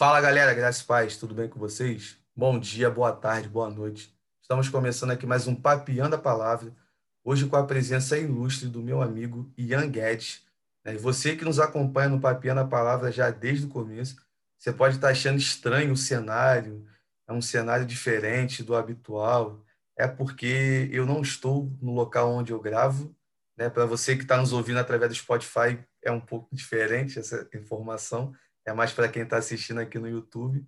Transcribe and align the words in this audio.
Fala 0.00 0.18
galera, 0.18 0.54
graças 0.54 0.82
paz, 0.82 1.18
tudo 1.18 1.34
bem 1.34 1.46
com 1.46 1.60
vocês? 1.60 2.16
Bom 2.34 2.58
dia, 2.58 2.88
boa 2.88 3.12
tarde, 3.12 3.50
boa 3.50 3.68
noite. 3.68 4.10
Estamos 4.40 4.66
começando 4.66 5.10
aqui 5.10 5.26
mais 5.26 5.46
um 5.46 5.54
Papiando 5.54 6.16
a 6.16 6.18
Palavra, 6.18 6.74
hoje 7.22 7.46
com 7.46 7.56
a 7.56 7.66
presença 7.66 8.16
ilustre 8.16 8.66
do 8.66 8.82
meu 8.82 9.02
amigo 9.02 9.52
Ian 9.58 9.90
Guedes. 9.90 10.42
né? 10.82 10.94
E 10.94 10.96
você 10.96 11.36
que 11.36 11.44
nos 11.44 11.58
acompanha 11.58 12.08
no 12.08 12.18
Papiando 12.18 12.62
a 12.62 12.66
Palavra 12.66 13.12
já 13.12 13.30
desde 13.30 13.66
o 13.66 13.68
começo, 13.68 14.16
você 14.58 14.72
pode 14.72 14.94
estar 14.94 15.10
achando 15.10 15.36
estranho 15.36 15.92
o 15.92 15.98
cenário, 15.98 16.82
é 17.28 17.32
um 17.34 17.42
cenário 17.42 17.84
diferente 17.84 18.62
do 18.62 18.74
habitual, 18.74 19.62
é 19.98 20.08
porque 20.08 20.88
eu 20.90 21.04
não 21.04 21.20
estou 21.20 21.70
no 21.78 21.92
local 21.92 22.32
onde 22.32 22.54
eu 22.54 22.58
gravo, 22.58 23.14
né? 23.54 23.68
Para 23.68 23.84
você 23.84 24.16
que 24.16 24.22
está 24.22 24.38
nos 24.38 24.54
ouvindo 24.54 24.78
através 24.78 25.10
do 25.10 25.14
Spotify, 25.14 25.78
é 26.02 26.10
um 26.10 26.20
pouco 26.20 26.48
diferente 26.56 27.18
essa 27.18 27.46
informação, 27.52 28.34
é 28.70 28.74
mais 28.74 28.92
para 28.92 29.08
quem 29.08 29.22
está 29.22 29.36
assistindo 29.36 29.80
aqui 29.80 29.98
no 29.98 30.08
YouTube. 30.08 30.66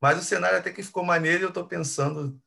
Mas 0.00 0.18
o 0.18 0.22
cenário 0.22 0.58
até 0.58 0.70
que 0.72 0.82
ficou 0.82 1.04
maneiro 1.04 1.44
eu 1.44 1.48
estou 1.48 1.66
pensando 1.66 2.40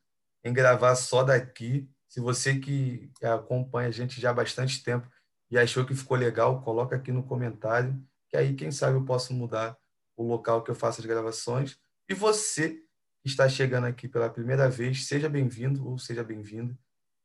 em 0.43 0.53
gravar 0.53 0.95
só 0.95 1.23
daqui. 1.23 1.89
Se 2.07 2.19
você 2.19 2.59
que 2.59 3.09
acompanha 3.23 3.87
a 3.87 3.91
gente 3.91 4.19
já 4.19 4.31
há 4.31 4.33
bastante 4.33 4.83
tempo 4.83 5.09
e 5.49 5.57
achou 5.57 5.85
que 5.85 5.95
ficou 5.95 6.17
legal, 6.17 6.61
coloca 6.61 6.95
aqui 6.95 7.11
no 7.11 7.23
comentário, 7.23 7.97
que 8.29 8.35
aí, 8.35 8.53
quem 8.53 8.69
sabe, 8.69 8.97
eu 8.97 9.05
posso 9.05 9.33
mudar 9.33 9.77
o 10.15 10.23
local 10.23 10.61
que 10.63 10.69
eu 10.69 10.75
faço 10.75 10.99
as 10.99 11.05
gravações. 11.05 11.79
E 12.09 12.13
você 12.13 12.81
que 13.21 13.29
está 13.29 13.47
chegando 13.47 13.85
aqui 13.85 14.07
pela 14.07 14.29
primeira 14.29 14.69
vez, 14.69 15.07
seja 15.07 15.29
bem-vindo 15.29 15.87
ou 15.87 15.97
seja 15.97 16.23
bem-vinda. 16.23 16.77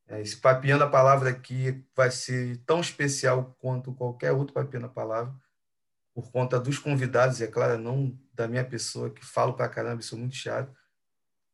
É, 0.06 0.20
Esse 0.20 0.36
Papiando 0.36 0.84
a 0.84 0.88
Palavra 0.88 1.30
aqui 1.30 1.84
vai 1.96 2.10
ser 2.10 2.58
tão 2.64 2.80
especial 2.80 3.56
quanto 3.58 3.92
qualquer 3.92 4.32
outro 4.32 4.54
Papiando 4.54 4.86
a 4.86 4.90
Palavra, 4.90 5.34
por 6.14 6.30
conta 6.30 6.60
dos 6.60 6.78
convidados, 6.78 7.40
é 7.40 7.46
claro, 7.46 7.78
não 7.78 8.18
da 8.32 8.46
minha 8.46 8.64
pessoa, 8.64 9.10
que 9.10 9.24
falo 9.24 9.54
pra 9.54 9.68
caramba 9.68 10.02
sou 10.02 10.18
muito 10.18 10.34
chato. 10.34 10.72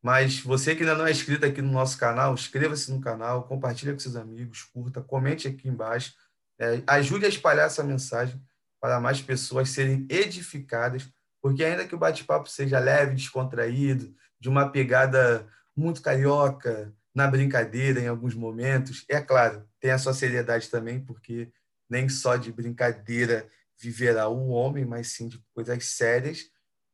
Mas 0.02 0.40
você 0.40 0.74
que 0.74 0.82
ainda 0.82 0.94
não 0.94 1.06
é 1.06 1.10
inscrito 1.10 1.44
aqui 1.44 1.60
no 1.60 1.72
nosso 1.72 1.98
canal, 1.98 2.34
inscreva-se 2.34 2.90
no 2.90 3.00
canal, 3.00 3.44
compartilhe 3.44 3.92
com 3.92 3.98
seus 3.98 4.16
amigos, 4.16 4.62
curta, 4.62 5.00
comente 5.00 5.48
aqui 5.48 5.68
embaixo, 5.68 6.14
é, 6.58 6.82
ajude 6.86 7.26
a 7.26 7.28
espalhar 7.28 7.66
essa 7.66 7.82
mensagem 7.82 8.40
para 8.80 9.00
mais 9.00 9.20
pessoas 9.20 9.70
serem 9.70 10.06
edificadas, 10.08 11.08
porque 11.42 11.64
ainda 11.64 11.86
que 11.86 11.94
o 11.94 11.98
bate-papo 11.98 12.48
seja 12.48 12.78
leve, 12.78 13.14
descontraído, 13.14 14.14
de 14.40 14.48
uma 14.48 14.68
pegada 14.68 15.46
muito 15.76 16.00
carioca, 16.00 16.92
na 17.14 17.26
brincadeira 17.26 18.00
em 18.00 18.06
alguns 18.06 18.34
momentos, 18.34 19.04
é 19.08 19.20
claro, 19.20 19.68
tem 19.80 19.90
a 19.90 19.98
sua 19.98 20.14
seriedade 20.14 20.70
também, 20.70 21.00
porque 21.00 21.50
nem 21.90 22.08
só 22.08 22.36
de 22.36 22.52
brincadeira 22.52 23.48
viverá 23.78 24.28
o 24.28 24.48
homem, 24.48 24.84
mas 24.84 25.08
sim 25.12 25.28
de 25.28 25.42
coisas 25.54 25.84
sérias, 25.86 26.50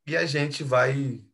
e 0.07 0.17
a 0.17 0.27
gente 0.27 0.63
vai 0.63 1.25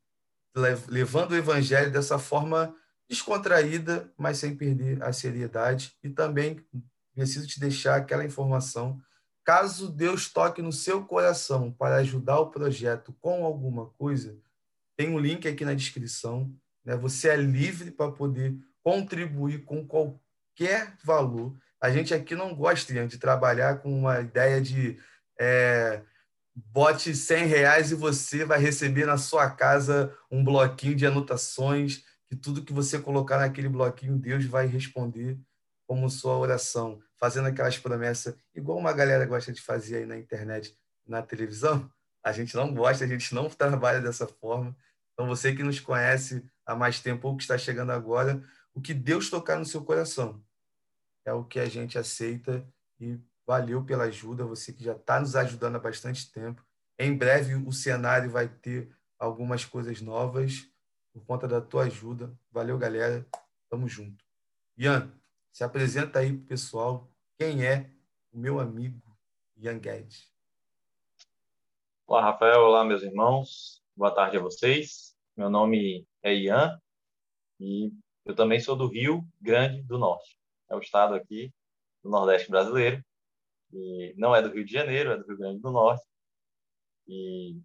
lev- 0.55 0.87
levando 0.89 1.33
o 1.33 1.37
evangelho 1.37 1.91
dessa 1.91 2.19
forma 2.19 2.75
descontraída, 3.09 4.13
mas 4.17 4.39
sem 4.39 4.57
perder 4.57 5.03
a 5.03 5.13
seriedade. 5.13 5.93
E 6.03 6.09
também 6.09 6.65
preciso 7.13 7.47
te 7.49 7.59
deixar 7.59 7.97
aquela 7.97 8.25
informação. 8.25 9.01
Caso 9.45 9.91
Deus 9.91 10.33
toque 10.33 10.63
no 10.63 10.73
seu 10.73 11.05
coração 11.05 11.73
para 11.73 11.97
ajudar 11.97 12.39
o 12.39 12.51
projeto 12.51 13.13
com 13.21 13.45
alguma 13.45 13.87
coisa, 13.91 14.39
tem 14.97 15.09
um 15.09 15.19
link 15.19 15.49
aqui 15.49 15.65
na 15.65 15.75
descrição. 15.75 16.55
Né? 16.85 16.97
Você 16.97 17.29
é 17.29 17.37
livre 17.37 17.91
para 17.91 18.13
poder 18.13 18.57
contribuir 18.83 19.65
com 19.65 19.85
qualquer 19.85 20.97
valor. 21.03 21.57
A 21.81 21.91
gente 21.91 22.15
aqui 22.15 22.37
não 22.37 22.55
gosta 22.55 23.07
de 23.09 23.19
trabalhar 23.19 23.81
com 23.81 23.93
uma 23.99 24.21
ideia 24.21 24.61
de 24.61 24.99
é, 25.41 26.03
bote 26.55 27.15
100 27.15 27.47
reais 27.47 27.91
e 27.91 27.95
você 27.95 28.45
vai 28.45 28.61
receber 28.61 29.07
na 29.07 29.17
sua 29.17 29.51
casa 29.51 30.15
um 30.31 30.45
bloquinho 30.45 30.95
de 30.95 31.07
anotações, 31.07 32.05
que 32.29 32.37
tudo 32.37 32.63
que 32.63 32.75
você 32.75 32.99
colocar 32.99 33.39
naquele 33.39 33.69
bloquinho, 33.69 34.19
Deus 34.19 34.45
vai 34.45 34.67
responder 34.67 35.39
como 35.87 36.11
sua 36.11 36.37
oração, 36.37 37.03
fazendo 37.17 37.49
aquelas 37.49 37.79
promessas, 37.79 38.37
igual 38.55 38.79
uma 38.79 38.93
galera 38.93 39.25
gosta 39.25 39.51
de 39.51 39.63
fazer 39.63 39.97
aí 39.97 40.07
na 40.07 40.19
internet, 40.19 40.77
na 41.07 41.23
televisão. 41.23 41.91
A 42.23 42.33
gente 42.33 42.55
não 42.55 42.73
gosta, 42.75 43.05
a 43.05 43.09
gente 43.09 43.35
não 43.35 43.49
trabalha 43.51 44.01
dessa 44.01 44.27
forma. 44.27 44.77
Então, 45.15 45.27
você 45.27 45.55
que 45.55 45.63
nos 45.63 45.81
conhece 45.81 46.45
há 46.67 46.75
mais 46.77 47.01
tempo 47.01 47.27
ou 47.27 47.37
que 47.37 47.43
está 47.43 47.57
chegando 47.57 47.93
agora, 47.93 48.43
o 48.75 48.81
que 48.81 48.95
Deus 48.95 49.31
tocar 49.31 49.59
no 49.59 49.65
seu 49.65 49.83
coração 49.83 50.43
é 51.25 51.33
o 51.33 51.45
que 51.45 51.59
a 51.59 51.67
gente 51.67 51.99
aceita 51.99 52.65
e 53.01 53.19
valeu 53.51 53.85
pela 53.85 54.05
ajuda, 54.05 54.45
você 54.45 54.73
que 54.73 54.85
já 54.85 54.93
está 54.93 55.19
nos 55.19 55.35
ajudando 55.35 55.75
há 55.75 55.81
bastante 55.81 56.31
tempo. 56.31 56.65
Em 56.97 57.13
breve 57.19 57.57
o 57.57 57.73
cenário 57.73 58.31
vai 58.31 58.49
ter 58.49 58.95
algumas 59.19 59.65
coisas 59.65 60.01
novas 60.01 60.71
por 61.13 61.25
conta 61.25 61.49
da 61.49 61.61
tua 61.61 61.83
ajuda. 61.83 62.33
Valeu, 62.53 62.79
galera. 62.79 63.27
Tamo 63.69 63.89
junto. 63.89 64.25
Ian, 64.79 65.13
se 65.51 65.65
apresenta 65.65 66.21
aí 66.21 66.33
pro 66.33 66.47
pessoal. 66.47 67.11
Quem 67.37 67.67
é 67.67 67.91
o 68.33 68.39
meu 68.39 68.61
amigo 68.61 69.03
Ian 69.57 69.81
Guedes? 69.81 70.33
Olá, 72.07 72.23
Rafael. 72.23 72.61
Olá, 72.61 72.85
meus 72.85 73.03
irmãos. 73.03 73.83
Boa 73.97 74.15
tarde 74.15 74.37
a 74.37 74.41
vocês. 74.41 75.17
Meu 75.37 75.51
nome 75.51 76.07
é 76.23 76.33
Ian 76.33 76.81
e 77.59 77.93
eu 78.25 78.33
também 78.33 78.61
sou 78.61 78.77
do 78.77 78.87
Rio 78.87 79.27
Grande 79.41 79.83
do 79.83 79.99
Norte. 79.99 80.39
É 80.69 80.77
o 80.77 80.79
estado 80.79 81.15
aqui 81.17 81.53
do 82.01 82.11
Nordeste 82.11 82.49
brasileiro. 82.49 83.05
E 83.73 84.15
não 84.17 84.35
é 84.35 84.43
do 84.43 84.51
Rio 84.51 84.65
de 84.65 84.73
Janeiro, 84.73 85.13
é 85.13 85.17
do 85.17 85.27
Rio 85.27 85.39
Grande 85.39 85.61
do 85.61 85.71
Norte. 85.71 86.05
E 87.07 87.57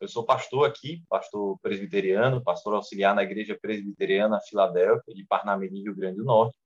eu 0.00 0.08
sou 0.08 0.24
pastor 0.24 0.68
aqui, 0.68 1.02
pastor 1.08 1.58
presbiteriano, 1.60 2.42
pastor 2.42 2.74
auxiliar 2.74 3.14
na 3.14 3.22
Igreja 3.22 3.58
Presbiteriana 3.60 4.40
Filadélfia, 4.40 5.14
de 5.14 5.24
Parnamirim, 5.24 5.82
Rio 5.82 5.94
Grande 5.94 6.18
do 6.18 6.24
Norte. 6.24 6.56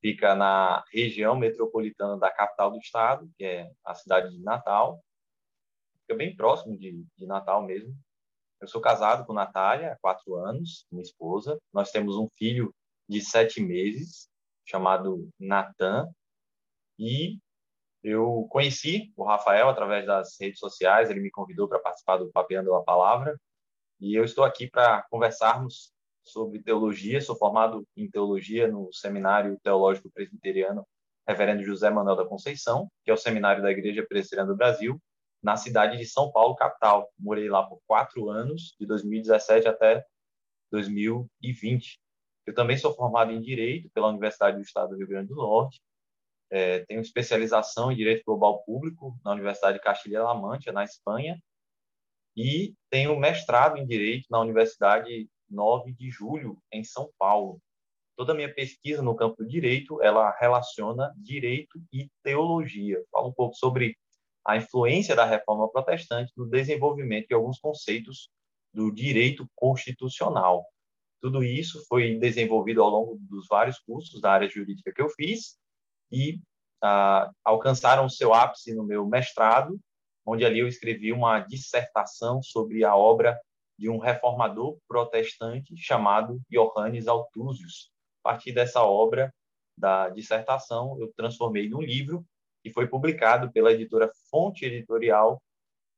Fica 0.00 0.34
na 0.34 0.84
região 0.92 1.36
metropolitana 1.36 2.18
da 2.18 2.30
capital 2.30 2.70
do 2.70 2.78
estado, 2.78 3.30
que 3.36 3.44
é 3.44 3.70
a 3.84 3.94
cidade 3.94 4.36
de 4.36 4.42
Natal. 4.42 5.00
Fica 6.02 6.16
bem 6.16 6.34
próximo 6.34 6.76
de, 6.76 7.04
de 7.16 7.26
Natal 7.26 7.64
mesmo. 7.64 7.96
Eu 8.60 8.68
sou 8.68 8.80
casado 8.80 9.26
com 9.26 9.32
Natália 9.32 9.92
há 9.92 9.98
quatro 9.98 10.34
anos, 10.34 10.86
minha 10.90 11.02
esposa. 11.02 11.58
Nós 11.72 11.90
temos 11.90 12.16
um 12.16 12.28
filho 12.36 12.74
de 13.08 13.20
sete 13.20 13.60
meses, 13.60 14.28
chamado 14.64 15.28
Natan. 15.38 16.08
E 16.98 17.38
eu 18.02 18.46
conheci 18.50 19.12
o 19.16 19.24
Rafael 19.24 19.68
através 19.68 20.06
das 20.06 20.36
redes 20.40 20.58
sociais, 20.58 21.10
ele 21.10 21.20
me 21.20 21.30
convidou 21.30 21.68
para 21.68 21.78
participar 21.78 22.18
do 22.18 22.30
Papeando 22.30 22.74
a 22.74 22.82
Palavra, 22.82 23.38
e 24.00 24.14
eu 24.14 24.24
estou 24.24 24.44
aqui 24.44 24.68
para 24.68 25.02
conversarmos 25.10 25.92
sobre 26.22 26.62
teologia. 26.62 27.20
Sou 27.20 27.36
formado 27.36 27.86
em 27.96 28.10
teologia 28.10 28.68
no 28.68 28.92
Seminário 28.92 29.58
Teológico 29.62 30.10
Presbiteriano 30.10 30.86
Reverendo 31.26 31.64
José 31.64 31.90
Manuel 31.90 32.16
da 32.16 32.24
Conceição, 32.24 32.88
que 33.04 33.10
é 33.10 33.14
o 33.14 33.16
seminário 33.16 33.60
da 33.60 33.70
Igreja 33.70 34.06
Presbiteriana 34.06 34.52
do 34.52 34.56
Brasil, 34.56 35.00
na 35.42 35.56
cidade 35.56 35.96
de 35.96 36.04
São 36.04 36.30
Paulo, 36.30 36.54
capital. 36.54 37.10
Morei 37.18 37.48
lá 37.48 37.64
por 37.64 37.80
quatro 37.84 38.30
anos, 38.30 38.76
de 38.78 38.86
2017 38.86 39.66
até 39.66 40.04
2020. 40.70 41.98
Eu 42.46 42.54
também 42.54 42.78
sou 42.78 42.94
formado 42.94 43.32
em 43.32 43.40
Direito 43.40 43.90
pela 43.90 44.08
Universidade 44.08 44.56
do 44.56 44.62
Estado 44.62 44.90
do 44.90 44.96
Rio 44.96 45.08
Grande 45.08 45.28
do 45.28 45.34
Norte, 45.34 45.80
é, 46.50 46.80
tenho 46.86 47.00
especialização 47.00 47.90
em 47.90 47.96
Direito 47.96 48.24
Global 48.24 48.62
Público 48.64 49.18
na 49.24 49.32
Universidade 49.32 49.78
de 49.78 49.84
Castilha-La 49.84 50.34
Mancha, 50.34 50.72
na 50.72 50.84
Espanha, 50.84 51.40
e 52.36 52.74
tenho 52.90 53.18
mestrado 53.18 53.78
em 53.78 53.86
Direito 53.86 54.26
na 54.30 54.40
Universidade 54.40 55.28
9 55.48 55.92
de 55.92 56.10
Julho, 56.10 56.58
em 56.72 56.84
São 56.84 57.10
Paulo. 57.18 57.60
Toda 58.16 58.32
a 58.32 58.34
minha 58.34 58.52
pesquisa 58.52 59.02
no 59.02 59.14
campo 59.14 59.36
do 59.42 59.48
direito, 59.48 60.02
ela 60.02 60.34
relaciona 60.38 61.12
direito 61.16 61.80
e 61.92 62.10
teologia. 62.22 63.02
Fala 63.10 63.28
um 63.28 63.32
pouco 63.32 63.54
sobre 63.54 63.96
a 64.46 64.56
influência 64.56 65.14
da 65.14 65.24
reforma 65.24 65.70
protestante 65.70 66.32
no 66.36 66.48
desenvolvimento 66.48 67.28
de 67.28 67.34
alguns 67.34 67.58
conceitos 67.58 68.30
do 68.72 68.92
direito 68.92 69.48
constitucional. 69.54 70.64
Tudo 71.20 71.42
isso 71.42 71.84
foi 71.88 72.16
desenvolvido 72.16 72.82
ao 72.82 72.90
longo 72.90 73.18
dos 73.20 73.46
vários 73.48 73.78
cursos 73.80 74.20
da 74.20 74.32
área 74.32 74.48
jurídica 74.48 74.92
que 74.92 75.02
eu 75.02 75.08
fiz 75.10 75.58
e 76.10 76.40
ah, 76.82 77.30
alcançaram 77.44 78.06
o 78.06 78.10
seu 78.10 78.34
ápice 78.34 78.74
no 78.74 78.84
meu 78.84 79.06
mestrado, 79.06 79.78
onde 80.24 80.44
ali 80.44 80.60
eu 80.60 80.68
escrevi 80.68 81.12
uma 81.12 81.40
dissertação 81.40 82.42
sobre 82.42 82.84
a 82.84 82.94
obra 82.94 83.40
de 83.78 83.88
um 83.88 83.98
reformador 83.98 84.78
protestante 84.88 85.76
chamado 85.76 86.40
Johannes 86.50 87.06
Althusius. 87.06 87.90
A 88.24 88.30
partir 88.30 88.52
dessa 88.52 88.82
obra 88.82 89.32
da 89.78 90.08
dissertação, 90.08 90.98
eu 91.00 91.12
transformei 91.16 91.68
num 91.68 91.82
livro 91.82 92.24
que 92.62 92.72
foi 92.72 92.88
publicado 92.88 93.52
pela 93.52 93.72
editora 93.72 94.10
Fonte 94.30 94.64
Editorial, 94.64 95.40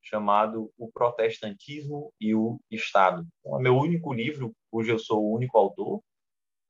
chamado 0.02 0.70
O 0.76 0.90
Protestantismo 0.90 2.12
e 2.20 2.34
o 2.34 2.61
Estado. 2.70 3.26
Então, 3.40 3.58
é 3.58 3.62
meu 3.62 3.76
único 3.76 4.12
livro, 4.12 4.52
cujo 4.70 4.93
eu 4.93 4.99
sou 4.99 5.25
o 5.25 5.34
único 5.34 5.56
autor, 5.56 6.00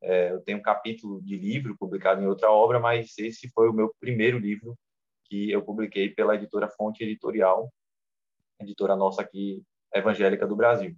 é, 0.01 0.31
eu 0.33 0.41
tenho 0.43 0.59
um 0.59 0.63
capítulo 0.63 1.21
de 1.23 1.37
livro 1.37 1.77
publicado 1.77 2.23
em 2.23 2.27
outra 2.27 2.51
obra, 2.51 2.79
mas 2.79 3.17
esse 3.19 3.49
foi 3.51 3.69
o 3.69 3.73
meu 3.73 3.95
primeiro 4.01 4.39
livro 4.39 4.79
que 5.25 5.51
eu 5.51 5.63
publiquei 5.63 6.09
pela 6.09 6.35
editora 6.35 6.69
Fonte 6.69 7.03
Editorial, 7.03 7.73
editora 8.61 8.97
nossa 8.97 9.23
aqui 9.23 9.63
evangélica 9.93 10.47
do 10.47 10.57
Brasil. 10.57 10.97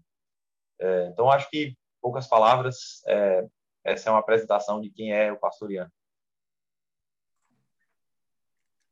É, 0.79 1.07
então, 1.09 1.31
acho 1.31 1.49
que, 1.51 1.77
poucas 2.01 2.29
palavras, 2.29 3.03
é, 3.07 3.47
essa 3.85 4.09
é 4.09 4.13
uma 4.13 4.21
apresentação 4.21 4.81
de 4.81 4.91
quem 4.91 5.13
é 5.13 5.33
o 5.33 5.39
pastor 5.39 5.71
Ian. 5.71 5.91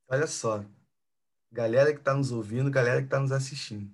Olha 0.08 0.26
só, 0.26 0.64
galera 1.52 1.92
que 1.92 1.98
está 1.98 2.14
nos 2.14 2.32
ouvindo, 2.32 2.70
galera 2.70 3.00
que 3.00 3.06
está 3.06 3.20
nos 3.20 3.32
assistindo, 3.32 3.90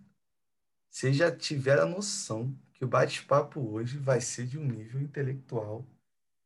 vocês 0.89 1.17
já 1.17 1.35
tiveram 1.35 1.83
a 1.83 1.87
noção 1.87 2.57
que 2.73 2.85
o 2.85 2.89
bate-papo 2.89 3.61
hoje 3.61 3.99
vai 3.99 4.21
ser 4.21 4.47
de 4.47 4.57
um 4.57 4.65
nível 4.65 5.01
intelectual 5.01 5.85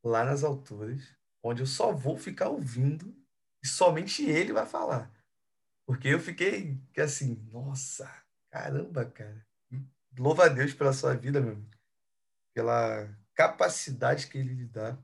lá 0.08 0.24
nas 0.24 0.42
alturas, 0.42 1.02
onde 1.42 1.62
eu 1.62 1.66
só 1.66 1.92
vou 1.92 2.16
ficar 2.16 2.48
ouvindo 2.48 3.14
e 3.62 3.68
somente 3.68 4.24
ele 4.24 4.52
vai 4.52 4.66
falar. 4.66 5.12
Porque 5.86 6.08
eu 6.08 6.20
fiquei 6.20 6.78
assim, 6.96 7.34
nossa, 7.50 8.10
caramba, 8.50 9.04
cara. 9.04 9.46
Louva 10.18 10.46
a 10.46 10.48
Deus 10.48 10.74
pela 10.74 10.92
sua 10.92 11.14
vida, 11.14 11.40
meu 11.40 11.52
amigo. 11.52 11.70
Pela 12.54 13.08
capacidade 13.34 14.26
que 14.26 14.38
ele 14.38 14.52
lhe 14.52 14.66
dá 14.66 14.98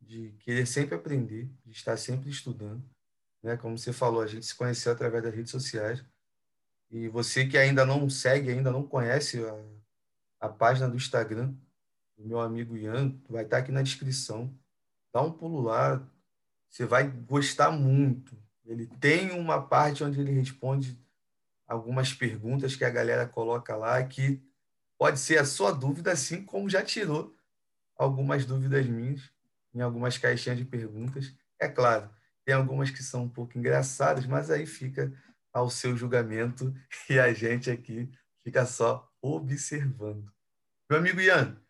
de 0.00 0.32
querer 0.40 0.66
sempre 0.66 0.94
aprender, 0.94 1.50
de 1.64 1.72
estar 1.72 1.96
sempre 1.96 2.30
estudando. 2.30 2.82
Né? 3.42 3.56
Como 3.56 3.76
você 3.76 3.92
falou, 3.92 4.22
a 4.22 4.26
gente 4.26 4.46
se 4.46 4.54
conheceu 4.54 4.92
através 4.92 5.22
das 5.22 5.34
redes 5.34 5.50
sociais. 5.50 6.04
E 6.90 7.08
você 7.08 7.46
que 7.46 7.58
ainda 7.58 7.84
não 7.84 8.08
segue, 8.08 8.50
ainda 8.50 8.70
não 8.70 8.86
conhece 8.86 9.44
a, 9.44 10.46
a 10.46 10.48
página 10.48 10.88
do 10.88 10.96
Instagram 10.96 11.54
do 12.16 12.26
meu 12.26 12.40
amigo 12.40 12.76
Ian, 12.76 13.18
vai 13.28 13.44
estar 13.44 13.58
aqui 13.58 13.70
na 13.70 13.82
descrição. 13.82 14.52
Dá 15.12 15.20
um 15.22 15.32
pulo 15.32 15.60
lá, 15.60 16.06
você 16.68 16.84
vai 16.84 17.08
gostar 17.08 17.70
muito. 17.70 18.36
Ele 18.64 18.86
tem 18.86 19.30
uma 19.30 19.62
parte 19.62 20.02
onde 20.02 20.20
ele 20.20 20.32
responde 20.32 20.98
algumas 21.66 22.12
perguntas 22.12 22.76
que 22.76 22.84
a 22.84 22.90
galera 22.90 23.26
coloca 23.26 23.76
lá, 23.76 24.02
que 24.04 24.42
pode 24.98 25.18
ser 25.18 25.38
a 25.38 25.44
sua 25.44 25.72
dúvida, 25.72 26.12
assim 26.12 26.44
como 26.44 26.70
já 26.70 26.82
tirou 26.82 27.34
algumas 27.96 28.44
dúvidas 28.44 28.86
minhas 28.86 29.30
em 29.74 29.80
algumas 29.80 30.18
caixinhas 30.18 30.58
de 30.58 30.64
perguntas. 30.64 31.34
É 31.58 31.68
claro, 31.68 32.10
tem 32.44 32.54
algumas 32.54 32.90
que 32.90 33.02
são 33.02 33.24
um 33.24 33.28
pouco 33.28 33.58
engraçadas, 33.58 34.26
mas 34.26 34.50
aí 34.50 34.66
fica 34.66 35.12
ao 35.52 35.70
seu 35.70 35.96
julgamento 35.96 36.74
e 37.10 37.18
a 37.18 37.32
gente 37.32 37.70
aqui 37.70 38.10
fica 38.42 38.64
só 38.66 39.10
observando. 39.20 40.32
Meu 40.88 40.98
amigo 40.98 41.20
Ian, 41.20 41.60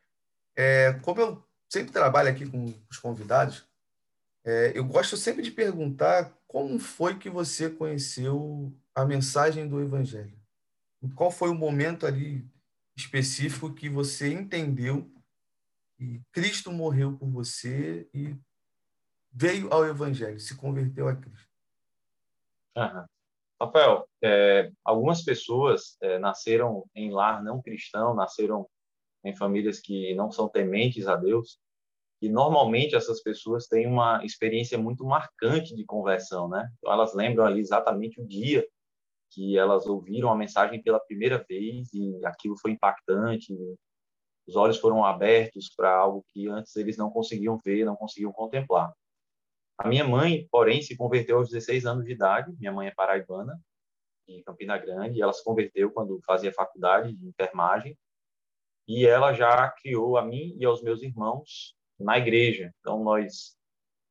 é, 0.57 0.95
como 1.03 1.21
eu 1.21 1.47
sempre 1.69 1.93
trabalho 1.93 2.31
aqui 2.31 2.49
com 2.49 2.75
os 2.91 2.99
convidados, 2.99 3.69
é, 4.45 4.73
eu 4.75 4.85
gosto 4.85 5.17
sempre 5.17 5.43
de 5.43 5.51
perguntar 5.51 6.33
como 6.47 6.79
foi 6.79 7.19
que 7.19 7.29
você 7.29 7.69
conheceu 7.69 8.73
a 8.95 9.05
mensagem 9.05 9.69
do 9.69 9.81
Evangelho? 9.81 10.39
Qual 11.15 11.31
foi 11.31 11.51
o 11.51 11.55
momento 11.55 12.07
ali 12.07 12.49
específico 12.97 13.75
que 13.75 13.89
você 13.89 14.33
entendeu 14.33 15.13
que 15.99 16.23
Cristo 16.33 16.73
morreu 16.73 17.17
por 17.17 17.29
você 17.29 18.09
e 18.15 18.35
veio 19.31 19.73
ao 19.73 19.85
Evangelho, 19.85 20.41
se 20.41 20.57
converteu 20.57 21.09
a 21.09 21.17
Cristo? 21.17 21.51
Uhum. 22.77 23.05
Rafael, 23.61 24.09
é, 24.23 24.71
algumas 24.85 25.23
pessoas 25.23 25.97
é, 26.01 26.19
nasceram 26.19 26.89
em 26.95 27.11
lar 27.11 27.43
não 27.43 27.61
cristão, 27.61 28.15
nasceram 28.15 28.69
em 29.27 29.37
famílias 29.37 29.81
que 29.81 30.15
não 30.15 30.31
são 30.31 30.49
tementes 30.49 31.07
a 31.07 31.17
Deus, 31.17 31.59
e 32.23 32.29
normalmente 32.29 32.97
essas 32.97 33.23
pessoas 33.23 33.67
têm 33.67 33.87
uma 33.87 34.25
experiência 34.25 34.79
muito 34.79 35.05
marcante 35.05 35.75
de 35.75 35.85
conversão, 35.85 36.49
né? 36.49 36.71
Então 36.79 36.93
elas 36.93 37.15
lembram 37.15 37.45
ali 37.45 37.61
exatamente 37.61 38.21
o 38.21 38.27
dia 38.27 38.67
que 39.31 39.59
elas 39.59 39.87
ouviram 39.87 40.31
a 40.31 40.37
mensagem 40.37 40.83
pela 40.83 41.01
primeira 41.01 41.45
vez 41.49 41.93
e 41.93 42.25
aquilo 42.25 42.57
foi 42.57 42.71
impactante, 42.71 43.53
os 44.47 44.57
olhos 44.57 44.79
foram 44.79 45.05
abertos 45.05 45.69
para 45.77 45.95
algo 45.95 46.25
que 46.29 46.49
antes 46.49 46.75
eles 46.77 46.97
não 46.97 47.11
conseguiam 47.11 47.59
ver, 47.59 47.85
não 47.85 47.97
conseguiam 47.97 48.33
contemplar. 48.33 48.93
A 49.79 49.89
minha 49.89 50.05
mãe, 50.05 50.47
porém, 50.51 50.81
se 50.81 50.97
converteu 50.97 51.39
aos 51.39 51.51
16 51.51 51.85
anos 51.85 52.05
de 52.05 52.13
idade. 52.13 52.55
Minha 52.59 52.73
mãe 52.73 52.89
é 52.89 52.95
paraibana, 52.95 53.61
de 54.27 54.43
Campina 54.43 54.79
Grande, 54.79 55.21
ela 55.21 55.33
se 55.33 55.45
converteu 55.45 55.91
quando 55.93 56.21
fazia 56.25 56.53
faculdade 56.53 57.15
de 57.15 57.27
enfermagem. 57.27 57.97
E 58.87 59.07
ela 59.07 59.33
já 59.33 59.69
criou 59.71 60.17
a 60.17 60.25
mim 60.25 60.57
e 60.59 60.65
aos 60.65 60.83
meus 60.83 61.03
irmãos 61.03 61.75
na 61.99 62.19
igreja. 62.19 62.73
Então, 62.81 63.03
nós 63.03 63.57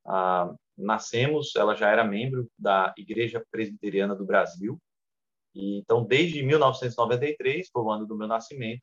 ah, 0.04 0.54
nascemos, 0.76 1.54
ela 1.56 1.74
já 1.74 1.90
era 1.90 2.04
membro 2.04 2.48
da 2.58 2.92
Igreja 2.96 3.44
Presbiteriana 3.50 4.14
do 4.14 4.24
Brasil. 4.24 4.78
E, 5.54 5.78
então, 5.78 6.04
desde 6.04 6.42
1993, 6.42 7.70
foi 7.72 7.82
o 7.82 7.90
ano 7.90 8.06
do 8.06 8.16
meu 8.16 8.28
nascimento, 8.28 8.82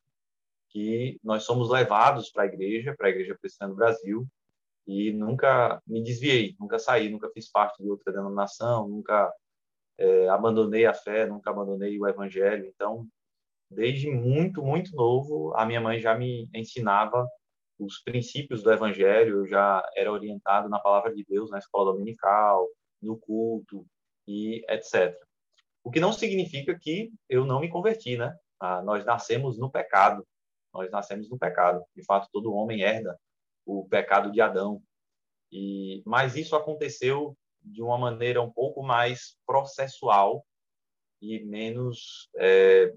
que 0.70 1.20
nós 1.24 1.44
somos 1.44 1.70
levados 1.70 2.32
para 2.32 2.44
a 2.44 2.46
igreja, 2.48 2.96
para 2.98 3.08
a 3.08 3.10
Igreja 3.12 3.38
Presbiteriana 3.40 3.74
do 3.74 3.78
Brasil, 3.78 4.28
e 4.88 5.14
nunca 5.14 5.82
me 5.88 6.04
desviei, 6.04 6.56
nunca 6.60 6.80
saí, 6.80 7.10
nunca 7.10 7.30
fiz 7.30 7.50
parte 7.50 7.82
de 7.82 7.90
outra 7.90 8.12
denominação, 8.12 8.88
nunca 8.88 9.32
é, 9.98 10.28
abandonei 10.30 10.86
a 10.86 10.94
fé, 10.94 11.26
nunca 11.26 11.52
abandonei 11.52 11.98
o 12.00 12.08
evangelho. 12.08 12.66
Então, 12.66 13.08
desde 13.74 14.10
muito, 14.10 14.64
muito 14.64 14.96
novo, 14.96 15.54
a 15.56 15.66
minha 15.66 15.82
mãe 15.82 16.00
já 16.00 16.16
me 16.18 16.50
ensinava 16.54 17.28
os 17.80 18.02
princípios 18.02 18.64
do 18.64 18.72
Evangelho, 18.72 19.40
eu 19.40 19.48
já 19.48 19.84
era 19.96 20.12
orientado 20.12 20.70
na 20.70 20.80
palavra 20.80 21.14
de 21.14 21.24
Deus 21.28 21.50
na 21.50 21.58
escola 21.58 21.92
dominical, 21.92 22.68
no 23.02 23.18
culto 23.18 23.86
e 24.28 24.64
etc. 24.70 25.16
O 25.84 25.92
que 25.92 26.00
não 26.00 26.14
significa 26.14 26.78
que 26.80 27.12
eu 27.28 27.46
não 27.46 27.60
me 27.60 27.70
converti, 27.70 28.18
né? 28.18 28.36
Ah, 28.60 28.82
nós 28.82 29.04
nascemos 29.04 29.58
no 29.58 29.70
pecado, 29.70 30.26
nós 30.74 30.90
nascemos 30.90 31.30
no 31.30 31.38
pecado. 31.38 31.84
De 31.96 32.04
fato, 32.06 32.30
todo 32.32 32.54
homem 32.54 32.82
herda 32.82 33.20
o 33.66 33.88
pecado 33.88 34.32
de 34.32 34.40
Adão. 34.40 34.82
E 35.52 36.02
mas 36.06 36.36
isso 36.36 36.56
aconteceu 36.56 37.38
de 37.62 37.82
uma 37.82 37.98
maneira 37.98 38.42
um 38.42 38.52
pouco 38.52 38.82
mais 38.82 39.38
processual 39.46 40.46
e 41.22 41.44
menos 41.44 42.30
é, 42.38 42.94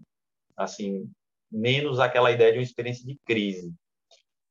assim 0.57 1.11
menos 1.51 2.01
aquela 2.01 2.31
ideia 2.31 2.53
de 2.53 2.59
uma 2.59 2.65
experiência 2.65 3.07
de 3.07 3.19
crise. 3.25 3.73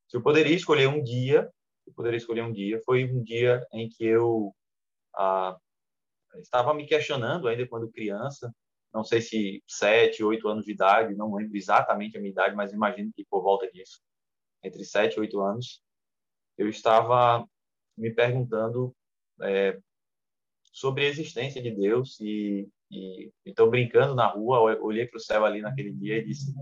Se 0.08 0.18
eu 0.18 0.22
poderia 0.22 0.56
escolher 0.56 0.88
um 0.88 1.04
dia, 1.04 1.50
eu 1.86 1.94
poderia 1.94 2.18
escolher 2.18 2.42
um 2.42 2.52
dia, 2.52 2.80
foi 2.86 3.06
um 3.06 3.22
dia 3.24 3.66
em 3.74 3.90
que 3.90 4.06
eu 4.06 4.56
ah, 5.16 5.58
estava 6.40 6.74
me 6.74 6.86
questionando 6.86 7.48
ainda 7.48 7.68
quando 7.68 7.92
criança, 7.92 8.54
não 8.94 9.04
sei 9.04 9.22
se 9.22 9.64
sete, 9.68 10.24
oito 10.24 10.48
anos 10.48 10.66
de 10.66 10.72
idade, 10.72 11.16
não 11.16 11.34
lembro 11.34 11.58
exatamente 11.58 12.18
a 12.18 12.20
minha 12.20 12.32
idade, 12.32 12.56
mas 12.56 12.72
imagino 12.72 13.12
que 13.14 13.26
por 13.26 13.42
volta 13.42 13.70
disso, 13.72 14.00
entre 14.64 14.84
sete 14.86 15.16
e 15.16 15.20
oito 15.20 15.42
anos, 15.42 15.82
eu 16.58 16.70
estava 16.70 17.46
me 17.98 18.14
perguntando 18.14 18.96
é, 19.42 19.78
sobre 20.76 21.06
a 21.06 21.08
existência 21.08 21.62
de 21.62 21.72
Deus 21.72 22.20
e, 22.20 22.68
então 23.46 23.70
brincando 23.70 24.14
na 24.14 24.28
rua, 24.28 24.78
olhei 24.82 25.06
para 25.06 25.18
o 25.18 25.22
céu 25.22 25.46
ali 25.46 25.62
naquele 25.62 25.92
dia 25.94 26.18
e 26.18 26.26
disse: 26.26 26.54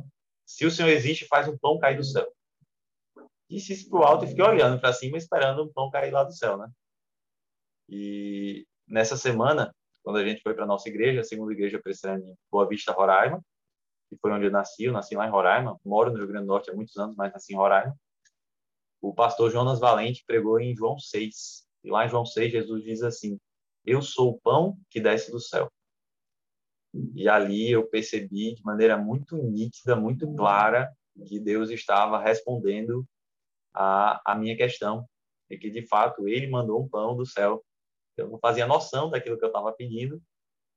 se 0.46 0.66
o 0.66 0.72
Senhor 0.72 0.90
existe, 0.90 1.26
faz 1.26 1.48
um 1.48 1.58
pão 1.58 1.80
cair 1.80 1.98
do 1.98 2.04
céu 2.04 2.32
disse 3.54 3.74
isso 3.74 3.90
pro 3.90 4.04
alto 4.04 4.26
e 4.26 4.28
fiquei 4.28 4.44
olhando 4.44 4.80
para 4.80 4.94
cima, 4.94 5.18
esperando 5.18 5.64
um 5.64 5.72
pão 5.72 5.90
cair 5.90 6.12
lá 6.12 6.24
do 6.24 6.34
céu, 6.34 6.58
né? 6.58 6.70
E 7.88 8.66
nessa 8.88 9.16
semana, 9.16 9.74
quando 10.04 10.18
a 10.18 10.26
gente 10.26 10.42
foi 10.42 10.54
para 10.54 10.66
nossa 10.66 10.90
igreja, 10.90 11.22
a 11.22 11.24
segunda 11.24 11.54
igreja 11.54 11.80
presbiteriana 11.80 12.24
de 12.24 12.36
Boa 12.52 12.68
Vista, 12.68 12.92
Roraima, 12.92 13.44
que 14.10 14.18
foi 14.18 14.32
onde 14.32 14.46
eu 14.46 14.52
nasci, 14.52 14.86
eu 14.86 14.94
nasci 14.94 15.16
lá 15.16 15.28
em 15.28 15.30
Roraima, 15.30 15.80
moro 15.86 16.12
no 16.12 16.18
Rio 16.18 16.28
Grande 16.28 16.46
do 16.46 16.50
Norte 16.50 16.72
há 16.72 16.74
muitos 16.74 16.98
anos, 16.98 17.16
mas 17.16 17.32
nasci 17.32 17.54
em 17.54 17.58
Roraima. 17.58 17.96
O 19.02 19.14
pastor 19.14 19.52
Jonas 19.52 19.80
Valente 19.80 20.24
pregou 20.26 20.60
em 20.60 20.76
João 20.76 20.98
6. 20.98 21.68
E 21.84 21.92
lá 21.92 22.06
em 22.06 22.10
João 22.10 22.26
6, 22.26 22.52
Jesus 22.52 22.84
diz 22.84 23.04
assim: 23.04 23.38
Eu 23.86 24.02
sou 24.02 24.32
o 24.32 24.40
pão 24.40 24.78
que 24.90 25.00
desce 25.00 25.32
do 25.32 25.40
céu. 25.40 25.72
E 27.16 27.28
ali 27.28 27.72
eu 27.72 27.88
percebi 27.88 28.54
de 28.54 28.64
maneira 28.64 28.98
muito 28.98 29.36
nítida, 29.38 29.96
muito 29.96 30.32
clara, 30.36 30.94
que 31.28 31.40
Deus 31.40 31.70
estava 31.70 32.22
respondendo 32.22 33.06
a, 33.74 34.22
a 34.32 34.36
minha 34.36 34.56
questão, 34.56 35.08
de 35.50 35.58
que, 35.58 35.70
de 35.70 35.86
fato, 35.86 36.28
ele 36.28 36.48
mandou 36.48 36.82
um 36.82 36.88
pão 36.88 37.16
do 37.16 37.26
céu. 37.26 37.64
Eu 38.16 38.30
não 38.30 38.40
fazia 38.40 38.68
noção 38.68 39.10
daquilo 39.10 39.38
que 39.38 39.44
eu 39.44 39.50
estava 39.50 39.74
pedindo, 39.74 40.22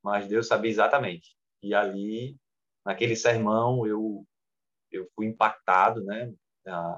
mas 0.03 0.27
Deus 0.27 0.47
sabia 0.47 0.71
exatamente. 0.71 1.37
E 1.63 1.75
ali, 1.75 2.37
naquele 2.85 3.15
sermão, 3.15 3.87
eu, 3.87 4.27
eu 4.91 5.09
fui 5.15 5.27
impactado, 5.27 6.03
né? 6.03 6.33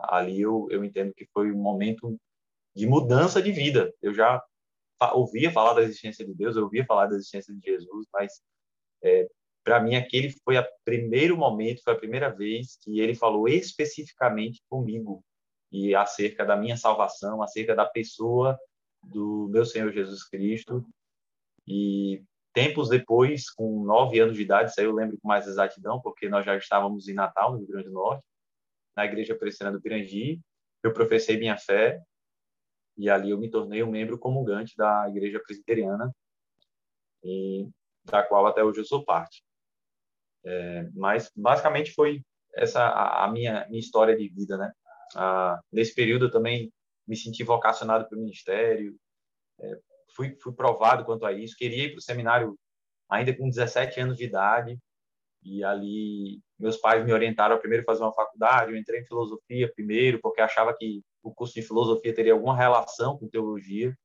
Ali 0.04 0.40
eu, 0.40 0.68
eu 0.70 0.84
entendo 0.84 1.12
que 1.14 1.26
foi 1.32 1.50
um 1.52 1.60
momento 1.60 2.16
de 2.74 2.86
mudança 2.86 3.42
de 3.42 3.50
vida. 3.50 3.92
Eu 4.00 4.14
já 4.14 4.42
ouvia 5.12 5.50
falar 5.50 5.74
da 5.74 5.82
existência 5.82 6.24
de 6.24 6.34
Deus, 6.34 6.56
eu 6.56 6.64
ouvia 6.64 6.84
falar 6.84 7.06
da 7.06 7.16
existência 7.16 7.54
de 7.54 7.60
Jesus, 7.60 8.06
mas 8.12 8.42
é, 9.02 9.28
para 9.64 9.80
mim 9.80 9.96
aquele 9.96 10.34
foi 10.44 10.58
o 10.58 10.66
primeiro 10.84 11.36
momento, 11.36 11.82
foi 11.82 11.92
a 11.92 11.98
primeira 11.98 12.30
vez 12.30 12.78
que 12.82 13.00
ele 13.00 13.14
falou 13.14 13.48
especificamente 13.48 14.62
comigo 14.68 15.22
e 15.70 15.94
acerca 15.94 16.44
da 16.44 16.56
minha 16.56 16.76
salvação, 16.76 17.42
acerca 17.42 17.74
da 17.74 17.84
pessoa 17.84 18.58
do 19.02 19.48
meu 19.50 19.64
Senhor 19.64 19.92
Jesus 19.92 20.24
Cristo. 20.24 20.84
E 21.66 22.22
tempos 22.54 22.88
depois, 22.88 23.50
com 23.50 23.84
nove 23.84 24.18
anos 24.18 24.36
de 24.36 24.42
idade, 24.42 24.70
isso 24.70 24.80
aí 24.80 24.86
eu 24.86 24.94
lembro 24.94 25.18
com 25.20 25.28
mais 25.28 25.46
exatidão, 25.46 26.00
porque 26.00 26.28
nós 26.28 26.44
já 26.44 26.56
estávamos 26.56 27.06
em 27.08 27.14
Natal, 27.14 27.52
no 27.52 27.58
Rio 27.58 27.68
Grande 27.68 27.88
do 27.88 27.92
Norte, 27.92 28.24
na 28.96 29.04
igreja 29.04 29.34
presbiteriana 29.34 29.76
do 29.76 29.82
Pirangi, 29.82 30.40
eu 30.82 30.92
professei 30.92 31.36
minha 31.36 31.56
fé 31.56 32.00
e 32.98 33.08
ali 33.08 33.30
eu 33.30 33.38
me 33.38 33.48
tornei 33.48 33.82
um 33.82 33.90
membro 33.90 34.18
comungante 34.18 34.76
da 34.76 35.08
igreja 35.08 35.40
presbiteriana 35.40 36.12
e 37.22 37.68
da 38.04 38.22
qual 38.24 38.46
até 38.46 38.62
hoje 38.64 38.80
eu 38.80 38.84
sou 38.84 39.04
parte. 39.04 39.42
É, 40.44 40.88
mas 40.94 41.30
basicamente 41.36 41.92
foi 41.92 42.22
essa 42.54 42.80
a, 42.82 43.24
a 43.24 43.32
minha, 43.32 43.66
minha 43.68 43.80
história 43.80 44.16
de 44.16 44.28
vida, 44.28 44.56
né? 44.58 44.72
Ah, 45.14 45.60
nesse 45.72 45.94
período 45.94 46.26
eu 46.26 46.30
também 46.30 46.72
me 47.06 47.16
senti 47.16 47.44
vocacionado 47.44 48.08
para 48.08 48.18
o 48.18 48.20
ministério, 48.20 48.96
é, 49.60 49.78
fui, 50.14 50.36
fui 50.42 50.52
provado 50.52 51.04
quanto 51.04 51.24
a 51.24 51.32
isso, 51.32 51.56
queria 51.56 51.84
ir 51.84 51.90
para 51.90 51.98
o 51.98 52.02
seminário 52.02 52.58
ainda 53.08 53.34
com 53.34 53.48
17 53.48 54.00
anos 54.00 54.16
de 54.18 54.24
idade, 54.24 54.78
e 55.42 55.62
ali 55.64 56.40
meus 56.58 56.76
pais 56.76 57.04
me 57.04 57.12
orientaram 57.12 57.54
a 57.54 57.58
primeiro 57.58 57.84
fazer 57.84 58.02
uma 58.02 58.12
faculdade, 58.12 58.72
eu 58.72 58.76
entrei 58.76 59.00
em 59.00 59.06
filosofia 59.06 59.72
primeiro, 59.72 60.20
porque 60.20 60.40
achava 60.40 60.76
que 60.76 61.02
o 61.28 61.34
curso 61.34 61.54
de 61.54 61.62
filosofia 61.62 62.14
teria 62.14 62.32
alguma 62.32 62.56
relação 62.56 63.18
com 63.18 63.28
teologia. 63.28 63.96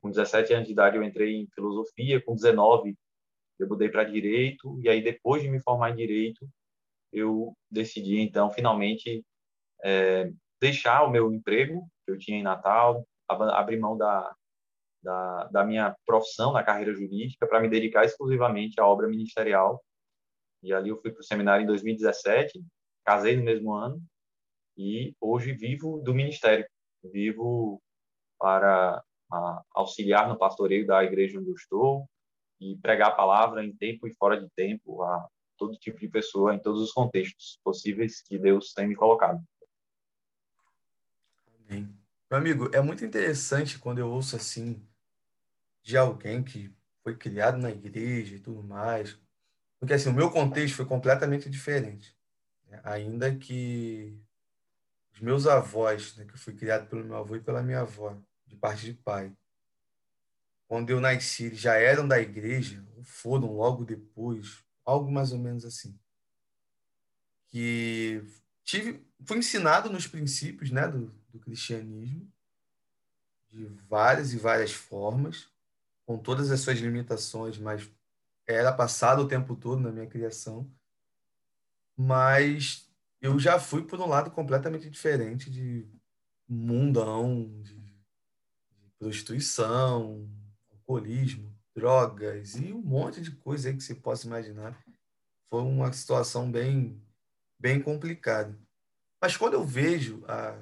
Com 0.00 0.10
17 0.10 0.52
anos 0.52 0.66
de 0.66 0.72
idade 0.72 0.96
eu 0.96 1.02
entrei 1.02 1.34
em 1.36 1.48
filosofia, 1.54 2.20
com 2.20 2.34
19 2.34 2.96
eu 3.58 3.68
mudei 3.68 3.88
para 3.88 4.04
direito 4.04 4.78
e 4.82 4.88
aí 4.88 5.02
depois 5.02 5.42
de 5.42 5.48
me 5.48 5.60
formar 5.62 5.90
em 5.90 5.96
direito 5.96 6.46
eu 7.10 7.56
decidi 7.70 8.20
então 8.20 8.50
finalmente 8.50 9.24
é, 9.82 10.30
deixar 10.60 11.04
o 11.04 11.10
meu 11.10 11.32
emprego 11.32 11.88
que 12.04 12.12
eu 12.12 12.18
tinha 12.18 12.38
em 12.38 12.42
Natal, 12.42 13.06
abrir 13.28 13.78
mão 13.78 13.96
da, 13.96 14.34
da, 15.02 15.44
da 15.44 15.64
minha 15.64 15.96
profissão 16.04 16.52
na 16.52 16.62
carreira 16.62 16.92
jurídica 16.92 17.46
para 17.46 17.60
me 17.60 17.68
dedicar 17.68 18.04
exclusivamente 18.04 18.78
à 18.80 18.86
obra 18.86 19.08
ministerial. 19.08 19.82
E 20.62 20.72
ali 20.72 20.90
eu 20.90 21.00
fui 21.00 21.10
para 21.10 21.20
o 21.20 21.24
seminário 21.24 21.64
em 21.64 21.66
2017, 21.66 22.62
casei 23.04 23.36
no 23.36 23.44
mesmo 23.44 23.72
ano 23.72 24.02
e 24.76 25.14
hoje 25.20 25.52
vivo 25.52 26.00
do 26.02 26.14
ministério, 26.14 26.66
vivo 27.02 27.82
para 28.38 29.02
a, 29.32 29.62
auxiliar 29.72 30.28
no 30.28 30.38
pastoreio 30.38 30.86
da 30.86 31.02
igreja 31.02 31.38
onde 31.38 31.50
eu 31.50 31.54
estou 31.54 32.08
e 32.60 32.76
pregar 32.76 33.08
a 33.08 33.14
palavra 33.14 33.64
em 33.64 33.74
tempo 33.74 34.06
e 34.06 34.14
fora 34.14 34.40
de 34.40 34.48
tempo 34.54 35.02
a 35.02 35.28
todo 35.56 35.78
tipo 35.78 35.98
de 35.98 36.08
pessoa, 36.08 36.54
em 36.54 36.58
todos 36.58 36.82
os 36.82 36.92
contextos 36.92 37.58
possíveis 37.64 38.20
que 38.20 38.38
Deus 38.38 38.72
tem 38.72 38.86
me 38.86 38.94
colocado. 38.94 39.42
Amém. 41.60 41.88
Meu 42.30 42.38
amigo, 42.38 42.70
é 42.74 42.80
muito 42.80 43.04
interessante 43.04 43.78
quando 43.78 43.98
eu 43.98 44.10
ouço 44.10 44.36
assim 44.36 44.86
de 45.82 45.96
alguém 45.96 46.42
que 46.42 46.74
foi 47.02 47.16
criado 47.16 47.58
na 47.58 47.70
igreja 47.70 48.34
e 48.34 48.40
tudo 48.40 48.62
mais, 48.62 49.18
porque 49.78 49.94
assim, 49.94 50.08
o 50.08 50.14
meu 50.14 50.30
contexto 50.30 50.76
foi 50.76 50.84
completamente 50.84 51.48
diferente. 51.48 52.16
Né? 52.66 52.80
Ainda 52.84 53.34
que 53.34 54.20
os 55.16 55.22
meus 55.22 55.46
avós, 55.46 56.14
né, 56.16 56.26
que 56.26 56.34
eu 56.34 56.38
fui 56.38 56.54
criado 56.54 56.88
pelo 56.88 57.02
meu 57.02 57.16
avô 57.16 57.36
e 57.36 57.40
pela 57.40 57.62
minha 57.62 57.80
avó, 57.80 58.14
de 58.46 58.54
parte 58.54 58.84
de 58.84 58.92
pai, 58.92 59.34
quando 60.68 60.90
eu 60.90 61.00
nasci, 61.00 61.44
eles 61.44 61.58
já 61.58 61.74
eram 61.76 62.06
da 62.06 62.20
igreja, 62.20 62.84
foram 63.02 63.50
logo 63.54 63.82
depois, 63.82 64.62
algo 64.84 65.10
mais 65.10 65.32
ou 65.32 65.38
menos 65.38 65.64
assim. 65.64 65.98
Que 67.46 68.22
tive, 68.62 69.06
fui 69.24 69.38
ensinado 69.38 69.88
nos 69.90 70.06
princípios 70.06 70.70
né, 70.70 70.86
do, 70.86 71.06
do 71.30 71.38
cristianismo, 71.38 72.30
de 73.48 73.64
várias 73.88 74.34
e 74.34 74.38
várias 74.38 74.72
formas, 74.72 75.48
com 76.04 76.18
todas 76.18 76.50
as 76.50 76.60
suas 76.60 76.78
limitações, 76.78 77.56
mas 77.56 77.90
era 78.46 78.70
passado 78.70 79.22
o 79.22 79.28
tempo 79.28 79.56
todo 79.56 79.80
na 79.80 79.90
minha 79.90 80.06
criação. 80.06 80.70
Mas 81.96 82.85
eu 83.26 83.38
já 83.40 83.58
fui 83.58 83.82
por 83.82 84.00
um 84.00 84.06
lado 84.06 84.30
completamente 84.30 84.88
diferente 84.88 85.50
de 85.50 85.84
mundão, 86.48 87.60
de, 87.60 87.74
de 87.74 88.90
prostituição, 88.98 90.30
alcoolismo, 90.70 91.52
drogas 91.74 92.54
e 92.54 92.72
um 92.72 92.80
monte 92.80 93.20
de 93.20 93.32
coisa 93.32 93.68
aí 93.68 93.76
que 93.76 93.82
você 93.82 93.96
possa 93.96 94.26
imaginar. 94.26 94.80
Foi 95.50 95.60
uma 95.62 95.92
situação 95.92 96.50
bem, 96.50 97.02
bem 97.58 97.82
complicada. 97.82 98.56
Mas 99.20 99.36
quando 99.36 99.54
eu 99.54 99.64
vejo 99.64 100.24
a, 100.28 100.56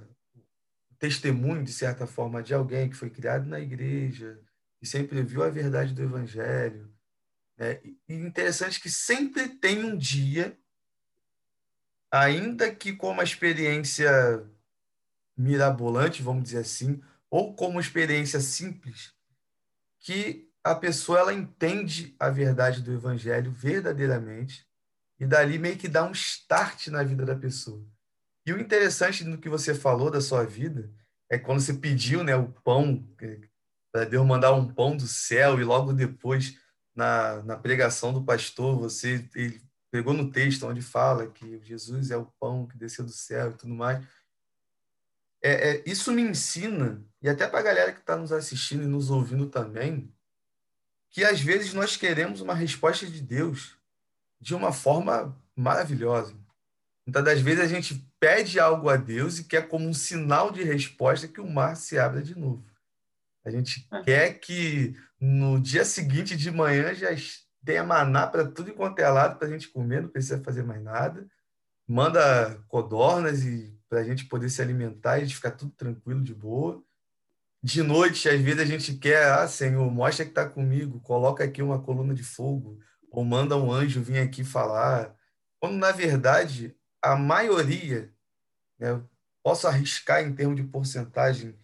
o 0.90 0.94
testemunho, 0.98 1.62
de 1.62 1.72
certa 1.72 2.06
forma, 2.06 2.42
de 2.42 2.54
alguém 2.54 2.88
que 2.88 2.96
foi 2.96 3.10
criado 3.10 3.46
na 3.46 3.60
igreja 3.60 4.40
e 4.80 4.86
sempre 4.86 5.22
viu 5.22 5.42
a 5.42 5.50
verdade 5.50 5.92
do 5.92 6.02
evangelho, 6.02 6.90
né? 7.58 7.78
e 8.08 8.14
interessante 8.14 8.80
que 8.80 8.90
sempre 8.90 9.48
tem 9.48 9.84
um 9.84 9.96
dia, 9.96 10.58
ainda 12.14 12.72
que 12.72 12.92
com 12.92 13.10
uma 13.10 13.24
experiência 13.24 14.48
mirabolante, 15.36 16.22
vamos 16.22 16.44
dizer 16.44 16.58
assim, 16.58 17.02
ou 17.28 17.54
como 17.56 17.80
experiência 17.80 18.38
simples, 18.40 19.12
que 19.98 20.48
a 20.62 20.74
pessoa 20.74 21.18
ela 21.18 21.34
entende 21.34 22.14
a 22.20 22.30
verdade 22.30 22.82
do 22.82 22.92
evangelho 22.92 23.50
verdadeiramente 23.50 24.64
e 25.18 25.26
dali 25.26 25.58
meio 25.58 25.76
que 25.76 25.88
dá 25.88 26.04
um 26.04 26.12
start 26.12 26.86
na 26.86 27.02
vida 27.02 27.26
da 27.26 27.34
pessoa. 27.34 27.84
E 28.46 28.52
o 28.52 28.60
interessante 28.60 29.24
no 29.24 29.38
que 29.38 29.48
você 29.48 29.74
falou 29.74 30.10
da 30.10 30.20
sua 30.20 30.44
vida 30.44 30.92
é 31.28 31.36
quando 31.36 31.60
você 31.60 31.74
pediu, 31.74 32.22
né, 32.22 32.36
o 32.36 32.48
pão 32.62 33.04
para 33.90 34.04
Deus 34.04 34.24
mandar 34.24 34.52
um 34.52 34.72
pão 34.72 34.96
do 34.96 35.06
céu 35.08 35.58
e 35.58 35.64
logo 35.64 35.92
depois 35.92 36.56
na, 36.94 37.42
na 37.42 37.56
pregação 37.56 38.12
do 38.12 38.24
pastor 38.24 38.78
você 38.78 39.28
ele 39.34 39.63
pegou 39.94 40.12
no 40.12 40.28
texto 40.28 40.66
onde 40.66 40.82
fala 40.82 41.30
que 41.30 41.60
Jesus 41.62 42.10
é 42.10 42.16
o 42.16 42.26
pão 42.40 42.66
que 42.66 42.76
desceu 42.76 43.04
do 43.04 43.12
céu 43.12 43.52
e 43.52 43.54
tudo 43.54 43.72
mais. 43.72 44.04
É, 45.40 45.70
é, 45.70 45.82
isso 45.86 46.10
me 46.10 46.20
ensina, 46.20 47.00
e 47.22 47.28
até 47.28 47.46
para 47.46 47.60
a 47.60 47.62
galera 47.62 47.92
que 47.92 48.00
está 48.00 48.16
nos 48.16 48.32
assistindo 48.32 48.82
e 48.82 48.88
nos 48.88 49.08
ouvindo 49.08 49.48
também, 49.48 50.12
que 51.10 51.22
às 51.22 51.40
vezes 51.40 51.72
nós 51.74 51.96
queremos 51.96 52.40
uma 52.40 52.54
resposta 52.54 53.06
de 53.06 53.22
Deus 53.22 53.78
de 54.40 54.52
uma 54.52 54.72
forma 54.72 55.40
maravilhosa. 55.54 56.36
Muitas 57.06 57.24
das 57.24 57.40
vezes 57.40 57.60
a 57.62 57.68
gente 57.68 58.04
pede 58.18 58.58
algo 58.58 58.88
a 58.88 58.96
Deus 58.96 59.38
e 59.38 59.44
quer 59.44 59.68
como 59.68 59.86
um 59.86 59.94
sinal 59.94 60.50
de 60.50 60.64
resposta 60.64 61.28
que 61.28 61.40
o 61.40 61.48
mar 61.48 61.76
se 61.76 62.00
abra 62.00 62.20
de 62.20 62.36
novo. 62.36 62.66
A 63.44 63.50
gente 63.50 63.86
é. 63.92 64.02
quer 64.02 64.40
que 64.40 64.96
no 65.20 65.60
dia 65.60 65.84
seguinte 65.84 66.36
de 66.36 66.50
manhã 66.50 66.92
já 66.92 67.12
tenha 67.64 67.82
maná 67.82 68.26
para 68.26 68.44
tudo 68.44 68.72
quanto 68.74 68.98
é 68.98 69.08
lado 69.08 69.38
para 69.38 69.48
a 69.48 69.50
gente 69.50 69.68
comer, 69.68 70.02
não 70.02 70.08
precisa 70.08 70.42
fazer 70.42 70.62
mais 70.62 70.82
nada. 70.82 71.26
Manda 71.86 72.62
codornas 72.68 73.44
e 73.44 73.78
para 73.88 74.00
a 74.00 74.04
gente 74.04 74.26
poder 74.26 74.48
se 74.48 74.60
alimentar 74.60 75.18
e 75.18 75.28
ficar 75.28 75.52
tudo 75.52 75.72
tranquilo, 75.72 76.22
de 76.22 76.34
boa. 76.34 76.82
De 77.62 77.82
noite, 77.82 78.28
às 78.28 78.40
vezes 78.40 78.60
a 78.60 78.64
gente 78.64 78.94
quer, 78.94 79.32
ah, 79.32 79.48
Senhor, 79.48 79.90
mostra 79.90 80.24
que 80.24 80.30
está 80.30 80.48
comigo, 80.48 81.00
coloca 81.00 81.44
aqui 81.44 81.62
uma 81.62 81.80
coluna 81.80 82.14
de 82.14 82.22
fogo, 82.22 82.78
ou 83.10 83.24
manda 83.24 83.56
um 83.56 83.72
anjo 83.72 84.02
vir 84.02 84.18
aqui 84.18 84.44
falar. 84.44 85.14
Quando, 85.58 85.76
na 85.76 85.92
verdade, 85.92 86.76
a 87.00 87.16
maioria, 87.16 88.12
né, 88.78 89.02
posso 89.42 89.66
arriscar 89.66 90.22
em 90.22 90.34
termos 90.34 90.56
de 90.56 90.64
porcentagem, 90.64 91.58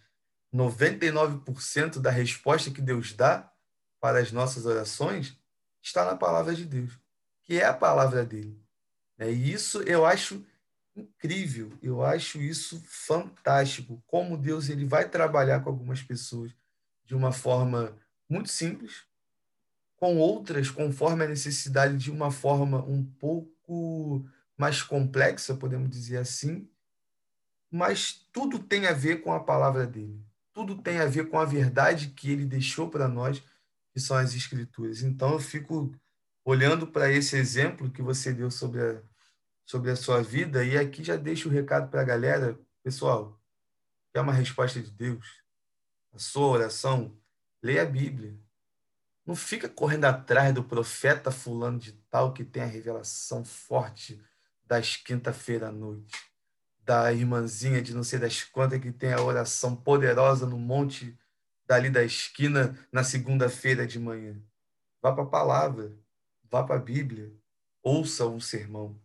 99% 0.53 1.99
da 1.99 2.09
resposta 2.09 2.71
que 2.71 2.81
Deus 2.81 3.13
dá 3.13 3.51
para 3.99 4.19
as 4.19 4.31
nossas 4.31 4.65
orações 4.65 5.40
está 5.81 6.05
na 6.05 6.15
palavra 6.15 6.53
de 6.53 6.65
Deus, 6.65 6.99
que 7.43 7.59
é 7.59 7.65
a 7.65 7.73
palavra 7.73 8.25
dele. 8.25 8.61
E 9.19 9.51
isso 9.51 9.81
eu 9.83 10.05
acho 10.05 10.43
incrível. 10.95 11.71
Eu 11.81 12.03
acho 12.03 12.41
isso 12.41 12.81
fantástico. 12.85 14.01
Como 14.07 14.37
Deus 14.37 14.69
ele 14.69 14.85
vai 14.85 15.07
trabalhar 15.07 15.61
com 15.61 15.69
algumas 15.69 16.01
pessoas 16.01 16.51
de 17.05 17.15
uma 17.15 17.31
forma 17.31 17.95
muito 18.29 18.49
simples, 18.49 19.03
com 19.97 20.17
outras 20.17 20.69
conforme 20.69 21.25
a 21.25 21.27
necessidade 21.27 21.97
de 21.97 22.09
uma 22.09 22.31
forma 22.31 22.83
um 22.83 23.03
pouco 23.03 24.25
mais 24.57 24.81
complexa, 24.81 25.55
podemos 25.55 25.89
dizer 25.89 26.17
assim. 26.17 26.67
Mas 27.69 28.27
tudo 28.31 28.59
tem 28.59 28.87
a 28.87 28.93
ver 28.93 29.21
com 29.21 29.31
a 29.33 29.39
palavra 29.39 29.85
dele. 29.85 30.23
Tudo 30.53 30.77
tem 30.77 30.99
a 30.99 31.05
ver 31.05 31.29
com 31.29 31.39
a 31.39 31.45
verdade 31.45 32.09
que 32.09 32.29
ele 32.29 32.45
deixou 32.45 32.89
para 32.89 33.07
nós, 33.07 33.41
que 33.93 33.99
são 33.99 34.17
as 34.17 34.33
escrituras. 34.33 35.01
Então 35.01 35.33
eu 35.33 35.39
fico 35.39 35.93
olhando 36.43 36.87
para 36.87 37.11
esse 37.11 37.35
exemplo 37.35 37.91
que 37.91 38.01
você 38.01 38.33
deu 38.33 38.49
sobre 38.49 38.81
a 38.81 39.01
sobre 39.71 39.89
a 39.89 39.95
sua 39.95 40.21
vida. 40.21 40.65
E 40.65 40.77
aqui 40.77 41.01
já 41.01 41.15
deixo 41.15 41.47
o 41.47 41.51
recado 41.51 41.89
para 41.89 42.01
a 42.01 42.05
galera. 42.05 42.59
Pessoal, 42.83 43.39
quer 44.13 44.19
uma 44.19 44.33
resposta 44.33 44.81
de 44.81 44.91
Deus? 44.91 45.41
A 46.11 46.19
sua 46.19 46.47
oração? 46.47 47.17
Leia 47.63 47.83
a 47.83 47.85
Bíblia. 47.85 48.37
Não 49.25 49.35
fica 49.35 49.69
correndo 49.69 50.05
atrás 50.05 50.53
do 50.53 50.63
profeta 50.63 51.31
fulano 51.31 51.79
de 51.79 51.93
tal 52.09 52.33
que 52.33 52.43
tem 52.43 52.63
a 52.63 52.65
revelação 52.65 53.45
forte 53.45 54.21
das 54.65 54.97
quinta-feira 54.97 55.69
à 55.69 55.71
noite. 55.71 56.19
Da 56.79 57.13
irmãzinha 57.13 57.81
de 57.81 57.93
não 57.93 58.03
sei 58.03 58.19
das 58.19 58.43
quantas 58.43 58.81
que 58.81 58.91
tem 58.91 59.13
a 59.13 59.21
oração 59.21 59.73
poderosa 59.73 60.45
no 60.45 60.57
monte 60.57 61.17
dali 61.71 61.89
da 61.89 62.03
esquina 62.03 62.77
na 62.91 63.03
segunda-feira 63.03 63.87
de 63.87 63.99
manhã. 63.99 64.41
Vá 65.01 65.11
para 65.11 65.23
a 65.23 65.27
palavra, 65.27 65.91
vá 66.49 66.63
para 66.63 66.75
a 66.75 66.83
Bíblia, 66.83 67.31
ouça 67.83 68.25
um 68.27 68.39
sermão 68.39 68.99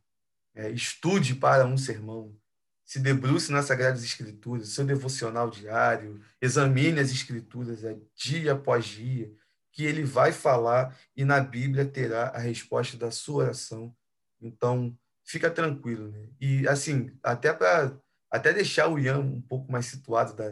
é, 0.56 0.70
estude 0.70 1.34
para 1.34 1.66
um 1.66 1.76
sermão, 1.76 2.34
se 2.82 2.98
debruce 2.98 3.52
nas 3.52 3.66
Sagradas 3.66 4.02
Escrituras, 4.02 4.70
seu 4.70 4.86
devocional 4.86 5.50
diário, 5.50 6.20
examine 6.40 6.98
as 6.98 7.10
Escrituras 7.10 7.84
é, 7.84 7.96
dia 8.14 8.52
após 8.52 8.86
dia, 8.86 9.30
que 9.70 9.84
ele 9.84 10.02
vai 10.02 10.32
falar 10.32 10.96
e 11.14 11.24
na 11.24 11.38
Bíblia 11.40 11.84
terá 11.84 12.28
a 12.28 12.38
resposta 12.38 12.96
da 12.96 13.10
sua 13.10 13.44
oração. 13.44 13.94
Então, 14.40 14.96
fica 15.22 15.50
tranquilo. 15.50 16.08
Né? 16.08 16.28
E, 16.40 16.66
assim, 16.66 17.12
até 17.22 17.52
para 17.52 17.94
até 18.30 18.52
deixar 18.52 18.88
o 18.88 18.98
Ian 18.98 19.20
um 19.20 19.40
pouco 19.40 19.70
mais 19.70 19.86
situado 19.86 20.34
da, 20.34 20.50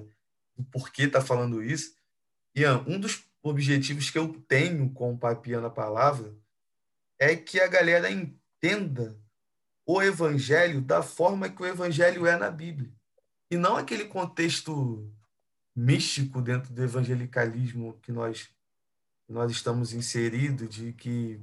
do 0.56 0.64
porquê 0.70 1.04
está 1.04 1.20
falando 1.20 1.62
isso, 1.62 1.94
Ian, 2.54 2.84
um 2.86 2.98
dos 2.98 3.24
objetivos 3.42 4.10
que 4.10 4.18
eu 4.18 4.32
tenho 4.48 4.88
com 4.90 5.12
o 5.12 5.18
Papiando 5.18 5.66
a 5.66 5.70
Palavra 5.70 6.32
é 7.18 7.34
que 7.34 7.60
a 7.60 7.66
galera 7.66 8.10
entenda 8.10 9.18
o 9.86 10.00
evangelho 10.02 10.80
da 10.80 11.02
forma 11.02 11.48
que 11.48 11.62
o 11.62 11.66
evangelho 11.66 12.26
é 12.26 12.36
na 12.36 12.50
Bíblia. 12.50 12.90
E 13.50 13.56
não 13.56 13.76
aquele 13.76 14.06
contexto 14.06 15.12
místico 15.74 16.40
dentro 16.40 16.72
do 16.72 16.82
evangelicalismo 16.82 17.98
que 18.00 18.12
nós, 18.12 18.48
nós 19.28 19.50
estamos 19.50 19.92
inseridos, 19.92 20.74
de 20.74 20.92
que 20.92 21.40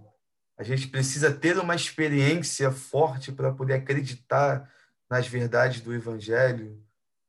a 0.58 0.64
gente 0.64 0.88
precisa 0.88 1.32
ter 1.34 1.58
uma 1.58 1.76
experiência 1.76 2.72
forte 2.72 3.32
para 3.32 3.52
poder 3.52 3.74
acreditar 3.74 4.72
nas 5.10 5.28
verdades 5.28 5.82
do 5.82 5.94
evangelho, 5.94 6.82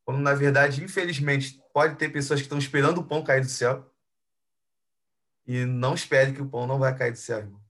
quando 0.04 0.20
na 0.20 0.34
verdade, 0.34 0.82
infelizmente, 0.82 1.60
pode 1.72 1.96
ter 1.96 2.08
pessoas 2.10 2.40
que 2.40 2.46
estão 2.46 2.58
esperando 2.58 2.98
o 2.98 3.04
pão 3.04 3.22
cair 3.22 3.40
do 3.40 3.48
céu 3.48 3.90
e 5.46 5.64
não 5.64 5.94
espere 5.94 6.32
que 6.32 6.42
o 6.42 6.48
pão 6.48 6.66
não 6.66 6.78
vai 6.78 6.96
cair 6.96 7.12
do 7.12 7.18
céu, 7.18 7.38
irmão 7.38 7.62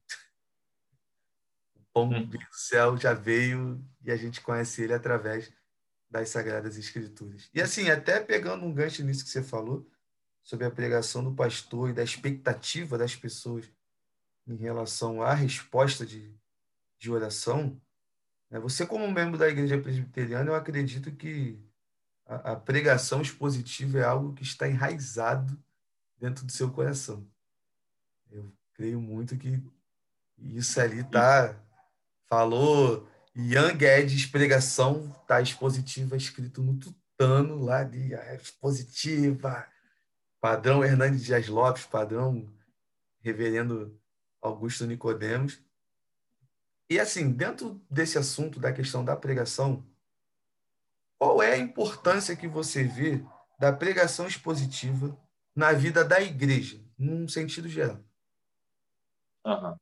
pão 1.93 2.09
hum. 2.11 2.27
do 2.27 2.39
céu 2.51 2.97
já 2.97 3.13
veio 3.13 3.85
e 4.03 4.11
a 4.11 4.17
gente 4.17 4.41
conhece 4.41 4.83
ele 4.83 4.95
através 4.95 5.53
das 6.11 6.31
Sagradas 6.31 6.77
Escrituras. 6.77 7.49
E 7.55 7.61
assim, 7.61 7.89
até 7.89 8.21
pegando 8.21 8.65
um 8.65 8.73
gancho 8.73 9.05
nisso 9.05 9.25
que 9.25 9.31
você 9.31 9.43
falou, 9.43 9.89
sobre 10.43 10.67
a 10.67 10.71
pregação 10.71 11.23
do 11.23 11.35
pastor 11.35 11.91
e 11.91 11.93
da 11.93 12.03
expectativa 12.03 12.99
das 12.99 13.15
pessoas 13.15 13.71
em 14.47 14.57
relação 14.57 15.23
à 15.23 15.33
resposta 15.33 16.05
de, 16.05 16.35
de 16.99 17.11
oração, 17.11 17.81
né? 18.51 18.59
você, 18.59 18.85
como 18.85 19.09
membro 19.11 19.39
da 19.39 19.49
Igreja 19.49 19.81
Presbiteriana, 19.81 20.51
eu 20.51 20.55
acredito 20.57 21.13
que 21.13 21.63
a, 22.33 22.53
a 22.53 22.57
pregação 22.57 23.21
expositiva 23.21 23.99
é 23.99 24.05
algo 24.05 24.33
que 24.35 24.43
está 24.43 24.69
enraizado 24.69 25.61
dentro 26.19 26.45
do 26.47 26.53
seu 26.53 26.71
coração. 26.71 27.29
Eu 28.31 28.53
creio 28.75 29.01
muito 29.01 29.37
que 29.37 29.63
isso 30.39 30.81
ali 30.81 31.01
está 31.01 31.59
Falou 32.33 33.07
Ian 33.35 33.77
Guedes, 33.77 34.25
pregação, 34.25 35.07
tá 35.29 35.43
expositiva, 35.43 36.17
escrito 36.17 36.63
no 36.63 36.79
tutano 36.79 37.63
lá 37.63 37.85
de 37.85 38.15
ah, 38.15 38.35
expositiva. 38.35 39.67
Padrão 40.41 40.83
Hernandes 40.83 41.25
Dias 41.25 41.47
Lopes, 41.49 41.85
padrão 41.85 42.51
Reverendo 43.21 44.01
Augusto 44.41 44.87
Nicodemos. 44.87 45.63
E 46.89 46.99
assim, 46.99 47.31
dentro 47.31 47.85
desse 47.91 48.17
assunto 48.17 48.59
da 48.59 48.73
questão 48.73 49.05
da 49.05 49.15
pregação, 49.15 49.87
qual 51.23 51.41
é 51.41 51.53
a 51.53 51.57
importância 51.57 52.35
que 52.35 52.49
você 52.49 52.83
vê 52.83 53.25
da 53.57 53.73
pregação 53.73 54.27
expositiva 54.27 55.17
na 55.55 55.73
vida 55.73 56.05
da 56.05 56.21
igreja, 56.21 56.85
num 56.99 57.29
sentido 57.29 57.69
geral? 57.69 58.01
Uhum. 59.47 59.77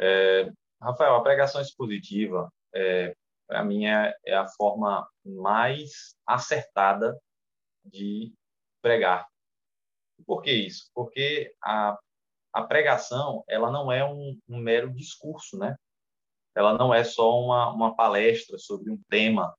É, 0.00 0.48
Rafael, 0.80 1.16
a 1.16 1.22
pregação 1.24 1.60
expositiva, 1.60 2.48
é, 2.72 3.16
para 3.48 3.64
mim, 3.64 3.86
é, 3.86 4.14
é 4.24 4.36
a 4.36 4.46
forma 4.46 5.10
mais 5.24 6.14
acertada 6.24 7.20
de 7.84 8.32
pregar. 8.80 9.26
Por 10.24 10.40
que 10.40 10.52
isso? 10.52 10.88
Porque 10.94 11.52
a, 11.60 11.98
a 12.52 12.62
pregação 12.62 13.42
ela 13.48 13.72
não 13.72 13.90
é 13.90 14.04
um, 14.04 14.38
um, 14.48 14.58
mero 14.58 14.94
discurso, 14.94 15.58
né? 15.58 15.74
Ela 16.54 16.78
não 16.78 16.94
é 16.94 17.02
só 17.02 17.40
uma, 17.40 17.72
uma 17.72 17.96
palestra 17.96 18.56
sobre 18.56 18.88
um 18.88 19.02
tema. 19.08 19.52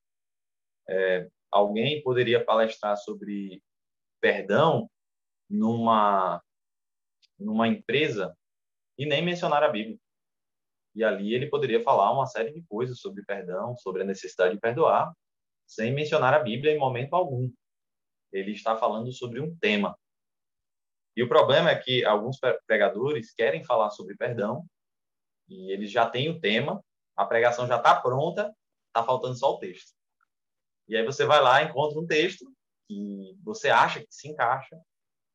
É, 0.94 1.30
alguém 1.50 2.04
poderia 2.04 2.44
palestrar 2.44 2.98
sobre 2.98 3.64
perdão 4.20 4.90
numa 5.50 6.42
numa 7.40 7.68
empresa 7.68 8.38
e 8.98 9.06
nem 9.06 9.24
mencionar 9.24 9.64
a 9.64 9.70
Bíblia. 9.70 9.98
E 10.94 11.04
ali 11.04 11.34
ele 11.34 11.50
poderia 11.50 11.82
falar 11.82 12.12
uma 12.12 12.26
série 12.26 12.52
de 12.52 12.62
coisas 12.64 13.00
sobre 13.00 13.24
perdão, 13.24 13.76
sobre 13.78 14.02
a 14.02 14.06
necessidade 14.06 14.54
de 14.54 14.60
perdoar, 14.60 15.12
sem 15.66 15.94
mencionar 15.94 16.34
a 16.34 16.40
Bíblia 16.40 16.74
em 16.74 16.78
momento 16.78 17.16
algum. 17.16 17.50
Ele 18.32 18.52
está 18.52 18.76
falando 18.76 19.12
sobre 19.14 19.40
um 19.40 19.56
tema. 19.58 19.98
E 21.16 21.24
o 21.24 21.30
problema 21.30 21.72
é 21.72 21.76
que 21.76 22.04
alguns 22.04 22.38
pregadores 22.68 23.34
querem 23.34 23.64
falar 23.64 23.90
sobre 23.92 24.16
perdão 24.16 24.66
e 25.48 25.72
eles 25.72 25.90
já 25.90 26.10
têm 26.10 26.30
o 26.30 26.40
tema, 26.40 26.84
a 27.16 27.26
pregação 27.26 27.66
já 27.66 27.78
está 27.78 28.00
pronta, 28.00 28.54
está 28.88 29.04
faltando 29.04 29.38
só 29.38 29.56
o 29.56 29.60
texto. 29.60 29.94
E 30.92 30.98
aí 30.98 31.06
você 31.06 31.24
vai 31.24 31.42
lá, 31.42 31.64
encontra 31.64 31.98
um 31.98 32.06
texto 32.06 32.54
que 32.86 33.34
você 33.42 33.70
acha 33.70 34.02
que 34.02 34.14
se 34.14 34.28
encaixa 34.28 34.78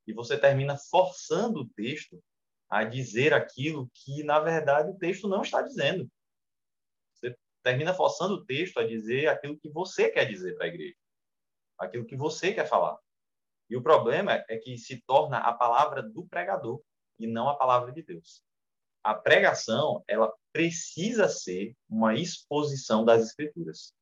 e 0.06 0.12
você 0.12 0.38
termina 0.38 0.76
forçando 0.76 1.60
o 1.60 1.68
texto 1.70 2.22
a 2.68 2.84
dizer 2.84 3.32
aquilo 3.32 3.90
que, 3.94 4.22
na 4.22 4.38
verdade, 4.38 4.90
o 4.90 4.98
texto 4.98 5.26
não 5.26 5.40
está 5.40 5.62
dizendo. 5.62 6.06
Você 7.14 7.34
termina 7.62 7.94
forçando 7.94 8.34
o 8.34 8.44
texto 8.44 8.76
a 8.76 8.86
dizer 8.86 9.28
aquilo 9.28 9.58
que 9.58 9.70
você 9.70 10.10
quer 10.10 10.26
dizer 10.26 10.54
para 10.56 10.66
a 10.66 10.68
igreja, 10.68 10.98
aquilo 11.78 12.04
que 12.04 12.16
você 12.18 12.52
quer 12.52 12.68
falar. 12.68 12.98
E 13.70 13.78
o 13.78 13.82
problema 13.82 14.44
é 14.50 14.58
que 14.58 14.76
se 14.76 15.00
torna 15.06 15.38
a 15.38 15.54
palavra 15.54 16.02
do 16.02 16.26
pregador 16.26 16.82
e 17.18 17.26
não 17.26 17.48
a 17.48 17.56
palavra 17.56 17.92
de 17.92 18.02
Deus. 18.02 18.42
A 19.02 19.14
pregação, 19.14 20.04
ela 20.06 20.30
precisa 20.52 21.30
ser 21.30 21.74
uma 21.88 22.14
exposição 22.14 23.06
das 23.06 23.24
escrituras. 23.24 23.95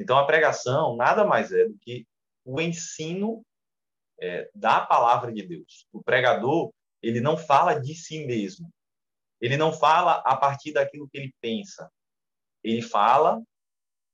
Então, 0.00 0.16
a 0.16 0.24
pregação 0.24 0.96
nada 0.96 1.26
mais 1.26 1.52
é 1.52 1.66
do 1.66 1.76
que 1.76 2.06
o 2.42 2.58
ensino 2.58 3.44
é, 4.18 4.50
da 4.54 4.80
palavra 4.80 5.30
de 5.30 5.46
Deus. 5.46 5.86
O 5.92 6.02
pregador, 6.02 6.72
ele 7.02 7.20
não 7.20 7.36
fala 7.36 7.74
de 7.74 7.94
si 7.94 8.24
mesmo. 8.24 8.72
Ele 9.42 9.58
não 9.58 9.70
fala 9.70 10.14
a 10.24 10.34
partir 10.34 10.72
daquilo 10.72 11.06
que 11.06 11.18
ele 11.18 11.34
pensa. 11.38 11.92
Ele 12.64 12.80
fala 12.80 13.42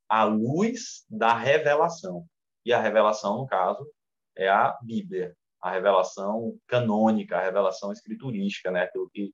à 0.09 0.25
luz 0.25 1.05
da 1.09 1.33
revelação. 1.33 2.27
E 2.65 2.73
a 2.73 2.81
revelação, 2.81 3.39
no 3.39 3.47
caso, 3.47 3.89
é 4.37 4.49
a 4.49 4.77
Bíblia, 4.83 5.37
a 5.63 5.71
revelação 5.71 6.59
canônica, 6.67 7.39
a 7.39 7.43
revelação 7.43 7.93
escriturística, 7.93 8.73
né? 8.73 8.83
aquilo 8.83 9.09
que 9.11 9.33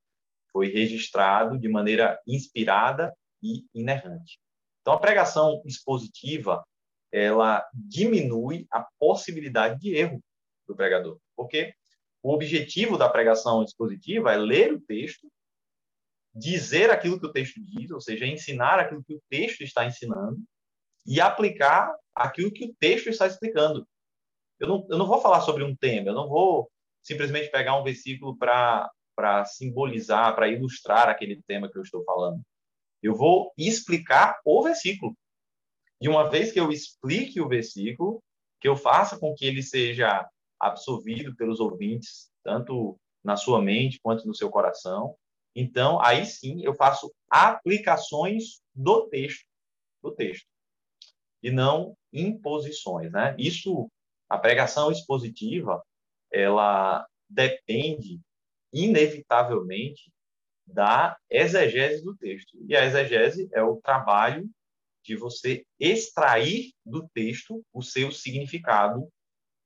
foi 0.51 0.69
registrado 0.69 1.59
de 1.59 1.69
maneira 1.69 2.21
inspirada 2.27 3.11
e 3.43 3.65
inerrante. 3.75 4.39
Então, 4.83 4.95
a 4.95 4.99
pregação 4.99 5.63
expositiva, 5.65 6.63
ela 7.11 7.67
diminui 7.73 8.67
a 8.71 8.87
possibilidade 8.99 9.81
de 9.81 9.95
erro 9.95 10.21
do 10.67 10.75
pregador, 10.75 11.19
porque 11.37 11.73
o 12.23 12.33
objetivo 12.33 12.99
da 12.99 13.09
pregação 13.09 13.63
expositiva 13.63 14.33
é 14.33 14.37
ler 14.37 14.73
o 14.73 14.81
texto, 14.81 15.31
dizer 16.35 16.91
aquilo 16.91 17.19
que 17.19 17.27
o 17.27 17.33
texto 17.33 17.61
diz, 17.61 17.91
ou 17.91 18.01
seja, 18.01 18.27
ensinar 18.27 18.79
aquilo 18.79 19.05
que 19.05 19.15
o 19.15 19.23
texto 19.29 19.63
está 19.63 19.85
ensinando 19.85 20.41
e 21.07 21.21
aplicar 21.21 21.95
aquilo 22.15 22.53
que 22.53 22.65
o 22.65 22.75
texto 22.79 23.09
está 23.09 23.27
explicando. 23.27 23.87
Eu 24.59 24.69
não, 24.69 24.87
eu 24.91 24.99
não 24.99 25.07
vou 25.07 25.21
falar 25.21 25.41
sobre 25.41 25.65
um 25.65 25.75
tema, 25.77 26.09
eu 26.09 26.15
não 26.15 26.29
vou 26.29 26.71
simplesmente 27.03 27.51
pegar 27.51 27.77
um 27.77 27.83
versículo 27.83 28.37
para 28.37 28.91
simbolizar, 29.45 30.35
para 30.35 30.49
ilustrar 30.49 31.09
aquele 31.09 31.43
tema 31.43 31.71
que 31.71 31.77
eu 31.77 31.83
estou 31.83 32.05
falando. 32.05 32.41
Eu 33.03 33.15
vou 33.15 33.53
explicar 33.59 34.39
o 34.45 34.63
versículo. 34.63 35.17
E 36.01 36.09
uma 36.09 36.29
vez 36.29 36.53
que 36.53 36.61
eu 36.61 36.71
explique 36.71 37.41
o 37.41 37.49
versículo, 37.49 38.23
que 38.61 38.69
eu 38.69 38.77
faça 38.77 39.19
com 39.19 39.35
que 39.35 39.45
ele 39.45 39.63
seja 39.63 40.29
absorvido 40.59 41.35
pelos 41.35 41.59
ouvintes, 41.59 42.31
tanto 42.45 42.97
na 43.25 43.37
sua 43.37 43.61
mente 43.61 43.99
quanto 44.01 44.27
no 44.27 44.35
seu 44.35 44.51
coração. 44.51 45.17
Então, 45.55 46.01
aí 46.01 46.25
sim, 46.25 46.63
eu 46.65 46.75
faço 46.75 47.13
aplicações 47.29 48.61
do 48.75 49.09
texto, 49.09 49.45
do 50.03 50.13
texto, 50.15 50.47
e 51.43 51.51
não 51.51 51.97
imposições, 52.13 53.11
né? 53.11 53.35
Isso, 53.39 53.91
a 54.29 54.39
pregação 54.39 54.91
expositiva, 54.91 55.83
ela 56.33 57.07
depende 57.29 58.21
inevitavelmente 58.73 60.11
da 60.73 61.17
exegese 61.31 62.03
do 62.03 62.17
texto. 62.17 62.59
E 62.69 62.77
a 62.77 62.85
exegese 62.85 63.49
é 63.53 63.63
o 63.63 63.77
trabalho 63.77 64.49
de 65.05 65.17
você 65.17 65.65
extrair 65.79 66.73
do 66.85 67.09
texto 67.15 67.63
o 67.73 67.83
seu 67.83 68.13
significado 68.13 69.09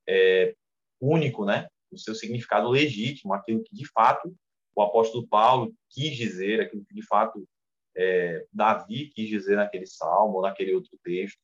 é, 0.07 0.55
único, 0.99 1.45
né? 1.45 1.67
O 1.91 1.97
seu 1.97 2.15
significado 2.15 2.69
legítimo, 2.69 3.33
aquilo 3.33 3.63
que 3.63 3.75
de 3.75 3.87
fato 3.91 4.35
o 4.75 4.81
apóstolo 4.81 5.27
Paulo 5.27 5.73
quis 5.89 6.15
dizer, 6.15 6.61
aquilo 6.61 6.83
que 6.85 6.93
de 6.93 7.05
fato 7.05 7.47
é, 7.95 8.45
Davi 8.51 9.09
quis 9.09 9.27
dizer 9.27 9.55
naquele 9.55 9.87
salmo, 9.87 10.41
naquele 10.41 10.73
outro 10.73 10.97
texto. 11.03 11.39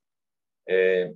É, 0.67 1.11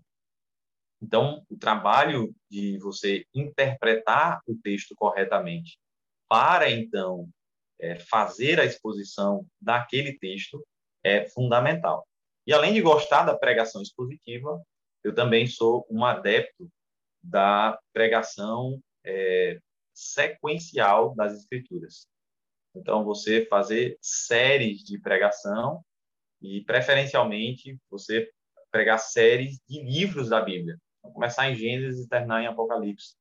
Então, 1.02 1.46
o 1.50 1.58
trabalho 1.58 2.34
de 2.50 2.78
você 2.80 3.26
interpretar 3.34 4.42
o 4.48 4.56
texto 4.56 4.96
corretamente 4.96 5.78
para 6.28 6.70
então 6.70 7.30
é, 7.80 8.00
fazer 8.00 8.60
a 8.60 8.66
exposição 8.66 9.46
daquele 9.62 10.18
texto 10.18 10.66
é 11.04 11.28
fundamental. 11.30 12.08
E 12.46 12.54
além 12.54 12.74
de 12.74 12.82
gostar 12.82 13.24
da 13.24 13.38
pregação 13.38 13.82
expositiva, 13.82 14.62
eu 15.04 15.14
também 15.14 15.48
sou 15.48 15.86
um 15.90 16.04
adepto 16.04 16.70
da 17.22 17.78
pregação 17.94 18.82
é, 19.06 19.60
sequencial 19.94 21.14
das 21.16 21.34
escrituras. 21.34 22.08
Então, 22.76 23.04
você 23.04 23.46
fazer 23.46 23.98
séries 24.02 24.84
de 24.84 25.00
pregação 25.00 25.84
e, 26.42 26.62
preferencialmente, 26.62 27.78
você 27.90 28.30
pregar 28.72 29.00
séries 29.00 29.60
de 29.68 29.82
livros 29.82 30.30
da 30.30 30.42
Bíblia. 30.42 30.78
Então, 31.00 31.12
começar 31.12 31.50
em 31.50 31.56
Gênesis 31.56 32.06
e 32.06 32.10
terminar 32.10 32.44
em 32.44 32.48
Apocalipse. 32.48 33.16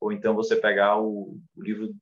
Ou 0.00 0.12
então 0.12 0.34
você 0.34 0.56
pegar 0.56 1.00
o, 1.00 1.38
o 1.56 1.62
livro 1.62 1.94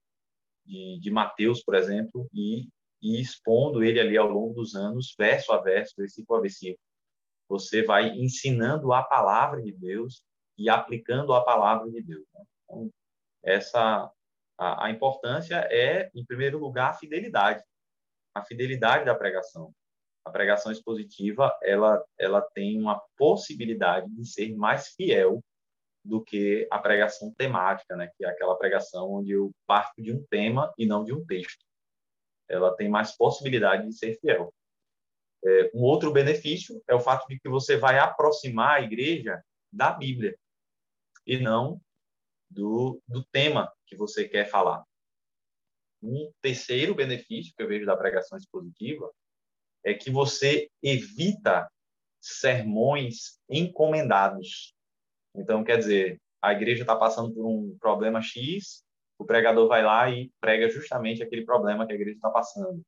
de, 0.64 0.98
de, 1.00 1.10
Mateus, 1.10 1.62
por 1.62 1.74
exemplo, 1.74 2.28
e, 2.32 2.68
e 3.02 3.20
expondo 3.20 3.82
ele 3.82 4.00
ali 4.00 4.16
ao 4.16 4.28
longo 4.28 4.54
dos 4.54 4.74
anos, 4.74 5.14
verso 5.18 5.52
a 5.52 5.60
verso, 5.60 5.94
versículo 5.96 6.38
a 6.38 6.42
versículo. 6.42 6.78
Você 7.48 7.82
vai 7.82 8.08
ensinando 8.10 8.92
a 8.92 9.02
palavra 9.02 9.62
de 9.62 9.72
Deus 9.72 10.24
e 10.56 10.68
aplicando 10.68 11.34
a 11.34 11.44
palavra 11.44 11.90
de 11.90 12.02
Deus. 12.02 12.24
Né? 12.32 12.44
Então, 12.64 12.90
essa 13.42 14.10
a, 14.58 14.86
a 14.86 14.90
importância 14.90 15.56
é, 15.70 16.10
em 16.14 16.24
primeiro 16.24 16.58
lugar, 16.58 16.90
a 16.90 16.94
fidelidade, 16.94 17.62
a 18.34 18.42
fidelidade 18.44 19.04
da 19.04 19.14
pregação. 19.14 19.72
A 20.26 20.30
pregação 20.30 20.72
expositiva, 20.72 21.54
ela, 21.62 22.02
ela 22.18 22.40
tem 22.40 22.80
uma 22.80 22.98
possibilidade 23.16 24.08
de 24.10 24.26
ser 24.26 24.54
mais 24.56 24.88
fiel 24.88 25.44
do 26.04 26.22
que 26.22 26.68
a 26.70 26.78
pregação 26.78 27.32
temática, 27.32 27.96
né? 27.96 28.10
que 28.16 28.24
é 28.24 28.28
aquela 28.28 28.56
pregação 28.56 29.10
onde 29.10 29.32
eu 29.32 29.50
parto 29.66 30.02
de 30.02 30.12
um 30.12 30.22
tema 30.26 30.72
e 30.76 30.84
não 30.84 31.04
de 31.04 31.12
um 31.12 31.24
texto. 31.24 31.64
Ela 32.48 32.76
tem 32.76 32.88
mais 32.88 33.16
possibilidade 33.16 33.86
de 33.86 33.96
ser 33.96 34.18
fiel. 34.20 34.52
É, 35.44 35.70
um 35.74 35.82
outro 35.82 36.12
benefício 36.12 36.82
é 36.86 36.94
o 36.94 37.00
fato 37.00 37.26
de 37.26 37.38
que 37.38 37.48
você 37.48 37.76
vai 37.76 37.98
aproximar 37.98 38.76
a 38.76 38.82
igreja 38.82 39.42
da 39.72 39.90
Bíblia 39.92 40.36
e 41.26 41.38
não 41.38 41.80
do, 42.50 43.00
do 43.08 43.24
tema 43.24 43.72
que 43.86 43.96
você 43.96 44.28
quer 44.28 44.48
falar. 44.48 44.84
Um 46.02 46.30
terceiro 46.42 46.94
benefício 46.94 47.54
que 47.56 47.62
eu 47.62 47.68
vejo 47.68 47.86
da 47.86 47.96
pregação 47.96 48.36
expositiva 48.36 49.10
é 49.82 49.94
que 49.94 50.10
você 50.10 50.68
evita 50.82 51.68
sermões 52.20 53.38
encomendados. 53.48 54.74
Então, 55.34 55.64
quer 55.64 55.78
dizer, 55.78 56.20
a 56.40 56.52
igreja 56.52 56.82
está 56.82 56.94
passando 56.94 57.32
por 57.32 57.46
um 57.46 57.76
problema 57.78 58.22
X, 58.22 58.84
o 59.18 59.24
pregador 59.24 59.68
vai 59.68 59.82
lá 59.82 60.10
e 60.10 60.30
prega 60.40 60.68
justamente 60.68 61.22
aquele 61.22 61.44
problema 61.44 61.86
que 61.86 61.92
a 61.92 61.96
igreja 61.96 62.16
está 62.16 62.30
passando. 62.30 62.82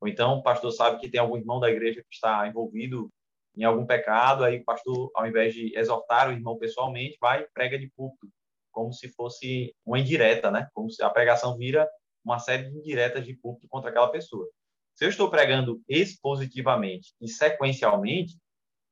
Ou 0.00 0.08
então, 0.08 0.34
o 0.34 0.42
pastor 0.42 0.70
sabe 0.72 1.00
que 1.00 1.08
tem 1.08 1.20
algum 1.20 1.36
irmão 1.36 1.58
da 1.58 1.70
igreja 1.70 2.02
que 2.02 2.14
está 2.14 2.46
envolvido 2.46 3.10
em 3.56 3.64
algum 3.64 3.84
pecado, 3.84 4.44
aí 4.44 4.58
o 4.58 4.64
pastor, 4.64 5.10
ao 5.14 5.26
invés 5.26 5.52
de 5.52 5.76
exortar 5.76 6.28
o 6.28 6.32
irmão 6.32 6.56
pessoalmente, 6.56 7.18
vai 7.20 7.42
e 7.42 7.48
prega 7.52 7.78
de 7.78 7.90
púlpito 7.90 8.28
como 8.70 8.92
se 8.92 9.08
fosse 9.08 9.74
uma 9.84 9.98
indireta, 9.98 10.52
né? 10.52 10.68
Como 10.72 10.88
se 10.88 11.02
a 11.02 11.10
pregação 11.10 11.56
vira 11.56 11.88
uma 12.24 12.38
série 12.38 12.70
de 12.70 12.78
indiretas 12.78 13.26
de 13.26 13.34
público 13.34 13.66
contra 13.68 13.90
aquela 13.90 14.08
pessoa. 14.08 14.48
Se 14.94 15.04
eu 15.04 15.08
estou 15.08 15.28
pregando 15.28 15.82
expositivamente 15.88 17.12
e 17.20 17.26
sequencialmente, 17.26 18.36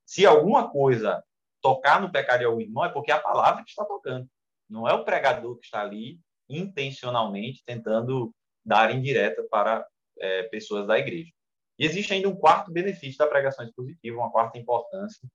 se 0.05 0.27
alguma 0.27 0.69
coisa 0.69 1.23
tocar 1.67 2.01
no 2.01 2.13
pecado 2.13 2.39
de 2.39 2.45
algum 2.45 2.61
irmão, 2.61 2.85
é 2.85 2.89
porque 2.89 3.11
é 3.11 3.15
a 3.15 3.21
palavra 3.21 3.65
que 3.65 3.71
está 3.71 3.85
tocando. 3.85 4.29
Não 4.71 4.89
é 4.89 4.95
o 4.95 5.05
pregador 5.05 5.59
que 5.59 5.65
está 5.65 5.81
ali 5.81 6.21
intencionalmente 6.49 7.65
tentando 7.67 8.33
dar 8.65 8.95
indireta 8.95 9.43
para 9.51 9.85
é, 10.21 10.45
pessoas 10.45 10.87
da 10.87 10.97
igreja. 10.97 11.33
E 11.77 11.85
existe 11.85 12.13
ainda 12.13 12.29
um 12.29 12.37
quarto 12.37 12.71
benefício 12.71 13.19
da 13.19 13.27
pregação 13.27 13.65
expositiva, 13.65 14.17
uma 14.17 14.31
quarta 14.31 14.57
importância, 14.57 15.29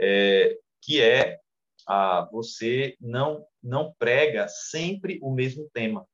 é, 0.00 0.58
que 0.82 1.00
é 1.00 1.38
ah, 1.86 2.28
você 2.32 2.96
não 3.00 3.46
não 3.62 3.94
prega 3.96 4.48
sempre 4.48 5.20
o 5.22 5.32
mesmo 5.32 5.70
tema. 5.72 6.04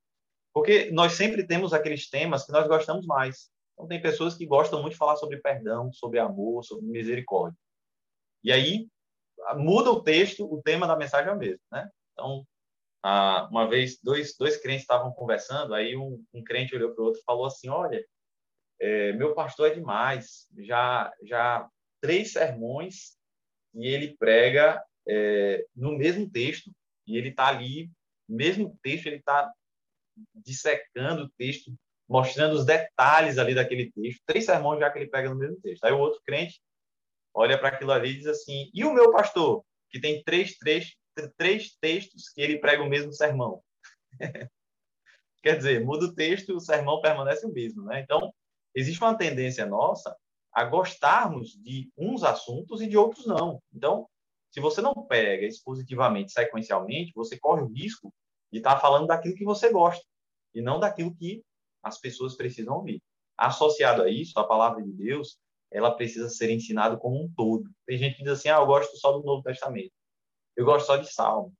Porque 0.52 0.90
nós 0.90 1.14
sempre 1.14 1.46
temos 1.46 1.72
aqueles 1.72 2.10
temas 2.10 2.44
que 2.44 2.52
nós 2.52 2.68
gostamos 2.68 3.06
mais. 3.06 3.50
Então, 3.72 3.88
tem 3.88 4.02
pessoas 4.02 4.36
que 4.36 4.44
gostam 4.44 4.82
muito 4.82 4.92
de 4.92 4.98
falar 4.98 5.16
sobre 5.16 5.38
perdão, 5.38 5.90
sobre 5.90 6.18
amor, 6.18 6.64
sobre 6.64 6.84
misericórdia. 6.86 7.58
E 8.44 8.52
aí, 8.52 8.88
muda 9.56 9.90
o 9.90 10.02
texto, 10.02 10.44
o 10.44 10.62
tema 10.62 10.86
da 10.86 10.96
mensagem 10.96 11.30
é 11.30 11.34
o 11.34 11.38
mesmo, 11.38 11.60
né? 11.70 11.88
Então, 12.12 12.44
uma 13.50 13.66
vez, 13.68 13.98
dois, 14.02 14.36
dois 14.36 14.56
crentes 14.56 14.82
estavam 14.82 15.12
conversando, 15.12 15.74
aí 15.74 15.96
um, 15.96 16.22
um 16.32 16.42
crente 16.42 16.74
olhou 16.74 16.94
para 16.94 17.02
o 17.02 17.06
outro 17.06 17.20
e 17.20 17.24
falou 17.24 17.46
assim, 17.46 17.68
olha, 17.68 18.04
é, 18.80 19.12
meu 19.12 19.34
pastor 19.34 19.70
é 19.70 19.74
demais, 19.74 20.46
já, 20.58 21.12
já 21.22 21.68
três 22.00 22.32
sermões 22.32 23.16
e 23.74 23.86
ele 23.86 24.16
prega 24.16 24.82
é, 25.08 25.64
no 25.74 25.96
mesmo 25.96 26.28
texto, 26.28 26.70
e 27.06 27.16
ele 27.16 27.30
está 27.30 27.46
ali, 27.48 27.90
mesmo 28.28 28.78
texto, 28.82 29.06
ele 29.06 29.16
está 29.16 29.50
dissecando 30.34 31.24
o 31.24 31.30
texto, 31.38 31.72
mostrando 32.08 32.54
os 32.54 32.64
detalhes 32.64 33.38
ali 33.38 33.54
daquele 33.54 33.90
texto. 33.92 34.22
Três 34.26 34.44
sermões 34.44 34.80
já 34.80 34.90
que 34.90 34.98
ele 34.98 35.10
pega 35.10 35.30
no 35.30 35.36
mesmo 35.36 35.60
texto. 35.60 35.84
Aí 35.84 35.92
o 35.92 35.98
outro 35.98 36.20
crente 36.24 36.60
olha 37.38 37.56
para 37.56 37.68
aquilo 37.68 37.92
ali 37.92 38.10
e 38.10 38.16
diz 38.18 38.26
assim: 38.26 38.68
e 38.74 38.84
o 38.84 38.92
meu 38.92 39.12
pastor, 39.12 39.64
que 39.90 40.00
tem 40.00 40.22
três, 40.24 40.58
três, 40.58 40.96
três 41.36 41.76
textos 41.80 42.28
que 42.30 42.40
ele 42.40 42.58
prega 42.58 42.82
o 42.82 42.88
mesmo 42.88 43.12
sermão? 43.12 43.62
Quer 45.42 45.56
dizer, 45.56 45.84
muda 45.84 46.06
o 46.06 46.14
texto, 46.14 46.56
o 46.56 46.60
sermão 46.60 47.00
permanece 47.00 47.46
o 47.46 47.52
mesmo, 47.52 47.84
né? 47.84 48.00
Então, 48.00 48.32
existe 48.74 49.00
uma 49.00 49.16
tendência 49.16 49.64
nossa 49.64 50.14
a 50.52 50.64
gostarmos 50.64 51.52
de 51.62 51.88
uns 51.96 52.24
assuntos 52.24 52.82
e 52.82 52.88
de 52.88 52.96
outros 52.96 53.24
não. 53.26 53.62
Então, 53.72 54.08
se 54.50 54.60
você 54.60 54.80
não 54.80 54.92
pega 54.94 55.46
expositivamente, 55.46 56.32
sequencialmente, 56.32 57.12
você 57.14 57.38
corre 57.38 57.62
o 57.62 57.68
risco 57.68 58.12
de 58.50 58.58
estar 58.58 58.80
falando 58.80 59.06
daquilo 59.06 59.36
que 59.36 59.44
você 59.44 59.70
gosta 59.70 60.04
e 60.52 60.60
não 60.60 60.80
daquilo 60.80 61.14
que 61.14 61.44
as 61.82 62.00
pessoas 62.00 62.36
precisam 62.36 62.74
ouvir. 62.74 63.00
Associado 63.36 64.02
a 64.02 64.10
isso, 64.10 64.36
a 64.40 64.46
palavra 64.46 64.82
de 64.82 64.90
Deus, 64.90 65.38
ela 65.70 65.90
precisa 65.90 66.28
ser 66.28 66.50
ensinada 66.50 66.96
como 66.96 67.24
um 67.24 67.32
todo. 67.36 67.70
Tem 67.86 67.98
gente 67.98 68.16
que 68.16 68.22
diz 68.22 68.32
assim: 68.32 68.48
"Ah, 68.48 68.58
eu 68.58 68.66
gosto 68.66 68.96
só 68.96 69.12
do 69.12 69.24
Novo 69.24 69.42
Testamento. 69.42 69.92
Eu 70.56 70.64
gosto 70.64 70.86
só 70.86 70.96
de 70.96 71.12
Salmo". 71.12 71.52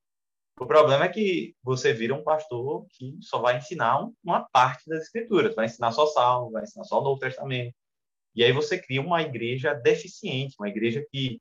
O 0.61 0.67
problema 0.67 1.05
é 1.05 1.09
que 1.09 1.55
você 1.63 1.93
vira 1.93 2.15
um 2.15 2.25
pastor 2.25 2.87
que 2.91 3.17
só 3.21 3.41
vai 3.41 3.59
ensinar 3.59 4.09
uma 4.25 4.49
parte 4.51 4.89
das 4.89 5.05
escrituras, 5.05 5.55
vai 5.55 5.67
ensinar 5.67 5.93
só 5.93 6.07
Salmo, 6.07 6.51
vai 6.51 6.65
ensinar 6.65 6.85
só 6.85 7.01
o 7.01 7.05
Novo 7.05 7.21
Testamento. 7.21 7.75
E 8.35 8.43
aí 8.45 8.53
você 8.53 8.79
cria 8.79 9.01
uma 9.01 9.23
igreja 9.23 9.73
deficiente, 9.75 10.57
uma 10.59 10.69
igreja 10.69 11.05
que 11.11 11.41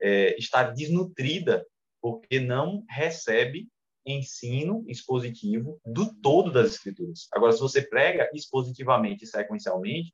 é, 0.00 0.36
está 0.38 0.62
desnutrida 0.64 1.66
porque 2.00 2.40
não 2.40 2.84
recebe 2.88 3.68
ensino 4.04 4.84
expositivo 4.86 5.80
do 5.84 6.14
todo 6.20 6.52
das 6.52 6.72
escrituras. 6.72 7.28
Agora, 7.32 7.52
se 7.52 7.60
você 7.60 7.82
prega 7.82 8.30
expositivamente 8.32 9.24
e 9.24 9.26
sequencialmente, 9.26 10.12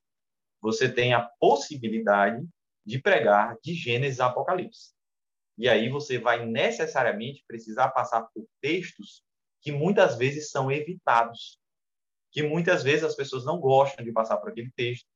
você 0.65 0.91
tem 0.91 1.13
a 1.13 1.21
possibilidade 1.39 2.43
de 2.87 2.99
pregar 2.99 3.55
de 3.63 3.75
Gênesis 3.75 4.19
a 4.19 4.29
Apocalipse. 4.29 4.95
E 5.59 5.69
aí 5.69 5.91
você 5.91 6.19
vai 6.19 6.47
necessariamente 6.47 7.45
precisar 7.47 7.91
passar 7.91 8.23
por 8.33 8.47
textos 8.63 9.23
que 9.61 9.71
muitas 9.71 10.17
vezes 10.17 10.49
são 10.49 10.73
evitados, 10.73 11.61
que 12.33 12.43
muitas 12.43 12.83
vezes 12.83 13.05
as 13.05 13.15
pessoas 13.15 13.45
não 13.45 13.61
gostam 13.61 14.03
de 14.03 14.11
passar 14.11 14.39
por 14.39 14.49
aquele 14.49 14.73
texto, 14.75 15.07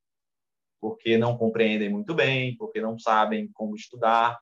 porque 0.83 1.17
não 1.17 1.39
compreendem 1.39 1.89
muito 1.89 2.15
bem, 2.15 2.55
porque 2.59 2.79
não 2.83 2.99
sabem 2.99 3.51
como 3.55 3.75
estudar, 3.75 4.39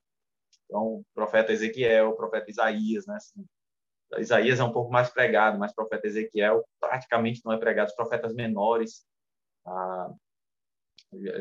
então, 0.64 1.05
profeta 1.14 1.53
Ezequiel, 1.53 2.16
profeta 2.16 2.51
Isaías, 2.51 3.07
né? 3.07 3.14
Assim, 3.14 3.47
Isaías 4.19 4.59
é 4.59 4.64
um 4.64 4.73
pouco 4.73 4.90
mais 4.90 5.09
pregado, 5.09 5.57
mas 5.57 5.73
profeta 5.73 6.09
Ezequiel 6.09 6.66
praticamente 6.81 7.42
não 7.45 7.53
é 7.53 7.59
pregado. 7.59 7.90
Os 7.90 7.95
profetas 7.95 8.35
menores, 8.35 9.07
ah, 9.64 10.11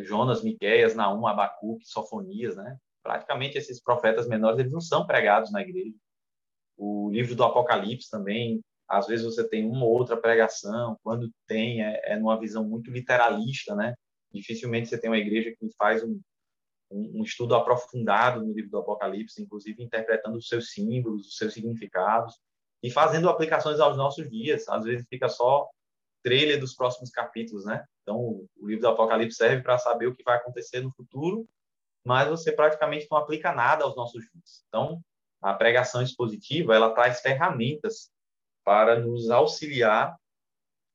Jonas, 0.04 0.44
Miqueias, 0.44 0.96
Naum, 0.96 1.26
Abacuque, 1.28 1.86
Sofonias, 1.86 2.56
né? 2.56 2.78
Praticamente 3.04 3.58
esses 3.58 3.82
profetas 3.82 4.28
menores, 4.28 4.60
eles 4.60 4.72
não 4.72 4.82
são 4.82 5.06
pregados 5.06 5.52
na 5.52 5.62
igreja. 5.62 5.96
O 6.78 7.10
livro 7.12 7.36
do 7.36 7.44
Apocalipse 7.44 8.10
também, 8.10 8.62
às 8.88 9.08
vezes 9.08 9.26
você 9.26 9.48
tem 9.48 9.66
uma 9.66 9.86
ou 9.86 9.92
outra 9.92 10.18
pregação, 10.18 10.98
quando 11.04 11.30
tem, 11.48 11.84
é, 11.84 12.14
é 12.14 12.18
numa 12.18 12.40
visão 12.40 12.64
muito 12.68 12.92
literalista, 12.92 13.76
né? 13.76 13.96
Dificilmente 14.34 14.90
você 14.90 15.00
tem 15.00 15.10
uma 15.10 15.18
igreja 15.18 15.54
que 15.58 15.70
faz 15.78 16.04
um, 16.04 16.20
um, 16.92 17.24
estudo 17.24 17.56
aprofundado 17.56 18.44
no 18.44 18.54
livro 18.54 18.72
do 18.72 18.78
Apocalipse, 18.80 19.42
inclusive 19.42 19.82
interpretando 19.84 20.38
os 20.38 20.48
seus 20.48 20.72
símbolos, 20.72 21.28
os 21.28 21.38
seus 21.38 21.54
significados 21.54 22.38
e 22.84 22.92
fazendo 22.92 23.30
aplicações 23.30 23.80
aos 23.80 23.98
nossos 23.98 24.30
dias. 24.30 24.68
Às 24.68 24.84
vezes 24.84 25.08
fica 25.10 25.30
só 25.30 25.68
trailer 26.26 26.60
dos 26.60 26.74
próximos 26.74 27.12
capítulos, 27.12 27.66
né? 27.66 27.86
Então, 28.02 28.18
o 28.58 28.68
livro 28.68 28.82
do 28.82 28.88
Apocalipse 28.88 29.38
serve 29.38 29.62
para 29.62 29.78
saber 29.78 30.08
o 30.08 30.16
que 30.16 30.24
vai 30.24 30.38
acontecer 30.38 30.82
no 30.82 30.92
futuro, 30.92 31.48
mas 32.04 32.28
você 32.28 32.52
praticamente 32.52 33.08
não 33.12 33.20
aplica 33.20 33.54
nada 33.54 33.84
aos 33.84 33.96
nossos 33.96 34.24
dias. 34.34 34.66
Então, 34.68 35.00
a 35.40 35.54
pregação 35.54 36.02
expositiva 36.02 36.74
ela 36.74 36.96
traz 36.96 37.22
ferramentas 37.22 38.10
para 38.64 39.00
nos 39.00 39.30
auxiliar 39.30 40.18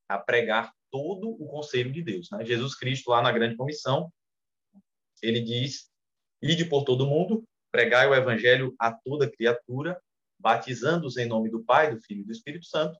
a 0.09 0.19
pregar 0.19 0.73
todo 0.90 1.31
o 1.31 1.47
conselho 1.47 1.93
de 1.93 2.03
Deus. 2.03 2.29
Né? 2.33 2.45
Jesus 2.45 2.75
Cristo, 2.75 3.11
lá 3.11 3.23
na 3.23 3.31
grande 3.31 3.57
comissão, 3.57 4.12
ele 5.23 5.40
diz: 5.40 5.88
Ide 6.43 6.64
por 6.64 6.83
todo 6.83 7.07
mundo, 7.07 7.45
pregai 7.71 8.09
o 8.09 8.14
evangelho 8.16 8.75
a 8.81 8.93
toda 8.93 9.31
criatura, 9.31 9.97
batizando-os 10.40 11.16
em 11.16 11.27
nome 11.27 11.51
do 11.51 11.62
Pai, 11.62 11.95
do 11.95 12.03
Filho 12.03 12.23
e 12.23 12.25
do 12.25 12.33
Espírito 12.33 12.66
Santo, 12.66 12.99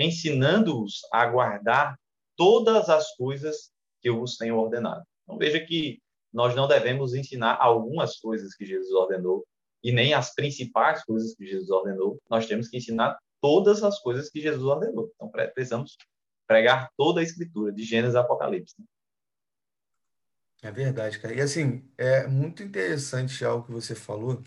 ensinando-os 0.00 1.00
a 1.12 1.26
guardar 1.26 1.98
todas 2.36 2.88
as 2.88 3.14
coisas 3.16 3.70
que 4.00 4.08
eu 4.08 4.18
vos 4.18 4.36
tenho 4.36 4.56
ordenado. 4.56 5.04
Então 5.24 5.38
veja 5.38 5.60
que 5.60 6.00
nós 6.32 6.54
não 6.54 6.68
devemos 6.68 7.14
ensinar 7.14 7.56
algumas 7.60 8.18
coisas 8.18 8.54
que 8.54 8.64
Jesus 8.64 8.92
ordenou 8.92 9.44
e 9.82 9.92
nem 9.92 10.14
as 10.14 10.34
principais 10.34 11.04
coisas 11.04 11.34
que 11.34 11.46
Jesus 11.46 11.70
ordenou. 11.70 12.18
Nós 12.28 12.46
temos 12.46 12.68
que 12.68 12.76
ensinar 12.76 13.18
todas 13.40 13.82
as 13.82 13.98
coisas 14.00 14.30
que 14.30 14.40
Jesus 14.40 14.64
ordenou. 14.64 15.10
Então 15.14 15.28
precisamos 15.28 15.96
pregar 16.46 16.90
toda 16.96 17.20
a 17.20 17.22
escritura, 17.22 17.72
de 17.72 17.84
Gênesis 17.84 18.16
a 18.16 18.20
Apocalipse. 18.20 18.74
É 20.62 20.70
verdade, 20.70 21.18
cara. 21.18 21.34
E 21.34 21.40
assim, 21.40 21.88
é 21.96 22.26
muito 22.26 22.62
interessante 22.62 23.44
algo 23.44 23.66
que 23.66 23.72
você 23.72 23.94
falou, 23.94 24.42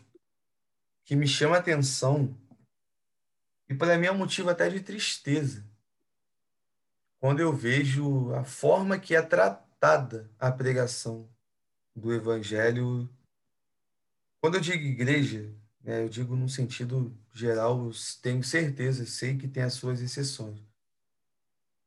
que 1.06 1.16
me 1.16 1.28
chama 1.28 1.56
a 1.56 1.60
atenção, 1.60 2.38
e 3.70 3.76
para 3.76 3.98
mim 3.98 4.08
é 4.08 4.12
um 4.12 4.18
motivo 4.18 4.50
até 4.50 4.70
de 4.70 4.82
tristeza, 4.82 5.66
quando 7.20 7.40
eu 7.40 7.54
vejo 7.54 8.34
a 8.34 8.44
forma 8.44 9.00
que 9.00 9.16
é 9.16 9.22
tratada 9.22 10.30
a 10.38 10.52
pregação 10.52 11.30
do 11.96 12.14
Evangelho. 12.14 13.10
Quando 14.42 14.56
eu 14.56 14.62
digo 14.62 14.84
igreja, 14.84 15.54
né, 15.82 16.04
eu 16.04 16.10
digo 16.10 16.36
no 16.36 16.50
sentido 16.50 17.18
geral, 17.32 17.90
tenho 18.22 18.44
certeza, 18.44 19.06
sei 19.06 19.38
que 19.38 19.48
tem 19.48 19.64
as 19.64 19.74
suas 19.74 20.02
exceções. 20.02 20.60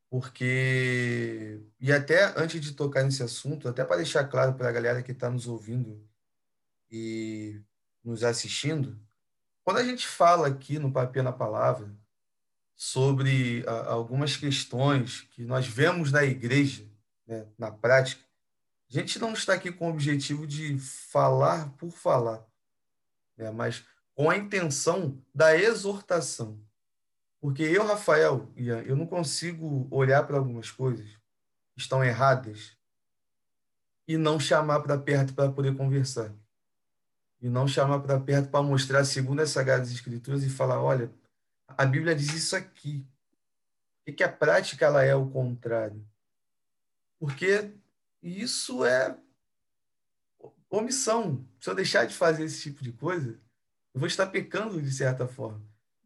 Porque, 0.09 1.61
e 1.81 1.93
até 1.93 2.33
antes 2.41 2.61
de 2.61 2.73
tocar 2.73 3.03
nesse 3.03 3.23
assunto, 3.23 3.69
até 3.69 3.85
para 3.85 3.97
deixar 3.97 4.25
claro 4.29 4.55
para 4.55 4.69
a 4.69 4.73
galera 4.73 5.03
que 5.03 5.13
está 5.13 5.29
nos 5.29 5.47
ouvindo 5.47 6.03
e 6.91 7.61
nos 8.03 8.23
assistindo, 8.23 8.99
quando 9.67 9.79
a 9.79 9.85
gente 9.85 10.07
fala 10.07 10.47
aqui 10.47 10.79
no 10.79 10.93
Papel 10.93 11.25
na 11.25 11.33
Palavra 11.33 11.93
sobre 12.77 13.65
a, 13.67 13.91
algumas 13.91 14.37
questões 14.37 15.23
que 15.33 15.43
nós 15.43 15.67
vemos 15.67 16.13
na 16.13 16.23
igreja, 16.23 16.89
né, 17.27 17.49
na 17.59 17.73
prática, 17.73 18.25
a 18.89 18.93
gente 18.93 19.19
não 19.19 19.33
está 19.33 19.55
aqui 19.55 19.73
com 19.73 19.89
o 19.89 19.91
objetivo 19.91 20.47
de 20.47 20.79
falar 20.79 21.71
por 21.71 21.91
falar, 21.91 22.47
né, 23.37 23.51
mas 23.51 23.85
com 24.15 24.31
a 24.31 24.37
intenção 24.37 25.21
da 25.35 25.57
exortação. 25.57 26.63
Porque 27.41 27.65
eu, 27.65 27.85
Rafael, 27.85 28.49
Ian, 28.55 28.83
eu 28.83 28.95
não 28.95 29.05
consigo 29.05 29.89
olhar 29.91 30.25
para 30.29 30.37
algumas 30.37 30.71
coisas 30.71 31.09
que 31.75 31.81
estão 31.81 32.05
erradas 32.05 32.77
e 34.07 34.17
não 34.17 34.39
chamar 34.39 34.79
para 34.79 34.97
perto 34.97 35.35
para 35.35 35.51
poder 35.51 35.77
conversar 35.77 36.33
e 37.41 37.49
não 37.49 37.69
chamar 37.69 38.01
para 38.01 38.19
perto 38.19 38.51
para 38.51 38.63
mostrar, 38.63 39.05
segundo 39.05 39.41
as 39.41 39.51
Sagradas 39.51 39.91
Escrituras, 39.91 40.43
e 40.43 40.51
falar: 40.51 40.83
olha, 40.83 41.11
a 41.69 41.85
Bíblia 41.85 42.15
diz 42.15 42.33
isso 42.33 42.57
aqui. 42.57 43.07
E 44.07 44.13
que 44.13 44.23
a 44.23 44.33
prática 44.33 44.87
ela 44.87 45.05
é 45.05 45.15
o 45.15 45.29
contrário. 45.29 46.07
Porque 47.19 47.73
isso 48.23 48.85
é 48.85 49.17
omissão. 50.71 51.45
Se 51.61 51.69
eu 51.69 51.75
deixar 51.75 52.07
de 52.07 52.15
fazer 52.15 52.45
esse 52.45 52.63
tipo 52.63 52.83
de 52.83 52.93
coisa, 52.93 53.39
eu 53.93 54.01
vou 54.01 54.07
estar 54.07 54.27
pecando 54.27 54.81
de 54.81 54.91
certa 54.93 55.27
forma. 55.27 55.61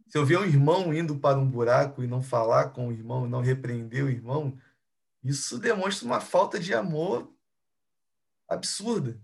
Se 0.06 0.18
eu 0.18 0.24
ver 0.24 0.38
um 0.38 0.44
irmão 0.44 0.92
indo 0.92 1.18
para 1.18 1.38
um 1.38 1.48
buraco 1.48 2.02
e 2.02 2.06
não 2.06 2.22
falar 2.22 2.70
com 2.70 2.88
o 2.88 2.92
irmão, 2.92 3.28
não 3.28 3.40
repreender 3.40 4.04
o 4.04 4.10
irmão, 4.10 4.58
isso 5.22 5.58
demonstra 5.58 6.06
uma 6.06 6.20
falta 6.20 6.58
de 6.58 6.74
amor 6.74 7.32
absurda. 8.48 9.20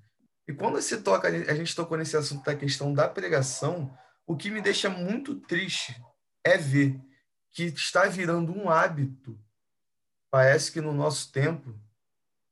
E 0.48 0.52
quando 0.52 0.80
se 0.80 0.98
toca, 1.02 1.28
a 1.28 1.54
gente 1.54 1.74
tocou 1.74 1.96
nesse 1.96 2.16
assunto 2.16 2.44
da 2.44 2.54
questão 2.54 2.94
da 2.94 3.08
pregação, 3.08 3.96
o 4.26 4.36
que 4.36 4.50
me 4.50 4.60
deixa 4.60 4.88
muito 4.88 5.40
triste 5.40 6.00
é 6.44 6.56
ver 6.56 7.00
que 7.50 7.64
está 7.64 8.04
virando 8.06 8.52
um 8.52 8.68
hábito. 8.68 9.38
Parece 10.30 10.70
que 10.70 10.80
no 10.80 10.92
nosso 10.92 11.32
tempo, 11.32 11.74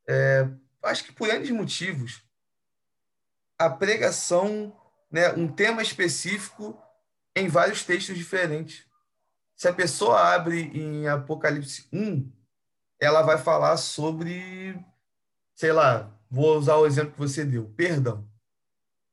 é, 0.08 0.48
acho 0.82 1.04
que 1.04 1.12
por 1.12 1.28
N 1.28 1.52
motivos, 1.52 2.22
a 3.58 3.70
pregação, 3.70 4.76
né, 5.10 5.32
um 5.32 5.46
tema 5.46 5.82
específico 5.82 6.80
em 7.36 7.48
vários 7.48 7.84
textos 7.84 8.16
diferentes. 8.16 8.86
Se 9.56 9.68
a 9.68 9.72
pessoa 9.72 10.34
abre 10.34 10.62
em 10.76 11.06
Apocalipse 11.06 11.88
1, 11.92 12.32
ela 13.00 13.22
vai 13.22 13.38
falar 13.38 13.76
sobre, 13.76 14.78
sei 15.54 15.72
lá, 15.72 16.13
Vou 16.34 16.58
usar 16.58 16.78
o 16.78 16.84
exemplo 16.84 17.12
que 17.12 17.18
você 17.18 17.44
deu, 17.44 17.72
perdão. 17.76 18.28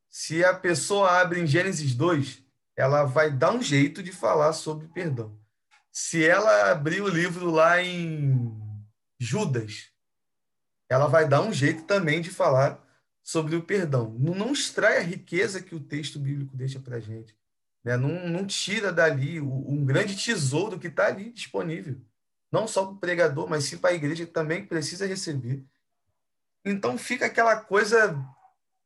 Se 0.09 0.43
a 0.43 0.55
pessoa 0.55 1.21
abre 1.21 1.39
em 1.39 1.45
Gênesis 1.45 1.93
2, 1.93 2.43
ela 2.75 3.03
vai 3.03 3.29
dar 3.29 3.53
um 3.53 3.61
jeito 3.61 4.01
de 4.01 4.11
falar 4.11 4.53
sobre 4.53 4.87
perdão. 4.87 5.39
Se 5.91 6.25
ela 6.25 6.71
abrir 6.71 6.99
o 6.99 7.07
livro 7.07 7.51
lá 7.51 7.79
em 7.79 8.51
Judas, 9.19 9.91
ela 10.89 11.05
vai 11.05 11.29
dar 11.29 11.43
um 11.43 11.53
jeito 11.53 11.83
também 11.83 12.21
de 12.21 12.31
falar 12.31 12.83
sobre 13.21 13.55
o 13.55 13.61
perdão. 13.61 14.17
Não, 14.17 14.51
extrai 14.51 14.97
a 14.97 15.01
riqueza 15.01 15.61
que 15.61 15.75
o 15.75 15.79
texto 15.79 16.17
bíblico 16.17 16.57
deixa 16.57 16.79
para 16.79 16.97
a 16.97 16.99
gente. 16.99 17.37
Né? 17.83 17.97
Não, 17.97 18.29
não, 18.29 18.47
tira 18.47 18.91
dali 18.91 19.39
um 19.39 19.85
grande 19.85 20.15
tesouro 20.15 20.79
que 20.79 20.87
está 20.87 21.05
ali 21.05 21.31
disponível. 21.31 22.01
Não 22.51 22.67
só 22.67 22.83
para 22.83 22.95
o 22.95 22.99
pregador, 22.99 23.47
mas 23.47 23.65
sim 23.65 23.77
para 23.77 23.91
a 23.91 23.93
igreja 23.93 24.25
que 24.25 24.31
também 24.31 24.65
precisa 24.65 25.05
receber. 25.05 25.63
Então 26.63 26.97
fica 26.97 27.25
aquela 27.25 27.55
coisa 27.57 28.15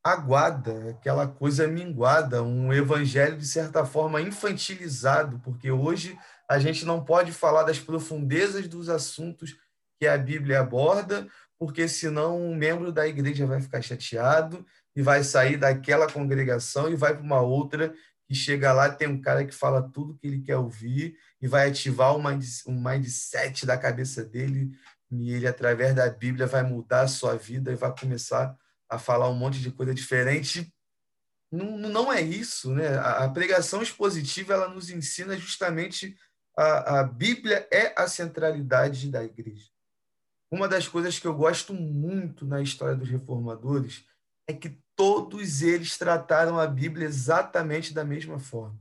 aguada, 0.03 0.91
aquela 0.91 1.27
coisa 1.27 1.67
minguada, 1.67 2.43
um 2.43 2.71
evangelho 2.71 3.37
de 3.37 3.47
certa 3.47 3.83
forma 3.85 4.21
infantilizado, 4.21 5.39
porque 5.39 5.71
hoje 5.71 6.17
a 6.47 6.59
gente 6.59 6.85
não 6.85 7.03
pode 7.03 7.31
falar 7.31 7.63
das 7.63 7.79
profundezas 7.79 8.67
dos 8.67 8.87
assuntos 8.87 9.57
que 9.99 10.05
a 10.05 10.17
Bíblia 10.17 10.59
aborda, 10.59 11.27
porque 11.57 11.87
senão 11.87 12.39
um 12.39 12.55
membro 12.55 12.91
da 12.91 13.07
igreja 13.07 13.47
vai 13.47 13.59
ficar 13.59 13.81
chateado 13.81 14.65
e 14.95 15.01
vai 15.01 15.23
sair 15.23 15.57
daquela 15.57 16.11
congregação 16.11 16.89
e 16.89 16.95
vai 16.95 17.13
para 17.13 17.23
uma 17.23 17.41
outra 17.41 17.93
que 18.27 18.35
chega 18.35 18.73
lá 18.73 18.89
tem 18.89 19.07
um 19.07 19.21
cara 19.21 19.45
que 19.45 19.53
fala 19.53 19.81
tudo 19.91 20.17
que 20.17 20.27
ele 20.27 20.41
quer 20.41 20.57
ouvir 20.57 21.15
e 21.41 21.47
vai 21.47 21.69
ativar 21.69 22.15
um 22.15 22.81
mindset 22.81 23.65
da 23.65 23.77
cabeça 23.77 24.23
dele 24.23 24.71
e 25.11 25.31
ele, 25.31 25.47
através 25.47 25.93
da 25.95 26.09
Bíblia, 26.09 26.47
vai 26.47 26.63
mudar 26.63 27.01
a 27.01 27.07
sua 27.07 27.35
vida 27.35 27.71
e 27.71 27.75
vai 27.75 27.93
começar 27.97 28.57
a 28.89 28.97
falar 28.97 29.29
um 29.29 29.35
monte 29.35 29.59
de 29.59 29.71
coisa 29.71 29.93
diferente. 29.93 30.73
Não, 31.51 31.77
não 31.77 32.11
é 32.11 32.21
isso, 32.21 32.73
né? 32.73 32.97
A, 32.97 33.25
a 33.25 33.29
pregação 33.29 33.81
expositiva 33.81 34.53
ela 34.53 34.67
nos 34.67 34.89
ensina 34.89 35.37
justamente 35.37 36.17
a, 36.57 36.99
a 36.99 37.03
Bíblia 37.03 37.67
é 37.71 37.93
a 37.97 38.07
centralidade 38.07 39.09
da 39.09 39.23
igreja. 39.23 39.69
Uma 40.49 40.67
das 40.67 40.87
coisas 40.87 41.19
que 41.19 41.27
eu 41.27 41.35
gosto 41.35 41.73
muito 41.73 42.45
na 42.45 42.61
história 42.61 42.95
dos 42.95 43.09
reformadores 43.09 44.05
é 44.47 44.53
que 44.53 44.79
todos 44.95 45.61
eles 45.61 45.97
trataram 45.97 46.59
a 46.59 46.67
Bíblia 46.67 47.07
exatamente 47.07 47.93
da 47.93 48.05
mesma 48.05 48.39
forma. 48.39 48.79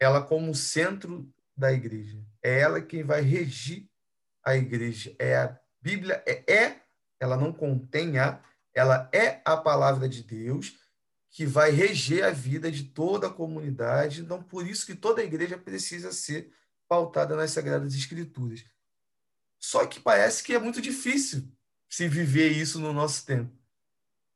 Ela 0.00 0.22
como 0.22 0.54
centro 0.54 1.28
da 1.56 1.72
igreja. 1.72 2.22
É 2.42 2.60
ela 2.60 2.80
quem 2.80 3.02
vai 3.02 3.22
regir 3.22 3.88
a 4.44 4.56
igreja 4.56 5.14
é 5.18 5.36
a 5.36 5.58
Bíblia, 5.80 6.22
é, 6.26 6.52
é, 6.52 6.82
ela 7.18 7.36
não 7.36 7.52
contém 7.52 8.18
a, 8.18 8.40
ela 8.74 9.08
é 9.12 9.40
a 9.44 9.56
palavra 9.56 10.08
de 10.08 10.22
Deus 10.22 10.78
que 11.30 11.46
vai 11.46 11.70
reger 11.70 12.24
a 12.24 12.30
vida 12.30 12.70
de 12.70 12.84
toda 12.84 13.26
a 13.26 13.32
comunidade. 13.32 14.20
Então, 14.20 14.42
por 14.42 14.66
isso 14.66 14.84
que 14.84 14.94
toda 14.94 15.22
a 15.22 15.24
igreja 15.24 15.56
precisa 15.56 16.12
ser 16.12 16.52
pautada 16.86 17.34
nas 17.34 17.50
Sagradas 17.50 17.94
Escrituras. 17.94 18.64
Só 19.58 19.86
que 19.86 19.98
parece 19.98 20.42
que 20.42 20.54
é 20.54 20.58
muito 20.58 20.80
difícil 20.80 21.48
se 21.88 22.06
viver 22.06 22.50
isso 22.50 22.78
no 22.78 22.92
nosso 22.92 23.24
tempo, 23.24 23.50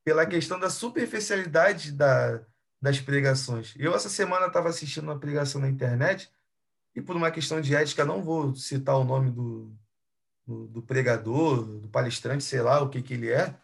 pela 0.05 0.25
questão 0.25 0.59
da 0.59 0.71
superficialidade 0.71 1.93
da, 1.93 2.41
das 2.81 3.01
pregações. 3.01 3.75
Eu, 3.77 3.95
essa 3.95 4.09
semana, 4.09 4.47
estava 4.47 4.69
assistindo 4.69 5.05
uma 5.05 5.19
pregação 5.19 5.61
na 5.61 5.69
internet 5.69 6.31
e, 6.95 7.03
por 7.03 7.17
uma 7.17 7.31
questão 7.31 7.61
de 7.61 7.75
ética, 7.75 8.05
não 8.05 8.23
vou 8.23 8.55
citar 8.55 8.97
o 8.97 9.05
nome 9.05 9.31
do, 9.31 9.77
do, 10.47 10.67
do 10.69 10.83
pregador, 10.83 11.65
do 11.65 11.89
palestrante, 11.89 12.45
sei 12.45 12.63
lá 12.63 12.81
o 12.81 12.89
que, 12.89 13.03
que 13.03 13.15
ele 13.15 13.31
é, 13.31 13.55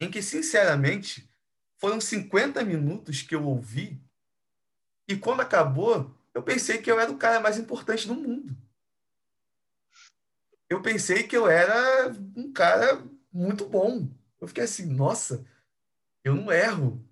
em 0.00 0.10
que, 0.10 0.22
sinceramente, 0.22 1.28
foram 1.76 2.00
50 2.00 2.62
minutos 2.64 3.22
que 3.22 3.34
eu 3.34 3.44
ouvi 3.44 4.00
e 5.08 5.16
quando 5.16 5.40
acabou, 5.40 6.14
eu 6.34 6.42
pensei 6.42 6.78
que 6.78 6.90
eu 6.90 7.00
era 7.00 7.10
o 7.10 7.16
cara 7.16 7.40
mais 7.40 7.56
importante 7.56 8.06
do 8.06 8.14
mundo. 8.14 8.54
Eu 10.68 10.82
pensei 10.82 11.22
que 11.22 11.34
eu 11.34 11.48
era 11.48 12.12
um 12.36 12.52
cara 12.52 13.02
muito 13.32 13.66
bom. 13.66 14.06
Eu 14.38 14.46
fiquei 14.46 14.64
assim, 14.64 14.84
nossa, 14.84 15.46
eu 16.22 16.34
não 16.34 16.52
erro. 16.52 17.02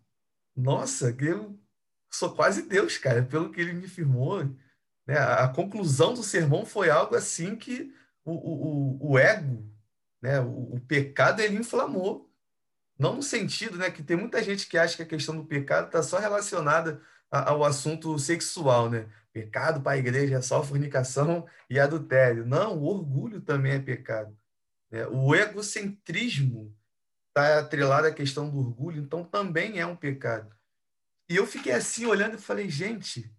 Nossa, 0.54 1.16
eu 1.18 1.58
sou 2.10 2.34
quase 2.34 2.62
Deus, 2.62 2.98
cara, 2.98 3.24
pelo 3.24 3.50
que 3.50 3.60
ele 3.60 3.72
me 3.72 3.88
firmou. 3.88 4.44
Né? 5.06 5.16
A 5.16 5.48
conclusão 5.48 6.12
do 6.12 6.22
sermão 6.22 6.66
foi 6.66 6.90
algo 6.90 7.14
assim 7.14 7.56
que 7.56 7.94
o, 8.26 8.32
o, 8.32 9.12
o 9.12 9.18
ego, 9.18 9.64
né? 10.20 10.40
o, 10.40 10.74
o 10.74 10.80
pecado, 10.80 11.40
ele 11.40 11.56
inflamou. 11.56 12.30
Não 12.98 13.14
no 13.14 13.22
sentido 13.22 13.78
né, 13.78 13.90
que 13.90 14.02
tem 14.02 14.16
muita 14.16 14.42
gente 14.42 14.66
que 14.66 14.76
acha 14.76 14.96
que 14.96 15.02
a 15.02 15.06
questão 15.06 15.36
do 15.36 15.44
pecado 15.44 15.86
está 15.86 16.02
só 16.02 16.18
relacionada 16.18 17.00
ao 17.30 17.64
assunto 17.64 18.18
sexual, 18.18 18.88
né? 18.88 19.06
Pecado 19.32 19.82
para 19.82 19.92
a 19.92 19.98
igreja 19.98 20.36
é 20.36 20.40
só 20.40 20.62
fornicação 20.62 21.46
e 21.68 21.78
adultério. 21.78 22.46
Não, 22.46 22.78
o 22.78 22.84
orgulho 22.84 23.40
também 23.42 23.72
é 23.72 23.78
pecado. 23.78 24.34
Né? 24.90 25.06
O 25.08 25.34
egocentrismo 25.34 26.74
está 27.28 27.58
atrelado 27.58 28.06
à 28.06 28.12
questão 28.12 28.48
do 28.48 28.58
orgulho, 28.58 29.02
então 29.02 29.22
também 29.22 29.78
é 29.78 29.84
um 29.84 29.96
pecado. 29.96 30.56
E 31.28 31.36
eu 31.36 31.46
fiquei 31.46 31.72
assim 31.72 32.06
olhando 32.06 32.36
e 32.36 32.40
falei, 32.40 32.70
gente, 32.70 33.30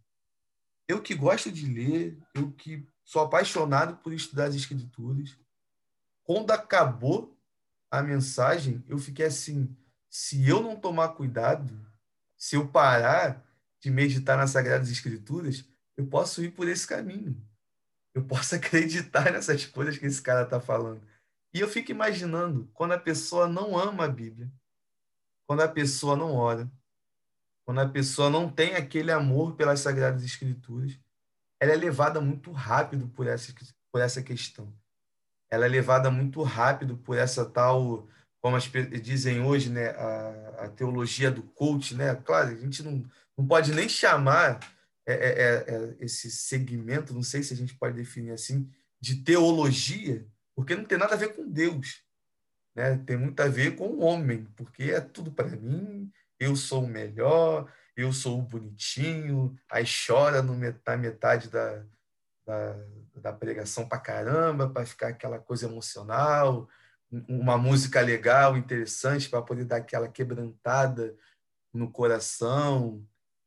eu 0.87 1.01
que 1.01 1.15
gosto 1.15 1.51
de 1.51 1.65
ler, 1.65 2.19
eu 2.35 2.51
que 2.51 2.87
sou 3.07 3.21
apaixonado 3.21 3.95
por 4.03 4.11
estudar 4.11 4.49
as 4.49 4.55
escrituras, 4.55 5.37
quando 6.23 6.51
acabou 6.51 7.39
a 7.89 8.03
mensagem, 8.03 8.83
eu 8.85 8.97
fiquei 8.97 9.25
assim, 9.25 9.73
se 10.09 10.45
eu 10.45 10.61
não 10.61 10.75
tomar 10.75 11.09
cuidado, 11.09 11.73
se 12.37 12.57
eu 12.57 12.67
parar 12.67 13.47
de 13.79 13.89
meditar 13.89 14.37
nas 14.37 14.49
sagradas 14.49 14.89
escrituras, 14.89 15.63
eu 15.95 16.05
posso 16.05 16.43
ir 16.43 16.51
por 16.51 16.67
esse 16.67 16.85
caminho. 16.85 17.41
Eu 18.13 18.25
posso 18.25 18.55
acreditar 18.55 19.31
nessas 19.31 19.65
coisas 19.65 19.97
que 19.97 20.05
esse 20.05 20.21
cara 20.21 20.43
está 20.43 20.59
falando. 20.59 21.01
E 21.53 21.61
eu 21.61 21.69
fico 21.69 21.91
imaginando 21.91 22.69
quando 22.73 22.91
a 22.91 22.99
pessoa 22.99 23.47
não 23.47 23.77
ama 23.77 24.03
a 24.03 24.09
Bíblia, 24.09 24.51
quando 25.47 25.61
a 25.61 25.69
pessoa 25.69 26.17
não 26.17 26.33
ora, 26.35 26.69
quando 27.63 27.79
a 27.79 27.87
pessoa 27.87 28.29
não 28.29 28.51
tem 28.51 28.75
aquele 28.75 29.13
amor 29.13 29.55
pelas 29.55 29.79
Sagradas 29.79 30.25
Escrituras, 30.25 30.99
ela 31.59 31.73
é 31.73 31.75
levada 31.75 32.21
muito 32.21 32.51
rápido 32.51 33.07
por 33.09 33.27
essa, 33.27 33.53
por 33.91 34.01
essa 34.01 34.21
questão. 34.21 34.73
Ela 35.49 35.65
é 35.65 35.69
levada 35.69 36.11
muito 36.11 36.43
rápido 36.43 36.97
por 36.97 37.17
essa 37.17 37.45
tal, 37.45 38.07
como 38.41 38.55
as 38.55 38.69
dizem 39.01 39.41
hoje, 39.41 39.69
né, 39.69 39.89
a, 39.89 40.65
a 40.65 40.69
teologia 40.69 41.31
do 41.31 41.43
coach, 41.43 41.95
né? 41.95 42.15
Claro, 42.15 42.49
a 42.49 42.55
gente 42.55 42.83
não, 42.83 43.03
não 43.37 43.47
pode 43.47 43.73
nem 43.73 43.87
chamar 43.87 44.59
é, 45.05 45.13
é, 45.13 45.29
é, 45.29 45.75
é 45.75 45.95
esse 45.99 46.29
segmento, 46.29 47.13
não 47.13 47.23
sei 47.23 47.41
se 47.41 47.53
a 47.53 47.57
gente 47.57 47.73
pode 47.75 47.95
definir 47.95 48.31
assim, 48.31 48.69
de 48.99 49.23
teologia, 49.23 50.27
porque 50.53 50.75
não 50.75 50.83
tem 50.83 50.97
nada 50.97 51.13
a 51.13 51.17
ver 51.17 51.33
com 51.33 51.47
Deus, 51.47 52.03
né? 52.75 52.97
Tem 53.05 53.17
muito 53.17 53.39
a 53.39 53.47
ver 53.47 53.75
com 53.75 53.87
o 53.87 54.01
homem, 54.01 54.45
porque 54.55 54.83
é 54.83 54.99
tudo 54.99 55.31
para 55.31 55.47
mim, 55.47 56.11
eu 56.39 56.55
sou 56.55 56.83
o 56.83 56.87
melhor, 56.87 57.71
eu 57.97 58.13
sou 58.13 58.39
o 58.39 58.43
bonitinho, 58.43 59.59
aí 59.69 59.83
chora 59.85 60.41
no 60.43 60.53
metade, 60.53 61.01
metade 61.01 61.49
da, 61.49 61.83
da, 62.45 62.75
da 63.15 63.33
pregação 63.33 63.89
para 63.89 63.99
caramba, 63.99 64.69
para 64.69 64.85
ficar 64.85 65.09
aquela 65.09 65.39
coisa 65.39 65.65
emocional, 65.65 66.69
uma 67.27 67.57
música 67.57 67.99
legal, 68.01 68.55
interessante, 68.55 69.27
para 69.27 69.41
poder 69.41 69.65
dar 69.65 69.77
aquela 69.77 70.07
quebrantada 70.07 71.17
no 71.73 71.91
coração. 71.91 73.03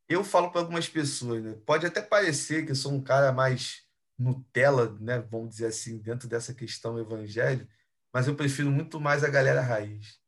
Eu 0.09 0.25
falo 0.25 0.51
para 0.51 0.63
algumas 0.63 0.89
pessoas, 0.89 1.43
né? 1.43 1.57
pode 1.65 1.87
até 1.87 2.03
parecer 2.03 2.65
que 2.65 2.73
eu 2.73 2.77
sou 2.77 2.93
um 2.93 3.03
cara 3.03 3.33
mais 3.33 3.89
Nutella, 4.19 4.95
né, 5.01 5.19
vamos 5.19 5.51
dizer 5.51 5.67
assim, 5.67 5.97
dentro 5.97 6.29
dessa 6.29 6.53
questão 6.53 6.99
evangelho, 6.99 7.67
mas 8.13 8.29
eu 8.29 8.37
prefiro 8.37 8.71
muito 8.71 9.01
mais 9.01 9.25
a 9.25 9.31
galera 9.31 9.63
raiz. 9.63 10.20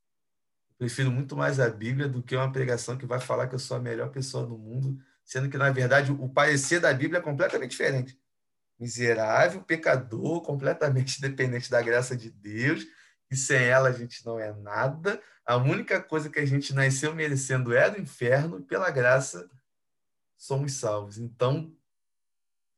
Prefiro 0.83 1.13
muito 1.13 1.37
mais 1.37 1.61
a 1.61 1.71
Bíblia 1.71 2.09
do 2.09 2.21
que 2.21 2.35
uma 2.35 2.51
pregação 2.51 2.99
que 2.99 3.07
vai 3.07 3.21
falar 3.21 3.47
que 3.47 3.55
eu 3.55 3.59
sou 3.61 3.77
a 3.77 3.81
melhor 3.81 4.11
pessoa 4.11 4.45
do 4.45 4.59
mundo, 4.59 5.01
sendo 5.25 5.49
que, 5.49 5.57
na 5.57 5.71
verdade, 5.71 6.11
o 6.11 6.29
parecer 6.29 6.81
da 6.81 6.93
Bíblia 6.93 7.21
é 7.21 7.23
completamente 7.23 7.71
diferente. 7.71 8.19
Miserável, 8.81 9.63
pecador, 9.63 10.43
completamente 10.43 11.21
dependente 11.23 11.71
da 11.71 11.81
graça 11.81 12.17
de 12.17 12.33
Deus, 12.33 12.85
e 13.31 13.37
sem 13.37 13.59
ela 13.63 13.91
a 13.91 13.93
gente 13.93 14.27
não 14.27 14.41
é 14.41 14.53
nada. 14.55 15.23
A 15.47 15.57
única 15.57 16.03
coisa 16.03 16.29
que 16.29 16.41
a 16.41 16.45
gente 16.45 16.75
nasceu 16.75 17.15
merecendo 17.15 17.73
é 17.73 17.89
do 17.89 18.01
inferno, 18.01 18.59
e 18.59 18.65
pela 18.65 18.91
graça 18.91 19.49
somos 20.37 20.73
salvos. 20.73 21.17
Então, 21.17 21.73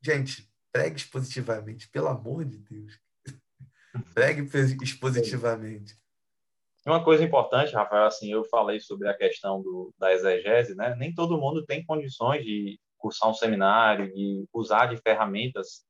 gente, 0.02 0.46
Pregue 0.70 0.96
expositivamente, 0.96 1.88
pelo 1.88 2.08
amor 2.08 2.44
de 2.44 2.58
Deus. 2.58 3.00
Pregue 4.12 4.46
expositivamente. 4.82 5.96
Uma 6.86 7.02
coisa 7.02 7.24
importante, 7.24 7.74
Rafael, 7.74 8.06
assim, 8.06 8.30
eu 8.30 8.44
falei 8.44 8.78
sobre 8.78 9.08
a 9.08 9.16
questão 9.16 9.62
do, 9.62 9.92
da 9.98 10.12
exegese, 10.12 10.74
né? 10.74 10.94
Nem 10.96 11.14
todo 11.14 11.38
mundo 11.38 11.64
tem 11.64 11.84
condições 11.84 12.44
de 12.44 12.78
cursar 12.98 13.30
um 13.30 13.34
seminário, 13.34 14.12
de 14.12 14.44
usar 14.52 14.86
de 14.86 14.96
ferramentas 14.98 15.84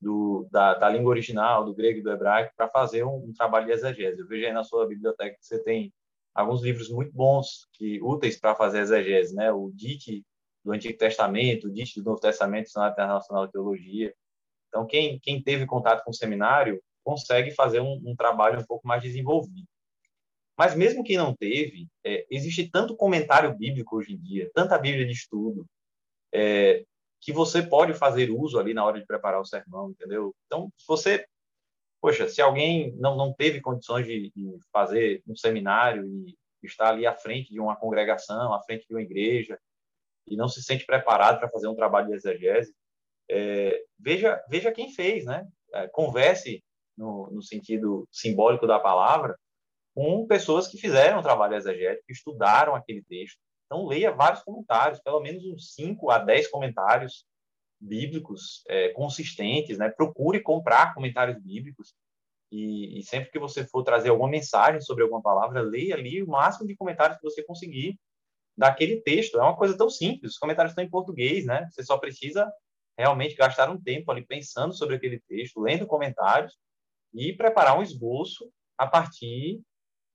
do, 0.00 0.46
da, 0.50 0.74
da 0.74 0.88
língua 0.88 1.10
original, 1.10 1.64
do 1.64 1.74
grego 1.74 1.98
e 1.98 2.02
do 2.02 2.10
hebraico, 2.10 2.52
para 2.56 2.68
fazer 2.68 3.04
um, 3.04 3.16
um, 3.16 3.32
trabalho 3.32 3.66
de 3.66 3.72
exegese. 3.72 4.20
Eu 4.20 4.26
vejo 4.28 4.46
aí 4.46 4.52
na 4.52 4.64
sua 4.64 4.86
biblioteca 4.86 5.36
que 5.36 5.46
você 5.46 5.62
tem 5.62 5.92
alguns 6.34 6.62
livros 6.62 6.90
muito 6.90 7.12
bons, 7.12 7.66
que 7.72 8.00
úteis 8.02 8.38
para 8.38 8.54
fazer 8.54 8.80
exegese, 8.80 9.34
né? 9.34 9.50
O 9.50 9.70
DIT 9.74 10.24
do 10.62 10.72
Antigo 10.72 10.98
Testamento, 10.98 11.68
o 11.68 11.70
DIT 11.72 12.00
do 12.00 12.10
Novo 12.10 12.20
Testamento, 12.20 12.66
Dicionário 12.66 12.92
Internacional 12.92 13.46
de 13.46 13.52
Teologia, 13.52 14.14
então, 14.74 14.84
quem, 14.84 15.20
quem 15.20 15.40
teve 15.40 15.66
contato 15.66 16.02
com 16.02 16.10
o 16.10 16.14
seminário 16.14 16.82
consegue 17.04 17.52
fazer 17.52 17.78
um, 17.78 18.02
um 18.04 18.16
trabalho 18.16 18.58
um 18.58 18.64
pouco 18.64 18.88
mais 18.88 19.00
desenvolvido. 19.00 19.68
Mas 20.56 20.74
mesmo 20.74 21.02
quem 21.02 21.16
não 21.16 21.34
teve, 21.34 21.88
é, 22.04 22.26
existe 22.30 22.70
tanto 22.70 22.96
comentário 22.96 23.56
bíblico 23.56 23.96
hoje 23.96 24.12
em 24.12 24.18
dia, 24.18 24.50
tanta 24.54 24.78
Bíblia 24.78 25.04
de 25.04 25.12
estudo, 25.12 25.66
é, 26.32 26.84
que 27.20 27.32
você 27.32 27.62
pode 27.62 27.94
fazer 27.94 28.30
uso 28.30 28.58
ali 28.58 28.74
na 28.74 28.84
hora 28.84 29.00
de 29.00 29.06
preparar 29.06 29.40
o 29.40 29.46
sermão, 29.46 29.90
entendeu? 29.90 30.34
Então, 30.46 30.70
se 30.76 30.86
você, 30.86 31.26
poxa, 32.00 32.28
se 32.28 32.40
alguém 32.40 32.94
não, 32.96 33.16
não 33.16 33.32
teve 33.32 33.60
condições 33.60 34.06
de, 34.06 34.30
de 34.34 34.58
fazer 34.72 35.22
um 35.26 35.34
seminário 35.34 36.06
e 36.06 36.36
estar 36.62 36.90
ali 36.90 37.06
à 37.06 37.14
frente 37.14 37.50
de 37.50 37.60
uma 37.60 37.76
congregação, 37.76 38.52
à 38.52 38.62
frente 38.62 38.86
de 38.86 38.94
uma 38.94 39.02
igreja, 39.02 39.58
e 40.26 40.36
não 40.36 40.48
se 40.48 40.62
sente 40.62 40.86
preparado 40.86 41.38
para 41.38 41.50
fazer 41.50 41.68
um 41.68 41.74
trabalho 41.74 42.08
de 42.08 42.14
exegese, 42.14 42.74
é, 43.30 43.82
veja, 43.98 44.42
veja 44.48 44.72
quem 44.72 44.92
fez, 44.92 45.24
né? 45.24 45.46
É, 45.72 45.88
converse 45.88 46.62
no, 46.96 47.30
no, 47.30 47.42
sentido 47.42 48.06
simbólico 48.12 48.66
da 48.66 48.78
palavra 48.78 49.36
com 49.94 50.26
pessoas 50.26 50.66
que 50.66 50.76
fizeram 50.76 51.22
trabalho 51.22 51.54
exegético, 51.54 52.06
que 52.06 52.12
estudaram 52.12 52.74
aquele 52.74 53.02
texto. 53.02 53.38
Então, 53.66 53.86
leia 53.86 54.10
vários 54.10 54.42
comentários, 54.42 55.00
pelo 55.00 55.20
menos 55.20 55.44
uns 55.44 55.74
5 55.74 56.10
a 56.10 56.18
10 56.18 56.48
comentários 56.48 57.24
bíblicos 57.80 58.62
é, 58.68 58.88
consistentes, 58.90 59.78
né? 59.78 59.88
Procure 59.90 60.40
comprar 60.40 60.94
comentários 60.94 61.40
bíblicos 61.40 61.94
e, 62.50 62.98
e, 62.98 63.02
sempre 63.02 63.30
que 63.30 63.38
você 63.38 63.66
for 63.66 63.82
trazer 63.82 64.10
alguma 64.10 64.28
mensagem 64.28 64.80
sobre 64.80 65.02
alguma 65.02 65.22
palavra, 65.22 65.60
leia 65.60 65.94
ali 65.94 66.22
o 66.22 66.28
máximo 66.28 66.66
de 66.66 66.76
comentários 66.76 67.18
que 67.18 67.24
você 67.24 67.42
conseguir 67.42 67.98
daquele 68.56 69.00
texto. 69.00 69.38
É 69.38 69.42
uma 69.42 69.56
coisa 69.56 69.76
tão 69.76 69.90
simples. 69.90 70.32
Os 70.32 70.38
comentários 70.38 70.70
estão 70.70 70.84
em 70.84 70.90
português, 70.90 71.44
né? 71.44 71.68
Você 71.70 71.82
só 71.82 71.98
precisa 71.98 72.50
realmente 72.96 73.34
gastar 73.34 73.68
um 73.70 73.80
tempo 73.80 74.10
ali 74.10 74.24
pensando 74.24 74.72
sobre 74.72 74.94
aquele 74.94 75.20
texto, 75.20 75.60
lendo 75.60 75.86
comentários 75.86 76.56
e 77.12 77.32
preparar 77.32 77.76
um 77.78 77.82
esboço 77.82 78.48
a 78.78 78.86
partir 78.86 79.60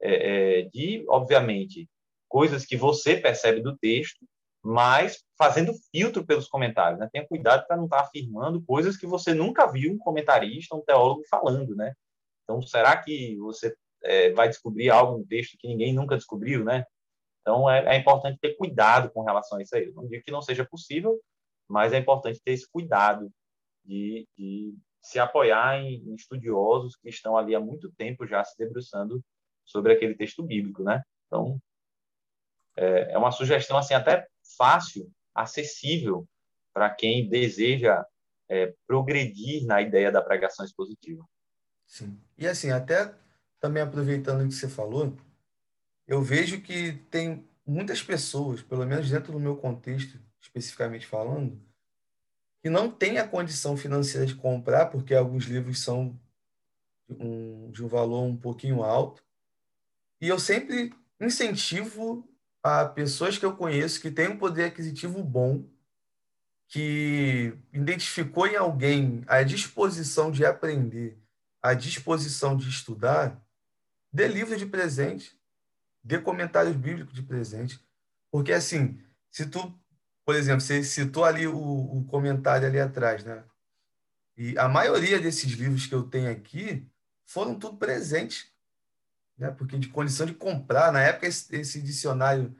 é, 0.01 0.59
é, 0.59 0.61
de, 0.63 1.05
obviamente, 1.07 1.87
coisas 2.27 2.65
que 2.65 2.77
você 2.77 3.17
percebe 3.17 3.61
do 3.61 3.77
texto, 3.77 4.25
mas 4.63 5.23
fazendo 5.37 5.73
filtro 5.91 6.25
pelos 6.25 6.47
comentários. 6.47 6.99
Né? 6.99 7.09
Tenha 7.11 7.27
cuidado 7.27 7.65
para 7.65 7.77
não 7.77 7.85
estar 7.85 7.97
tá 7.97 8.03
afirmando 8.03 8.61
coisas 8.63 8.97
que 8.97 9.07
você 9.07 9.33
nunca 9.33 9.71
viu 9.71 9.91
um 9.91 9.97
comentarista, 9.97 10.75
um 10.75 10.81
teólogo 10.81 11.23
falando. 11.29 11.75
Né? 11.75 11.93
Então, 12.43 12.61
será 12.61 12.95
que 12.97 13.37
você 13.37 13.75
é, 14.03 14.31
vai 14.31 14.47
descobrir 14.47 14.89
algo 14.89 15.17
no 15.17 15.25
texto 15.25 15.57
que 15.57 15.67
ninguém 15.67 15.93
nunca 15.93 16.15
descobriu? 16.15 16.63
Né? 16.63 16.85
Então, 17.41 17.69
é, 17.69 17.95
é 17.95 17.97
importante 17.97 18.39
ter 18.39 18.55
cuidado 18.55 19.09
com 19.11 19.23
relação 19.23 19.57
a 19.57 19.61
isso 19.61 19.75
aí. 19.75 19.85
Eu 19.85 19.93
não 19.93 20.07
digo 20.07 20.23
que 20.23 20.31
não 20.31 20.41
seja 20.41 20.65
possível, 20.65 21.19
mas 21.67 21.93
é 21.93 21.97
importante 21.97 22.41
ter 22.43 22.51
esse 22.51 22.69
cuidado 22.69 23.31
de, 23.85 24.27
de 24.37 24.75
se 25.01 25.19
apoiar 25.19 25.79
em, 25.79 25.95
em, 25.95 26.15
estudiosos 26.15 26.95
que 26.95 27.09
estão 27.09 27.37
ali 27.37 27.55
há 27.55 27.59
muito 27.59 27.91
tempo 27.93 28.27
já 28.27 28.43
se 28.43 28.57
debruçando 28.57 29.23
sobre 29.69 29.93
aquele 29.93 30.15
texto 30.15 30.43
bíblico, 30.43 30.83
né? 30.83 31.01
Então, 31.27 31.61
é, 32.75 33.13
é 33.13 33.17
uma 33.17 33.31
sugestão 33.31 33.77
assim 33.77 33.93
até 33.93 34.27
fácil, 34.57 35.11
acessível 35.33 36.27
para 36.73 36.89
quem 36.89 37.29
deseja 37.29 38.03
é, 38.49 38.73
progredir 38.87 39.65
na 39.65 39.81
ideia 39.81 40.11
da 40.11 40.21
pregação 40.21 40.65
expositiva. 40.65 41.23
Sim. 41.85 42.19
E 42.37 42.47
assim, 42.47 42.71
até 42.71 43.13
também 43.59 43.83
aproveitando 43.83 44.43
o 44.43 44.47
que 44.47 44.53
você 44.53 44.67
falou, 44.69 45.15
eu 46.07 46.21
vejo 46.21 46.61
que 46.61 46.93
tem 47.11 47.47
muitas 47.65 48.01
pessoas, 48.01 48.61
pelo 48.61 48.85
menos 48.85 49.09
dentro 49.09 49.31
do 49.31 49.39
meu 49.39 49.55
contexto, 49.55 50.19
especificamente 50.41 51.05
falando, 51.05 51.61
que 52.61 52.69
não 52.69 52.89
tem 52.89 53.19
a 53.19 53.27
condição 53.27 53.77
financeira 53.77 54.25
de 54.25 54.35
comprar, 54.35 54.87
porque 54.87 55.13
alguns 55.13 55.45
livros 55.45 55.79
são 55.81 56.19
um, 57.07 57.71
de 57.71 57.83
um 57.83 57.87
valor 57.87 58.23
um 58.23 58.35
pouquinho 58.35 58.83
alto. 58.83 59.23
E 60.21 60.27
eu 60.27 60.39
sempre 60.39 60.93
incentivo 61.19 62.27
a 62.61 62.85
pessoas 62.85 63.37
que 63.37 63.45
eu 63.45 63.55
conheço 63.55 64.01
que 64.01 64.11
têm 64.11 64.29
um 64.29 64.37
poder 64.37 64.65
aquisitivo 64.65 65.23
bom, 65.23 65.65
que 66.67 67.53
identificou 67.73 68.45
em 68.45 68.55
alguém 68.55 69.23
a 69.27 69.41
disposição 69.43 70.31
de 70.31 70.45
aprender, 70.45 71.17
a 71.61 71.73
disposição 71.73 72.55
de 72.55 72.69
estudar, 72.69 73.41
dê 74.11 74.27
livro 74.27 74.57
de 74.57 74.65
presente, 74.65 75.39
dê 76.03 76.19
comentários 76.19 76.75
bíblicos 76.75 77.13
de 77.13 77.23
presente. 77.23 77.79
Porque, 78.31 78.53
assim, 78.53 79.01
se 79.31 79.47
tu, 79.47 79.73
por 80.25 80.35
exemplo, 80.35 80.61
você 80.61 80.83
citou 80.83 81.25
ali 81.25 81.47
o, 81.47 81.57
o 81.57 82.05
comentário 82.05 82.67
ali 82.67 82.79
atrás, 82.79 83.23
né? 83.23 83.43
E 84.37 84.57
a 84.57 84.69
maioria 84.69 85.19
desses 85.19 85.51
livros 85.51 85.85
que 85.85 85.93
eu 85.93 86.03
tenho 86.03 86.31
aqui 86.31 86.87
foram 87.25 87.57
tudo 87.57 87.77
presentes, 87.77 88.53
né? 89.39 89.49
Porque 89.51 89.77
de 89.77 89.87
condição 89.87 90.25
de 90.25 90.33
comprar, 90.33 90.91
na 90.91 91.01
época 91.01 91.27
esse, 91.27 91.55
esse 91.55 91.81
dicionário 91.81 92.55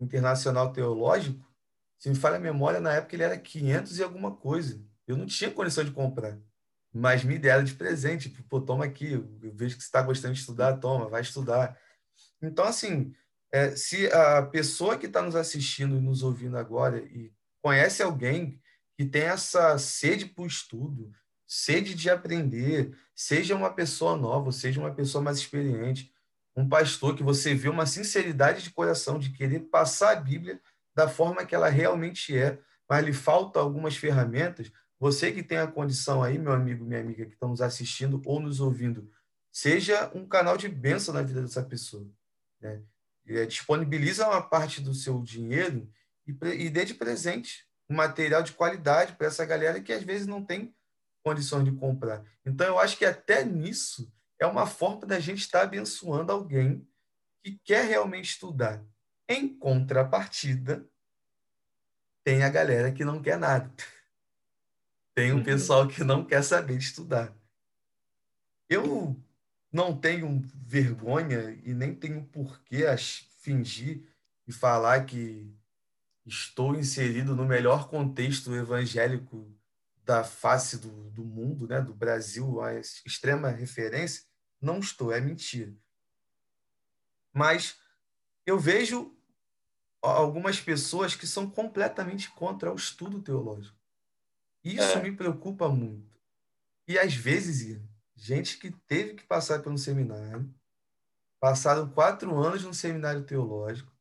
internacional 0.00 0.72
teológico, 0.72 1.46
se 1.98 2.10
me 2.10 2.14
falha 2.14 2.36
a 2.36 2.40
memória, 2.40 2.80
na 2.80 2.92
época 2.94 3.14
ele 3.14 3.22
era 3.22 3.38
500 3.38 3.98
e 3.98 4.02
alguma 4.02 4.34
coisa. 4.34 4.84
Eu 5.06 5.16
não 5.16 5.24
tinha 5.24 5.50
condição 5.50 5.84
de 5.84 5.92
comprar, 5.92 6.38
mas 6.92 7.24
me 7.24 7.38
deram 7.38 7.64
de 7.64 7.74
presente. 7.74 8.28
Tipo, 8.28 8.42
Pô, 8.44 8.60
toma 8.60 8.84
aqui, 8.84 9.12
eu 9.12 9.54
vejo 9.54 9.76
que 9.76 9.82
você 9.82 9.88
está 9.88 10.02
gostando 10.02 10.34
de 10.34 10.40
estudar, 10.40 10.76
toma, 10.78 11.08
vai 11.08 11.22
estudar. 11.22 11.78
Então, 12.42 12.64
assim, 12.64 13.14
é, 13.52 13.70
se 13.74 14.06
a 14.12 14.42
pessoa 14.42 14.98
que 14.98 15.06
está 15.06 15.22
nos 15.22 15.36
assistindo 15.36 15.96
e 15.96 16.00
nos 16.00 16.22
ouvindo 16.22 16.58
agora 16.58 16.98
e 16.98 17.32
conhece 17.62 18.02
alguém 18.02 18.60
que 18.96 19.04
tem 19.04 19.22
essa 19.22 19.78
sede 19.78 20.26
por 20.26 20.46
estudo, 20.46 21.12
sede 21.46 21.94
de 21.94 22.10
aprender, 22.10 22.96
seja 23.14 23.54
uma 23.54 23.72
pessoa 23.72 24.16
nova, 24.16 24.50
seja 24.50 24.80
uma 24.80 24.94
pessoa 24.94 25.22
mais 25.22 25.38
experiente, 25.38 26.12
um 26.56 26.68
pastor 26.68 27.14
que 27.14 27.22
você 27.22 27.54
vê 27.54 27.68
uma 27.68 27.84
sinceridade 27.84 28.62
de 28.62 28.70
coração 28.70 29.18
de 29.18 29.30
querer 29.30 29.60
passar 29.60 30.12
a 30.12 30.16
Bíblia 30.16 30.60
da 30.94 31.06
forma 31.06 31.44
que 31.44 31.54
ela 31.54 31.68
realmente 31.68 32.36
é, 32.36 32.58
mas 32.88 33.04
lhe 33.04 33.12
faltam 33.12 33.60
algumas 33.60 33.96
ferramentas. 33.96 34.72
Você 34.98 35.30
que 35.30 35.42
tem 35.42 35.58
a 35.58 35.66
condição 35.66 36.22
aí, 36.22 36.38
meu 36.38 36.52
amigo, 36.52 36.84
minha 36.84 37.00
amiga, 37.00 37.26
que 37.26 37.34
estão 37.34 37.50
nos 37.50 37.60
assistindo 37.60 38.22
ou 38.24 38.40
nos 38.40 38.60
ouvindo, 38.60 39.10
seja 39.52 40.10
um 40.14 40.26
canal 40.26 40.56
de 40.56 40.68
bênção 40.68 41.12
na 41.12 41.20
vida 41.20 41.42
dessa 41.42 41.62
pessoa. 41.62 42.08
Né? 42.60 42.82
É, 43.26 43.44
disponibiliza 43.44 44.26
uma 44.26 44.40
parte 44.40 44.80
do 44.80 44.94
seu 44.94 45.20
dinheiro 45.22 45.90
e, 46.26 46.32
e 46.64 46.70
dê 46.70 46.86
de 46.86 46.94
presente 46.94 47.66
um 47.90 47.94
material 47.94 48.42
de 48.42 48.52
qualidade 48.52 49.14
para 49.14 49.26
essa 49.26 49.44
galera 49.44 49.80
que 49.80 49.92
às 49.92 50.02
vezes 50.02 50.26
não 50.26 50.42
tem 50.42 50.74
condições 51.22 51.64
de 51.64 51.72
comprar. 51.72 52.24
Então, 52.44 52.66
eu 52.66 52.78
acho 52.78 52.96
que 52.96 53.04
até 53.04 53.44
nisso 53.44 54.10
é 54.38 54.46
uma 54.46 54.66
forma 54.66 55.06
da 55.06 55.18
gente 55.18 55.38
estar 55.38 55.62
abençoando 55.62 56.32
alguém 56.32 56.86
que 57.42 57.58
quer 57.64 57.86
realmente 57.86 58.30
estudar. 58.30 58.84
Em 59.28 59.48
contrapartida, 59.48 60.88
tem 62.24 62.42
a 62.42 62.48
galera 62.48 62.92
que 62.92 63.04
não 63.04 63.22
quer 63.22 63.38
nada. 63.38 63.72
Tem 65.14 65.32
o 65.32 65.36
um 65.36 65.38
uhum. 65.38 65.44
pessoal 65.44 65.88
que 65.88 66.04
não 66.04 66.24
quer 66.24 66.42
saber 66.42 66.76
de 66.76 66.84
estudar. 66.84 67.34
Eu 68.68 69.16
não 69.72 69.96
tenho 69.96 70.42
vergonha 70.54 71.58
e 71.64 71.72
nem 71.72 71.94
tenho 71.94 72.24
porquê 72.26 72.84
fingir 73.38 74.02
e 74.46 74.52
falar 74.52 75.06
que 75.06 75.54
estou 76.26 76.74
inserido 76.74 77.34
no 77.34 77.44
melhor 77.44 77.88
contexto 77.88 78.54
evangélico 78.54 79.55
da 80.06 80.22
face 80.22 80.78
do, 80.78 81.10
do 81.10 81.24
mundo, 81.24 81.66
né, 81.66 81.80
do 81.82 81.92
Brasil, 81.92 82.62
a 82.62 82.72
extrema 82.74 83.48
referência, 83.48 84.24
não 84.60 84.78
estou, 84.78 85.12
é 85.12 85.20
mentira. 85.20 85.74
Mas 87.34 87.76
eu 88.46 88.56
vejo 88.56 89.12
algumas 90.00 90.60
pessoas 90.60 91.16
que 91.16 91.26
são 91.26 91.50
completamente 91.50 92.30
contra 92.30 92.72
o 92.72 92.76
estudo 92.76 93.20
teológico. 93.20 93.76
Isso 94.62 94.98
é. 94.98 95.02
me 95.02 95.10
preocupa 95.10 95.68
muito. 95.68 96.16
E 96.86 96.96
às 96.96 97.12
vezes, 97.12 97.80
gente 98.14 98.58
que 98.58 98.70
teve 98.70 99.14
que 99.14 99.24
passar 99.24 99.60
pelo 99.60 99.76
seminário, 99.76 100.54
passaram 101.40 101.90
quatro 101.90 102.38
anos 102.38 102.62
no 102.62 102.72
seminário 102.72 103.24
teológico 103.24 103.92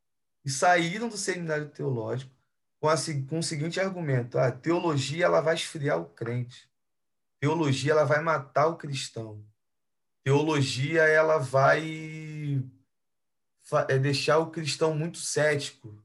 e 0.45 0.51
saíram 0.51 1.09
do 1.09 1.17
seminário 1.17 1.69
teológico 1.71 2.34
com, 2.85 2.89
a, 2.89 2.95
com 3.27 3.39
o 3.39 3.43
seguinte 3.43 3.79
argumento: 3.79 4.37
a 4.37 4.47
ah, 4.47 4.51
teologia 4.51 5.25
ela 5.25 5.41
vai 5.41 5.55
esfriar 5.55 5.99
o 5.99 6.05
crente, 6.05 6.69
teologia 7.39 7.93
ela 7.93 8.03
vai 8.03 8.21
matar 8.21 8.67
o 8.67 8.77
cristão, 8.77 9.43
teologia 10.23 11.01
ela 11.03 11.39
vai 11.39 12.63
é, 13.89 13.97
deixar 13.97 14.37
o 14.37 14.51
cristão 14.51 14.95
muito 14.95 15.17
cético. 15.17 15.99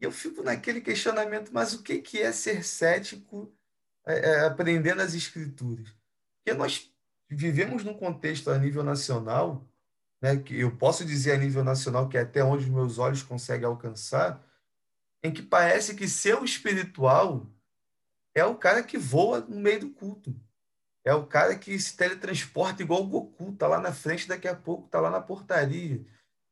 E 0.00 0.04
eu 0.04 0.10
fico 0.10 0.42
naquele 0.42 0.80
questionamento: 0.80 1.52
mas 1.52 1.72
o 1.72 1.84
que 1.84 1.98
que 1.98 2.20
é 2.20 2.32
ser 2.32 2.64
cético 2.64 3.54
é, 4.04 4.18
é, 4.18 4.46
aprendendo 4.46 5.00
as 5.00 5.14
escrituras? 5.14 5.94
Porque 6.38 6.58
nós 6.58 6.92
vivemos 7.30 7.84
num 7.84 7.94
contexto 7.94 8.50
a 8.50 8.58
nível 8.58 8.82
nacional, 8.82 9.64
né, 10.20 10.36
que 10.36 10.58
eu 10.58 10.76
posso 10.76 11.04
dizer 11.04 11.32
a 11.32 11.38
nível 11.38 11.62
nacional 11.62 12.08
que 12.08 12.18
é 12.18 12.22
até 12.22 12.42
onde 12.42 12.68
meus 12.68 12.98
olhos 12.98 13.22
conseguem 13.22 13.66
alcançar, 13.66 14.44
em 15.22 15.32
que 15.32 15.42
parece 15.42 15.94
que 15.94 16.08
ser 16.08 16.42
espiritual 16.42 17.50
é 18.34 18.44
o 18.44 18.54
cara 18.54 18.82
que 18.82 18.98
voa 18.98 19.40
no 19.40 19.58
meio 19.58 19.80
do 19.80 19.90
culto. 19.90 20.38
É 21.04 21.14
o 21.14 21.26
cara 21.26 21.56
que 21.56 21.78
se 21.78 21.96
teletransporta 21.96 22.82
igual 22.82 23.02
o 23.02 23.06
Goku, 23.06 23.52
tá 23.52 23.66
lá 23.66 23.80
na 23.80 23.92
frente, 23.92 24.28
daqui 24.28 24.48
a 24.48 24.54
pouco 24.54 24.88
tá 24.88 25.00
lá 25.00 25.08
na 25.08 25.20
portaria, 25.20 26.04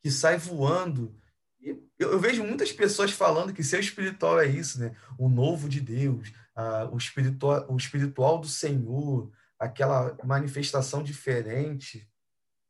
que 0.03 0.11
sai 0.11 0.39
voando. 0.39 1.15
E 1.61 1.71
eu, 1.99 2.13
eu 2.13 2.21
vejo 2.21 2.45
muitas 2.45 2.73
pessoas 2.73 3.11
falando 3.11 3.53
que 3.53 3.65
ser 3.65 3.81
espiritual 3.81 4.41
é 4.41 4.47
isso, 4.47 4.79
né? 4.79 4.97
O 5.19 5.29
novo 5.29 5.69
de 5.69 5.81
Deus, 5.81 6.33
a, 6.55 6.85
o, 6.85 6.97
espiritual, 6.97 7.67
o 7.69 7.77
espiritual 7.77 8.39
do 8.39 8.47
Senhor, 8.47 9.31
aquela 9.59 10.17
manifestação 10.25 11.03
diferente, 11.03 12.09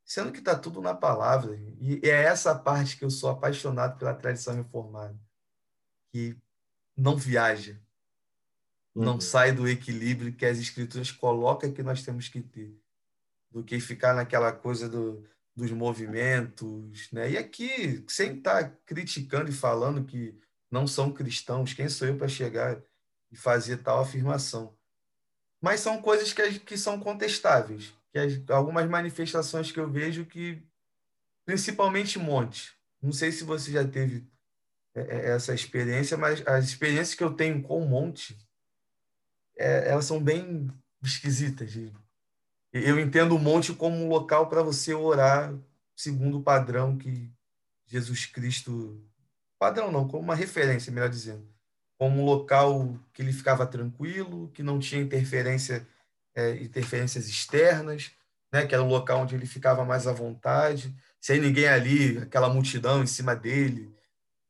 sendo 0.04 0.32
que 0.32 0.38
está 0.38 0.58
tudo 0.58 0.80
na 0.80 0.94
palavra. 0.94 1.54
E 1.80 2.00
é 2.02 2.24
essa 2.24 2.54
parte 2.54 2.96
que 2.96 3.04
eu 3.04 3.10
sou 3.10 3.30
apaixonado 3.30 3.98
pela 3.98 4.14
tradição 4.14 4.54
reformada 4.54 5.23
que 6.14 6.36
não 6.96 7.16
viaja, 7.16 7.76
uhum. 8.94 9.04
não 9.04 9.20
sai 9.20 9.50
do 9.50 9.68
equilíbrio 9.68 10.32
que 10.32 10.46
as 10.46 10.58
escrituras 10.58 11.10
colocam 11.10 11.72
que 11.72 11.82
nós 11.82 12.04
temos 12.04 12.28
que 12.28 12.40
ter, 12.40 12.72
do 13.50 13.64
que 13.64 13.80
ficar 13.80 14.14
naquela 14.14 14.52
coisa 14.52 14.88
do, 14.88 15.28
dos 15.56 15.72
movimentos, 15.72 17.10
né? 17.10 17.32
E 17.32 17.36
aqui, 17.36 18.04
sem 18.06 18.36
estar 18.36 18.62
tá 18.62 18.76
criticando 18.86 19.50
e 19.50 19.52
falando 19.52 20.04
que 20.04 20.38
não 20.70 20.86
são 20.86 21.12
cristãos, 21.12 21.74
quem 21.74 21.88
sou 21.88 22.06
eu 22.06 22.16
para 22.16 22.28
chegar 22.28 22.80
e 23.32 23.36
fazer 23.36 23.78
tal 23.78 23.98
afirmação? 23.98 24.72
Mas 25.60 25.80
são 25.80 26.00
coisas 26.00 26.32
que, 26.32 26.60
que 26.60 26.78
são 26.78 27.00
contestáveis, 27.00 27.92
que 28.12 28.20
as, 28.20 28.50
algumas 28.50 28.88
manifestações 28.88 29.72
que 29.72 29.80
eu 29.80 29.90
vejo 29.90 30.24
que, 30.24 30.62
principalmente 31.44 32.20
monte, 32.20 32.72
não 33.02 33.10
sei 33.10 33.32
se 33.32 33.42
você 33.42 33.72
já 33.72 33.84
teve 33.84 34.32
essa 34.94 35.52
experiência, 35.52 36.16
mas 36.16 36.46
as 36.46 36.64
experiências 36.64 37.14
que 37.14 37.24
eu 37.24 37.34
tenho 37.34 37.60
com 37.62 37.82
o 37.82 37.88
monte, 37.88 38.38
é, 39.56 39.90
elas 39.90 40.04
são 40.04 40.22
bem 40.22 40.70
esquisitas. 41.02 41.72
Eu 42.72 42.98
entendo 42.98 43.36
o 43.36 43.38
monte 43.38 43.72
como 43.72 43.96
um 43.96 44.08
local 44.08 44.48
para 44.48 44.62
você 44.62 44.94
orar 44.94 45.54
segundo 45.96 46.38
o 46.38 46.42
padrão 46.42 46.96
que 46.96 47.30
Jesus 47.86 48.26
Cristo, 48.26 49.00
padrão 49.58 49.92
não, 49.92 50.08
como 50.08 50.22
uma 50.22 50.34
referência, 50.34 50.92
melhor 50.92 51.08
dizendo, 51.08 51.46
como 51.96 52.20
um 52.20 52.24
local 52.24 52.98
que 53.12 53.22
ele 53.22 53.32
ficava 53.32 53.66
tranquilo, 53.66 54.50
que 54.52 54.62
não 54.62 54.78
tinha 54.78 55.02
interferência, 55.02 55.86
é, 56.34 56.56
interferências 56.62 57.28
externas, 57.28 58.10
né, 58.52 58.66
que 58.66 58.74
era 58.74 58.82
um 58.82 58.88
local 58.88 59.20
onde 59.20 59.34
ele 59.34 59.46
ficava 59.46 59.84
mais 59.84 60.06
à 60.06 60.12
vontade, 60.12 60.94
sem 61.20 61.40
ninguém 61.40 61.68
ali, 61.68 62.18
aquela 62.18 62.48
multidão 62.48 63.02
em 63.02 63.06
cima 63.06 63.34
dele, 63.34 63.94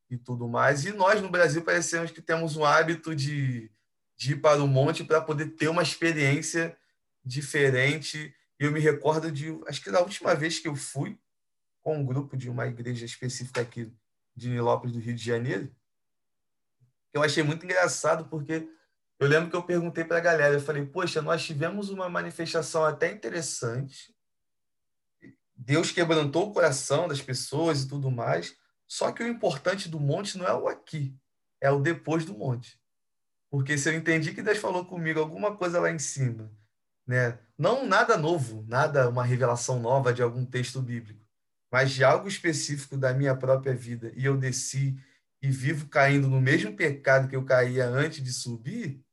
e 0.09 0.17
tudo 0.17 0.47
mais. 0.47 0.85
E 0.85 0.91
nós 0.91 1.21
no 1.21 1.29
Brasil 1.29 1.61
parecemos 1.63 2.11
que 2.11 2.21
temos 2.21 2.55
um 2.55 2.65
hábito 2.65 3.15
de, 3.15 3.71
de 4.15 4.33
ir 4.33 4.41
para 4.41 4.63
o 4.63 4.67
monte 4.67 5.03
para 5.03 5.21
poder 5.21 5.47
ter 5.51 5.67
uma 5.67 5.83
experiência 5.83 6.77
diferente. 7.23 8.33
E 8.59 8.63
eu 8.63 8.71
me 8.71 8.79
recordo 8.79 9.31
de, 9.31 9.59
acho 9.67 9.81
que 9.81 9.91
da 9.91 10.01
última 10.01 10.35
vez 10.35 10.59
que 10.59 10.67
eu 10.67 10.75
fui 10.75 11.19
com 11.81 11.97
um 11.97 12.05
grupo 12.05 12.35
de 12.35 12.49
uma 12.49 12.67
igreja 12.67 13.05
específica 13.05 13.61
aqui 13.61 13.91
de 14.35 14.49
Nilópolis, 14.49 14.95
do 14.95 15.01
Rio 15.01 15.15
de 15.15 15.23
Janeiro, 15.23 15.73
eu 17.13 17.23
achei 17.23 17.43
muito 17.43 17.63
engraçado 17.63 18.25
porque 18.25 18.67
eu 19.17 19.27
lembro 19.27 19.49
que 19.49 19.55
eu 19.55 19.63
perguntei 19.63 20.03
para 20.03 20.17
a 20.17 20.21
galera, 20.21 20.55
eu 20.55 20.59
falei, 20.59 20.85
poxa, 20.85 21.21
nós 21.21 21.45
tivemos 21.45 21.89
uma 21.89 22.09
manifestação 22.09 22.83
até 22.83 23.11
interessante, 23.11 24.13
Deus 25.55 25.91
quebrantou 25.91 26.49
o 26.49 26.53
coração 26.53 27.07
das 27.07 27.21
pessoas 27.21 27.83
e 27.83 27.87
tudo 27.87 28.11
mais, 28.11 28.57
só 28.87 29.11
que 29.11 29.23
o 29.23 29.27
importante 29.27 29.89
do 29.89 29.99
monte 29.99 30.37
não 30.37 30.45
é 30.45 30.53
o 30.53 30.67
aqui, 30.67 31.15
é 31.61 31.69
o 31.71 31.79
depois 31.79 32.25
do 32.25 32.33
monte. 32.33 32.79
Porque 33.49 33.77
se 33.77 33.89
eu 33.89 33.93
entendi 33.93 34.33
que 34.33 34.41
Deus 34.41 34.57
falou 34.57 34.85
comigo 34.85 35.19
alguma 35.19 35.55
coisa 35.55 35.79
lá 35.79 35.91
em 35.91 35.99
cima, 35.99 36.51
né? 37.05 37.39
não 37.57 37.85
nada 37.85 38.17
novo, 38.17 38.65
nada 38.67 39.09
uma 39.09 39.23
revelação 39.23 39.79
nova 39.79 40.13
de 40.13 40.21
algum 40.21 40.45
texto 40.45 40.81
bíblico, 40.81 41.25
mas 41.71 41.91
de 41.91 42.03
algo 42.03 42.27
específico 42.27 42.97
da 42.97 43.13
minha 43.13 43.35
própria 43.35 43.75
vida 43.75 44.11
e 44.15 44.25
eu 44.25 44.37
desci 44.37 44.97
e 45.41 45.49
vivo 45.49 45.87
caindo 45.87 46.27
no 46.27 46.41
mesmo 46.41 46.75
pecado 46.75 47.27
que 47.27 47.35
eu 47.35 47.45
caía 47.45 47.87
antes 47.87 48.23
de 48.23 48.33
subir, 48.33 49.05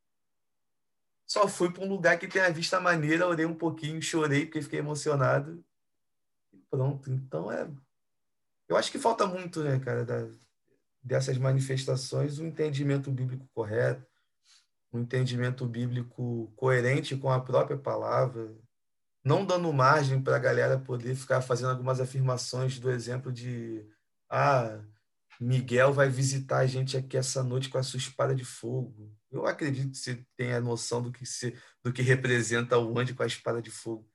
só 1.25 1.47
fui 1.47 1.71
para 1.71 1.83
um 1.83 1.89
lugar 1.89 2.19
que 2.19 2.27
tem 2.27 2.41
a 2.41 2.49
vista 2.49 2.79
maneira, 2.79 3.27
orei 3.27 3.45
um 3.45 3.55
pouquinho, 3.55 4.01
chorei 4.01 4.45
porque 4.45 4.61
fiquei 4.61 4.79
emocionado 4.79 5.63
e 6.51 6.57
pronto. 6.69 7.11
Então 7.11 7.51
é. 7.51 7.67
Eu 8.67 8.77
acho 8.77 8.91
que 8.91 8.99
falta 8.99 9.25
muito, 9.25 9.63
né, 9.63 9.79
cara, 9.79 10.05
da, 10.05 10.27
dessas 11.01 11.37
manifestações, 11.37 12.39
um 12.39 12.47
entendimento 12.47 13.11
bíblico 13.11 13.47
correto, 13.53 14.05
um 14.91 14.99
entendimento 14.99 15.65
bíblico 15.65 16.51
coerente 16.55 17.15
com 17.17 17.29
a 17.31 17.41
própria 17.41 17.77
palavra, 17.77 18.55
não 19.23 19.45
dando 19.45 19.71
margem 19.73 20.21
para 20.21 20.35
a 20.35 20.39
galera 20.39 20.77
poder 20.77 21.15
ficar 21.15 21.41
fazendo 21.41 21.71
algumas 21.71 21.99
afirmações 21.99 22.79
do 22.79 22.91
exemplo 22.91 23.31
de 23.31 23.85
ah, 24.29 24.79
Miguel 25.39 25.93
vai 25.93 26.09
visitar 26.09 26.59
a 26.59 26.65
gente 26.65 26.97
aqui 26.97 27.17
essa 27.17 27.43
noite 27.43 27.69
com 27.69 27.77
a 27.77 27.83
sua 27.83 27.97
espada 27.97 28.35
de 28.35 28.45
fogo. 28.45 29.11
Eu 29.31 29.45
acredito 29.45 29.91
que 29.91 29.97
você 29.97 30.25
tenha 30.37 30.61
noção 30.61 31.01
do 31.01 31.11
que, 31.11 31.25
se, 31.25 31.55
do 31.83 31.91
que 31.91 32.01
representa 32.01 32.77
o 32.77 32.97
anjo 32.97 33.15
com 33.15 33.23
a 33.23 33.27
espada 33.27 33.61
de 33.61 33.71
fogo 33.71 34.07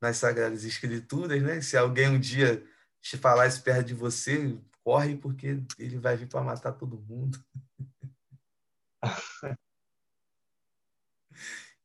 nas 0.00 0.16
Sagradas 0.18 0.64
Escrituras, 0.64 1.42
né? 1.42 1.60
Se 1.60 1.76
alguém 1.76 2.08
um 2.08 2.20
dia 2.20 2.64
te 3.00 3.16
falar 3.16 3.46
isso 3.46 3.62
perto 3.62 3.86
de 3.86 3.94
você, 3.94 4.58
corre 4.82 5.16
porque 5.16 5.62
ele 5.78 5.98
vai 5.98 6.16
vir 6.16 6.28
para 6.28 6.42
matar 6.42 6.72
todo 6.72 7.00
mundo. 7.00 7.38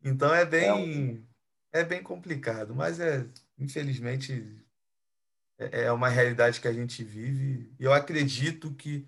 então 0.04 0.34
é 0.34 0.46
bem 0.46 1.28
é 1.72 1.84
bem 1.84 2.02
complicado, 2.02 2.74
mas 2.74 3.00
é 3.00 3.28
infelizmente 3.58 4.64
é, 5.58 5.84
é 5.84 5.92
uma 5.92 6.10
realidade 6.10 6.62
que 6.62 6.68
a 6.68 6.74
gente 6.74 7.04
vive. 7.04 7.74
E 7.80 7.84
eu 7.84 7.94
acredito 7.94 8.74
que 8.74 9.08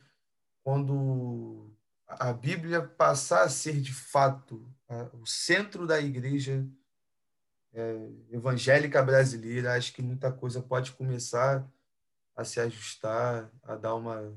quando 0.64 1.72
a 2.08 2.34
Bíblia 2.34 2.82
passar 2.82 3.44
a 3.44 3.50
ser 3.50 3.80
de 3.80 3.94
fato 3.94 4.70
o 5.14 5.26
centro 5.26 5.88
da 5.88 6.00
igreja 6.00 6.68
é, 7.74 8.10
evangélica 8.30 9.02
brasileira, 9.02 9.74
acho 9.74 9.94
que 9.94 10.02
muita 10.02 10.32
coisa 10.32 10.62
pode 10.62 10.92
começar 10.92 11.68
a 12.36 12.44
se 12.44 12.60
ajustar, 12.60 13.50
a 13.64 13.76
dar 13.76 13.96
uma 13.96 14.36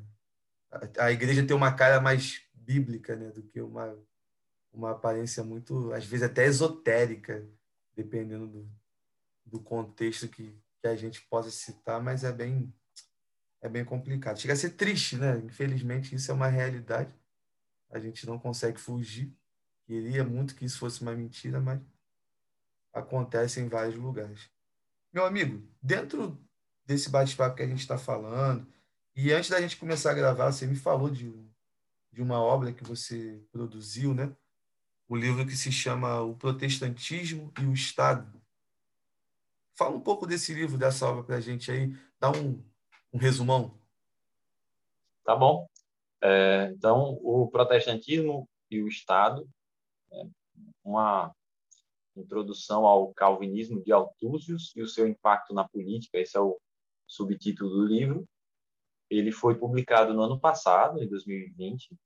a 0.99 1.11
igreja 1.11 1.46
ter 1.46 1.55
uma 1.55 1.72
cara 1.72 2.01
mais 2.01 2.42
bíblica, 2.53 3.16
né, 3.16 3.30
do 3.30 3.42
que 3.42 3.61
uma 3.61 3.96
uma 4.72 4.92
aparência 4.92 5.42
muito, 5.42 5.92
às 5.92 6.05
vezes 6.05 6.26
até 6.26 6.44
esotérica, 6.44 7.44
dependendo 7.96 8.46
do, 8.46 8.70
do 9.44 9.61
contexto 9.61 10.28
que, 10.28 10.57
que 10.80 10.86
a 10.86 10.94
gente 10.94 11.22
possa 11.22 11.51
citar, 11.51 12.01
mas 12.03 12.22
é 12.22 12.30
bem 12.30 12.72
é 13.61 13.68
bem 13.68 13.84
complicado. 13.84 14.38
Chega 14.38 14.55
a 14.55 14.57
ser 14.57 14.70
triste, 14.70 15.16
né? 15.16 15.38
Infelizmente 15.38 16.14
isso 16.14 16.30
é 16.30 16.34
uma 16.34 16.46
realidade. 16.46 17.12
A 17.90 17.99
gente 17.99 18.24
não 18.24 18.38
consegue 18.38 18.78
fugir. 18.78 19.34
Queria 19.84 20.22
muito 20.22 20.55
que 20.55 20.64
isso 20.64 20.78
fosse 20.78 21.03
uma 21.03 21.14
mentira, 21.14 21.61
mas 21.61 21.80
acontece 22.92 23.61
em 23.61 23.68
vários 23.68 23.96
lugares. 23.96 24.49
Meu 25.12 25.24
amigo, 25.24 25.66
dentro 25.82 26.38
desse 26.89 27.11
bate-papo 27.11 27.55
que 27.55 27.62
a 27.62 27.66
gente 27.66 27.80
está 27.80 27.99
falando. 27.99 28.66
E 29.14 29.30
antes 29.30 29.51
da 29.51 29.61
gente 29.61 29.76
começar 29.76 30.12
a 30.12 30.14
gravar, 30.14 30.51
você 30.51 30.66
me 30.66 30.74
falou 30.74 31.11
de, 31.11 31.30
de 32.11 32.22
uma 32.22 32.41
obra 32.41 32.72
que 32.72 32.82
você 32.82 33.45
produziu, 33.53 34.14
né? 34.14 34.34
O 35.07 35.14
livro 35.14 35.45
que 35.45 35.55
se 35.55 35.70
chama 35.70 36.22
O 36.22 36.34
Protestantismo 36.34 37.53
e 37.61 37.66
o 37.66 37.74
Estado. 37.74 38.41
Fala 39.76 39.95
um 39.95 40.01
pouco 40.01 40.26
desse 40.26 40.55
livro, 40.55 40.78
dessa 40.78 41.07
obra 41.07 41.22
para 41.22 41.36
a 41.36 41.41
gente 41.41 41.70
aí, 41.70 41.95
dá 42.18 42.30
um, 42.30 42.64
um 43.12 43.18
resumão. 43.18 43.78
Tá 45.24 45.36
bom. 45.36 45.68
É, 46.22 46.72
então, 46.74 47.18
o 47.22 47.49
protestantismo 47.49 48.49
e 48.70 48.82
o 48.82 48.89
Estado, 48.89 49.47
é 50.11 50.26
uma 50.82 51.34
introdução 52.16 52.86
ao 52.86 53.12
calvinismo 53.12 53.82
de 53.82 53.93
Altúzios 53.93 54.72
e 54.74 54.80
o 54.80 54.89
seu 54.89 55.07
impacto 55.07 55.53
na 55.53 55.68
política. 55.68 56.18
Esse 56.18 56.36
é 56.36 56.41
o 56.41 56.59
subtítulo 57.09 57.71
do 57.71 57.87
livro. 57.87 58.29
Ele 59.11 59.33
foi 59.33 59.59
publicado 59.59 60.13
no 60.13 60.23
ano 60.23 60.39
passado, 60.39 61.03
em 61.03 61.09
2020, 61.09 61.97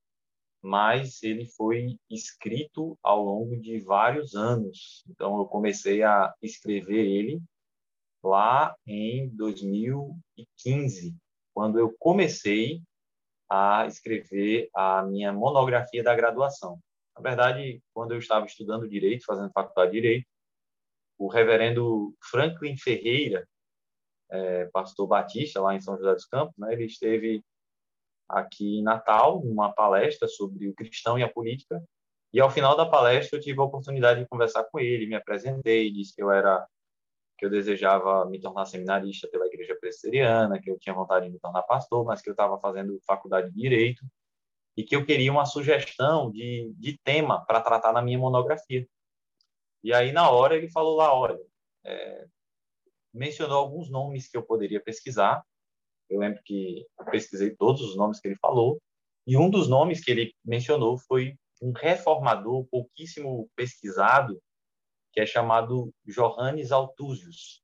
mas 0.63 1.23
ele 1.23 1.45
foi 1.45 1.99
escrito 2.09 2.97
ao 3.03 3.25
longo 3.25 3.61
de 3.61 3.81
vários 3.81 4.37
anos. 4.37 5.05
Então, 5.11 5.37
eu 5.39 5.47
comecei 5.47 6.03
a 6.05 6.33
escrever 6.41 7.05
ele 7.05 7.43
lá 8.23 8.75
em 8.87 9.29
2015, 9.31 11.17
quando 11.53 11.79
eu 11.81 11.93
comecei 11.99 12.81
a 13.51 13.85
escrever 13.87 14.71
a 14.75 15.03
minha 15.03 15.33
monografia 15.33 16.03
da 16.03 16.15
graduação. 16.15 16.79
Na 17.17 17.23
verdade, 17.23 17.83
quando 17.93 18.13
eu 18.13 18.19
estava 18.19 18.47
estudando 18.47 18.89
direito, 18.89 19.25
fazendo 19.25 19.53
faculdade 19.53 19.93
de 19.93 20.01
direito, 20.01 20.27
o 21.19 21.29
reverendo 21.29 22.15
Franklin 22.31 22.77
Ferreira, 22.77 23.47
é, 24.33 24.65
pastor 24.73 25.07
batista 25.07 25.61
lá 25.61 25.75
em 25.75 25.81
São 25.81 25.97
José 25.97 26.15
dos 26.15 26.25
Campos, 26.25 26.57
né? 26.57 26.73
Ele 26.73 26.87
esteve 26.87 27.45
aqui 28.29 28.79
em 28.79 28.83
Natal, 28.83 29.45
numa 29.45 29.73
palestra 29.73 30.27
sobre 30.27 30.69
o 30.69 30.75
cristão 30.75 31.19
e 31.19 31.23
a 31.23 31.29
política. 31.29 31.83
E 32.33 32.41
ao 32.41 32.51
final 32.51 32.75
da 32.75 32.87
palestra 32.87 33.37
eu 33.39 33.43
tive 33.43 33.61
a 33.61 33.65
oportunidade 33.65 34.21
de 34.21 34.27
conversar 34.27 34.65
com 34.65 34.81
ele, 34.81 35.07
me 35.07 35.15
apresentei, 35.15 35.93
disse 35.93 36.15
que 36.15 36.23
eu 36.23 36.31
era 36.31 36.67
que 37.39 37.47
eu 37.47 37.51
desejava 37.51 38.25
me 38.27 38.41
tornar 38.41 38.67
seminarista 38.67 39.29
pela 39.29 39.47
igreja 39.47 39.77
presbiteriana, 39.79 40.61
que 40.61 40.71
eu 40.71 40.79
tinha 40.79 40.95
vontade 40.95 41.27
de 41.27 41.33
me 41.33 41.41
tornar 41.41 41.63
pastor, 41.63 42.05
mas 42.05 42.23
que 42.23 42.31
eu 42.31 42.33
estava 42.33 42.59
fazendo 42.61 42.99
faculdade 43.05 43.51
de 43.51 43.61
direito 43.61 44.07
e 44.77 44.85
que 44.85 44.95
eu 44.97 45.05
queria 45.05 45.31
uma 45.31 45.45
sugestão 45.45 46.31
de, 46.31 46.73
de 46.79 46.99
tema 47.05 47.45
para 47.45 47.61
tratar 47.61 47.93
na 47.93 48.01
minha 48.01 48.19
monografia. 48.19 48.87
E 49.83 49.93
aí 49.93 50.13
na 50.13 50.31
hora 50.31 50.57
ele 50.57 50.71
falou 50.71 50.97
lá, 50.97 51.13
olha, 51.13 51.39
é, 51.85 52.27
mencionou 53.13 53.59
alguns 53.59 53.91
nomes 53.91 54.29
que 54.29 54.37
eu 54.37 54.43
poderia 54.43 54.81
pesquisar. 54.81 55.43
Eu 56.09 56.19
lembro 56.21 56.41
que 56.45 56.87
eu 56.99 57.05
pesquisei 57.07 57.55
todos 57.57 57.83
os 57.83 57.97
nomes 57.97 58.21
que 58.21 58.29
ele 58.29 58.37
falou, 58.37 58.81
e 59.27 59.37
um 59.37 59.49
dos 59.49 59.69
nomes 59.69 60.03
que 60.03 60.11
ele 60.11 60.35
mencionou 60.45 60.99
foi 60.99 61.37
um 61.61 61.73
reformador 61.73 62.67
pouquíssimo 62.67 63.49
pesquisado, 63.55 64.43
que 65.13 65.21
é 65.21 65.27
chamado 65.27 65.93
Johannes 66.05 66.73
Altúzios. 66.73 67.63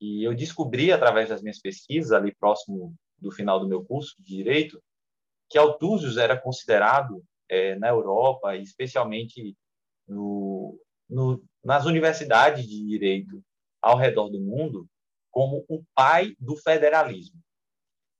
E 0.00 0.22
eu 0.22 0.34
descobri, 0.34 0.92
através 0.92 1.28
das 1.28 1.42
minhas 1.42 1.60
pesquisas, 1.60 2.12
ali 2.12 2.34
próximo 2.34 2.94
do 3.18 3.32
final 3.32 3.58
do 3.58 3.68
meu 3.68 3.84
curso 3.84 4.14
de 4.20 4.36
Direito, 4.36 4.80
que 5.50 5.58
Altúzios 5.58 6.16
era 6.16 6.40
considerado, 6.40 7.24
é, 7.48 7.74
na 7.76 7.88
Europa, 7.88 8.56
especialmente 8.56 9.56
no, 10.06 10.78
no, 11.08 11.42
nas 11.62 11.86
universidades 11.86 12.66
de 12.66 12.86
Direito 12.86 13.42
ao 13.84 13.98
redor 13.98 14.30
do 14.30 14.40
mundo 14.40 14.88
como 15.30 15.62
o 15.68 15.84
pai 15.94 16.34
do 16.40 16.56
federalismo. 16.56 17.38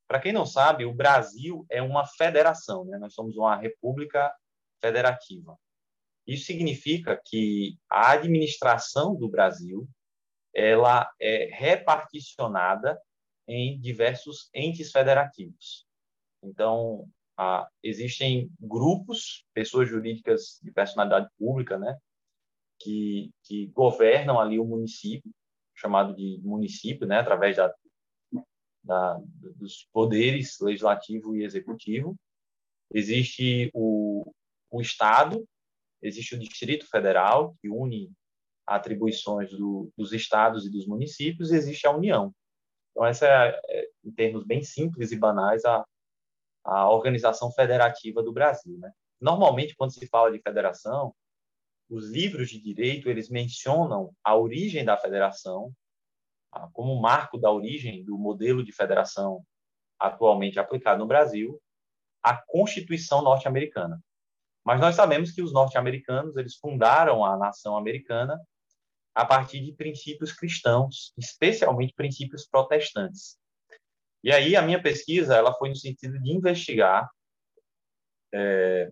Para 0.06 0.20
quem 0.20 0.30
não 0.30 0.44
sabe, 0.44 0.84
o 0.84 0.92
Brasil 0.92 1.64
é 1.70 1.80
uma 1.80 2.06
federação, 2.06 2.84
né? 2.84 2.98
nós 2.98 3.14
somos 3.14 3.34
uma 3.36 3.56
república 3.56 4.30
federativa. 4.78 5.56
Isso 6.26 6.44
significa 6.44 7.18
que 7.24 7.78
a 7.90 8.12
administração 8.12 9.16
do 9.16 9.26
Brasil 9.26 9.88
ela 10.54 11.10
é 11.18 11.48
reparticionada 11.50 13.00
em 13.48 13.80
diversos 13.80 14.50
entes 14.54 14.92
federativos. 14.92 15.86
Então, 16.42 17.08
existem 17.82 18.50
grupos, 18.60 19.46
pessoas 19.54 19.88
jurídicas 19.88 20.60
de 20.62 20.70
personalidade 20.70 21.28
pública, 21.38 21.78
né, 21.78 21.96
que, 22.78 23.30
que 23.44 23.66
governam 23.68 24.38
ali 24.38 24.58
o 24.58 24.64
município, 24.64 25.30
chamado 25.84 26.16
de 26.16 26.40
município, 26.42 27.06
né, 27.06 27.18
através 27.18 27.56
da, 27.56 27.74
da, 28.82 29.20
dos 29.56 29.86
poderes 29.92 30.58
legislativo 30.60 31.36
e 31.36 31.44
executivo. 31.44 32.16
Existe 32.92 33.70
o, 33.74 34.32
o 34.70 34.80
Estado, 34.80 35.46
existe 36.00 36.34
o 36.34 36.38
Distrito 36.38 36.88
Federal, 36.88 37.54
que 37.60 37.68
une 37.68 38.10
atribuições 38.66 39.50
do, 39.50 39.92
dos 39.94 40.14
estados 40.14 40.64
e 40.64 40.70
dos 40.70 40.86
municípios, 40.86 41.52
e 41.52 41.56
existe 41.56 41.86
a 41.86 41.90
União. 41.90 42.34
Então, 42.90 43.04
essa 43.04 43.26
é, 43.26 43.60
é 43.68 43.88
em 44.02 44.10
termos 44.10 44.42
bem 44.46 44.62
simples 44.62 45.12
e 45.12 45.18
banais, 45.18 45.66
a, 45.66 45.84
a 46.64 46.90
organização 46.90 47.52
federativa 47.52 48.22
do 48.22 48.32
Brasil. 48.32 48.78
Né? 48.78 48.90
Normalmente, 49.20 49.76
quando 49.76 49.92
se 49.92 50.06
fala 50.06 50.32
de 50.32 50.40
federação, 50.40 51.14
os 51.88 52.10
livros 52.10 52.48
de 52.48 52.60
direito 52.60 53.08
eles 53.08 53.28
mencionam 53.28 54.12
a 54.22 54.36
origem 54.36 54.84
da 54.84 54.96
federação 54.96 55.72
como 56.72 57.00
marco 57.00 57.36
da 57.38 57.50
origem 57.50 58.04
do 58.04 58.16
modelo 58.16 58.64
de 58.64 58.72
federação 58.72 59.44
atualmente 59.98 60.58
aplicado 60.58 61.00
no 61.00 61.06
Brasil, 61.06 61.60
a 62.22 62.36
Constituição 62.36 63.22
norte-americana. 63.22 64.00
Mas 64.64 64.80
nós 64.80 64.94
sabemos 64.94 65.32
que 65.32 65.42
os 65.42 65.52
norte-americanos 65.52 66.36
eles 66.36 66.56
fundaram 66.56 67.24
a 67.24 67.36
nação 67.36 67.76
americana 67.76 68.40
a 69.14 69.24
partir 69.24 69.60
de 69.60 69.72
princípios 69.72 70.32
cristãos, 70.32 71.12
especialmente 71.16 71.94
princípios 71.94 72.46
protestantes. 72.46 73.36
E 74.22 74.32
aí 74.32 74.56
a 74.56 74.62
minha 74.62 74.82
pesquisa 74.82 75.36
ela 75.36 75.54
foi 75.54 75.68
no 75.68 75.76
sentido 75.76 76.18
de 76.20 76.32
investigar 76.32 77.08
é, 78.32 78.90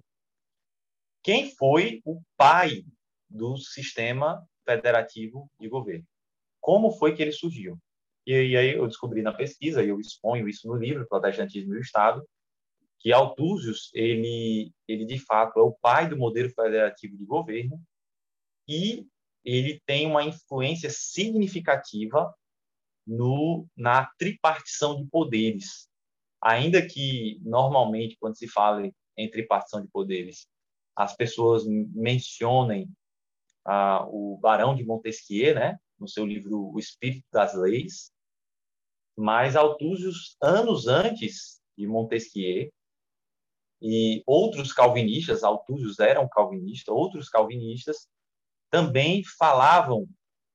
quem 1.22 1.54
foi 1.54 2.00
o 2.04 2.20
pai 2.36 2.84
do 3.28 3.56
sistema 3.56 4.46
federativo 4.64 5.50
de 5.58 5.68
governo. 5.68 6.04
Como 6.60 6.92
foi 6.92 7.14
que 7.14 7.22
ele 7.22 7.32
surgiu? 7.32 7.78
E 8.26 8.56
aí 8.56 8.74
eu 8.74 8.86
descobri 8.86 9.20
na 9.20 9.32
pesquisa, 9.32 9.82
e 9.82 9.88
eu 9.88 9.98
exponho 9.98 10.48
isso 10.48 10.68
no 10.68 10.76
livro 10.76 11.08
Protestantismo 11.08 11.74
e 11.74 11.78
o 11.78 11.80
Estado, 11.80 12.24
que 13.00 13.12
Altúzios, 13.12 13.90
ele, 13.94 14.72
ele 14.86 15.04
de 15.04 15.18
fato 15.18 15.58
é 15.58 15.62
o 15.62 15.72
pai 15.72 16.08
do 16.08 16.16
modelo 16.16 16.48
federativo 16.50 17.16
de 17.16 17.24
governo 17.24 17.82
e 18.68 19.04
ele 19.44 19.82
tem 19.84 20.06
uma 20.06 20.22
influência 20.22 20.88
significativa 20.88 22.32
no, 23.04 23.66
na 23.76 24.08
tripartição 24.16 25.02
de 25.02 25.08
poderes. 25.10 25.88
Ainda 26.40 26.86
que, 26.86 27.40
normalmente, 27.42 28.16
quando 28.20 28.36
se 28.36 28.46
fala 28.46 28.88
em 29.16 29.30
tripartição 29.30 29.82
de 29.82 29.88
poderes, 29.88 30.46
as 30.96 31.14
pessoas 31.16 31.64
mencionem 31.66 32.88
ah, 33.64 34.04
o 34.08 34.38
Barão 34.40 34.74
de 34.74 34.84
Montesquieu, 34.84 35.54
né, 35.54 35.78
no 35.98 36.08
seu 36.08 36.26
livro 36.26 36.72
O 36.72 36.78
Espírito 36.78 37.26
das 37.32 37.54
Leis, 37.54 38.10
mas 39.16 39.56
Altúzios, 39.56 40.36
anos 40.42 40.86
antes 40.88 41.60
de 41.76 41.86
Montesquieu, 41.86 42.70
e 43.80 44.22
outros 44.26 44.72
calvinistas, 44.72 45.42
Altúzios 45.42 45.98
era 45.98 46.20
um 46.20 46.28
calvinista, 46.28 46.92
outros 46.92 47.28
calvinistas 47.28 48.08
também 48.70 49.24
falavam 49.38 50.08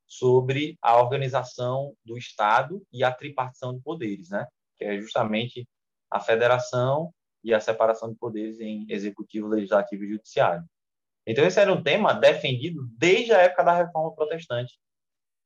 sobre 0.07 0.77
a 0.81 0.97
organização 0.97 1.93
do 2.05 2.17
Estado 2.17 2.81
e 2.91 3.03
a 3.03 3.11
tripartição 3.11 3.75
de 3.75 3.81
poderes, 3.81 4.29
né? 4.29 4.47
que 4.77 4.85
é 4.85 4.97
justamente 4.99 5.67
a 6.09 6.21
federação 6.21 7.13
e 7.47 7.53
a 7.53 7.61
separação 7.61 8.11
de 8.11 8.19
poderes 8.19 8.59
em 8.59 8.85
executivo, 8.89 9.47
legislativo 9.47 10.03
e 10.03 10.09
judiciário. 10.09 10.65
Então, 11.25 11.45
esse 11.45 11.57
era 11.57 11.71
um 11.71 11.81
tema 11.81 12.13
defendido 12.13 12.85
desde 12.97 13.31
a 13.31 13.37
época 13.37 13.63
da 13.63 13.73
Reforma 13.73 14.13
Protestante. 14.13 14.77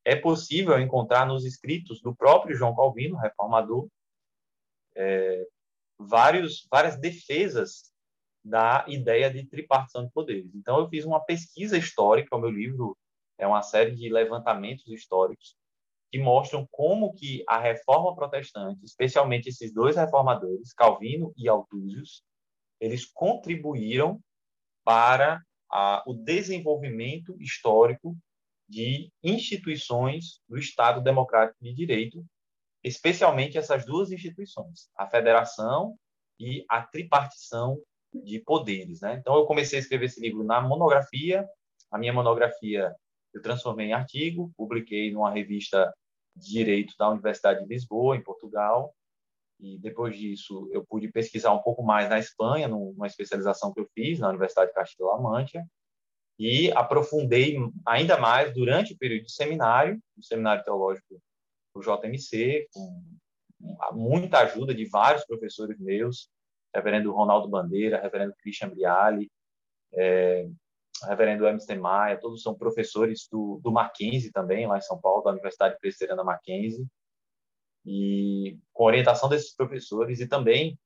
É 0.04 0.16
possível 0.16 0.80
encontrar 0.80 1.28
nos 1.28 1.46
escritos 1.46 2.02
do 2.02 2.16
próprio 2.16 2.56
João 2.56 2.76
Calvino, 2.76 3.18
reformador, 3.18 3.88
é, 4.96 5.46
vários, 6.00 6.68
várias 6.72 6.98
defesas 7.00 7.94
da 8.44 8.84
ideia 8.88 9.32
de 9.32 9.46
tripartição 9.46 10.04
de 10.04 10.12
poderes. 10.12 10.56
Então, 10.56 10.80
eu 10.80 10.90
fiz 10.90 11.06
uma 11.06 11.24
pesquisa 11.24 11.78
histórica, 11.78 12.36
o 12.36 12.40
meu 12.40 12.50
livro 12.50 12.98
é 13.38 13.46
uma 13.46 13.62
série 13.62 13.92
de 13.92 14.10
levantamentos 14.10 14.88
históricos 14.88 15.56
que 16.12 16.20
mostram 16.20 16.68
como 16.72 17.14
que 17.14 17.44
a 17.48 17.58
reforma 17.58 18.16
protestante, 18.16 18.84
especialmente 18.84 19.50
esses 19.50 19.74
dois 19.74 19.96
reformadores, 19.96 20.74
Calvino 20.74 21.34
e 21.38 21.48
Altúzios, 21.48 22.24
eles 22.80 23.06
contribuíram 23.06 24.20
para 24.84 25.42
a, 25.72 26.04
o 26.06 26.14
desenvolvimento 26.14 27.36
histórico 27.40 28.18
de 28.68 29.12
instituições 29.24 30.42
do 30.50 30.58
Estado 30.58 31.02
Democrático 31.02 31.64
de 31.64 31.74
Direito 31.74 32.26
especialmente 32.84 33.58
essas 33.58 33.86
duas 33.86 34.12
instituições, 34.12 34.90
a 34.98 35.08
federação 35.08 35.96
e 36.40 36.66
a 36.68 36.82
tripartição 36.82 37.80
de 38.14 38.40
poderes. 38.40 39.02
Né? 39.02 39.18
Então, 39.20 39.36
eu 39.36 39.46
comecei 39.46 39.78
a 39.78 39.82
escrever 39.82 40.06
esse 40.06 40.20
livro 40.20 40.44
na 40.44 40.60
monografia. 40.62 41.48
A 41.92 41.98
minha 41.98 42.14
monografia 42.14 42.94
eu 43.34 43.42
transformei 43.42 43.88
em 43.88 43.94
artigo, 43.94 44.52
publiquei 44.58 45.12
numa 45.12 45.32
revista 45.32 45.94
Direito 46.36 46.94
da 46.98 47.10
Universidade 47.10 47.62
de 47.62 47.68
Lisboa, 47.68 48.16
em 48.16 48.24
Portugal. 48.24 48.94
E 49.60 49.78
depois 49.78 50.18
disso, 50.18 50.68
eu 50.72 50.84
pude 50.84 51.12
pesquisar 51.12 51.54
um 51.54 51.62
pouco 51.62 51.84
mais 51.84 52.10
na 52.10 52.18
Espanha, 52.18 52.68
numa 52.68 53.08
especialização 53.08 53.74
que 53.74 53.80
eu 53.80 53.88
fiz 53.94 54.20
na 54.20 54.30
Universidade 54.30 54.70
de 54.70 54.76
Castilla-La 54.76 55.22
Mancha. 55.22 55.64
E 56.40 56.72
aprofundei 56.72 57.58
ainda 57.86 58.18
mais 58.18 58.54
durante 58.54 58.94
o 58.94 58.98
período 58.98 59.26
de 59.26 59.32
seminário, 59.32 60.02
o 60.18 60.24
seminário 60.24 60.64
teológico 60.64 61.22
o 61.74 61.82
JMC, 61.82 62.68
com 62.74 63.04
muita 63.94 64.40
ajuda 64.40 64.74
de 64.74 64.86
vários 64.86 65.26
professores 65.26 65.80
meus, 65.80 66.30
reverendo 66.74 67.14
Ronaldo 67.14 67.48
Bandeira, 67.48 68.02
reverendo 68.02 68.36
Christian 68.42 68.70
Briali, 68.70 69.30
é, 69.94 70.50
reverendo 71.08 71.46
Hermes 71.46 71.66
Maia, 71.80 72.20
todos 72.20 72.42
são 72.42 72.56
professores 72.56 73.28
do, 73.32 73.60
do 73.64 73.72
Mackenzie 73.72 74.32
também, 74.32 74.68
lá 74.68 74.78
em 74.78 74.82
São 74.82 75.00
Paulo, 75.00 75.24
da 75.24 75.32
Universidade 75.32 75.78
Presbiteriana 75.80 76.24
Mackenzie, 76.24 76.86
e 77.86 78.58
com 78.74 78.86
orientação 78.86 79.30
desses 79.30 79.56
professores, 79.56 80.20
e 80.20 80.28
também 80.28 80.78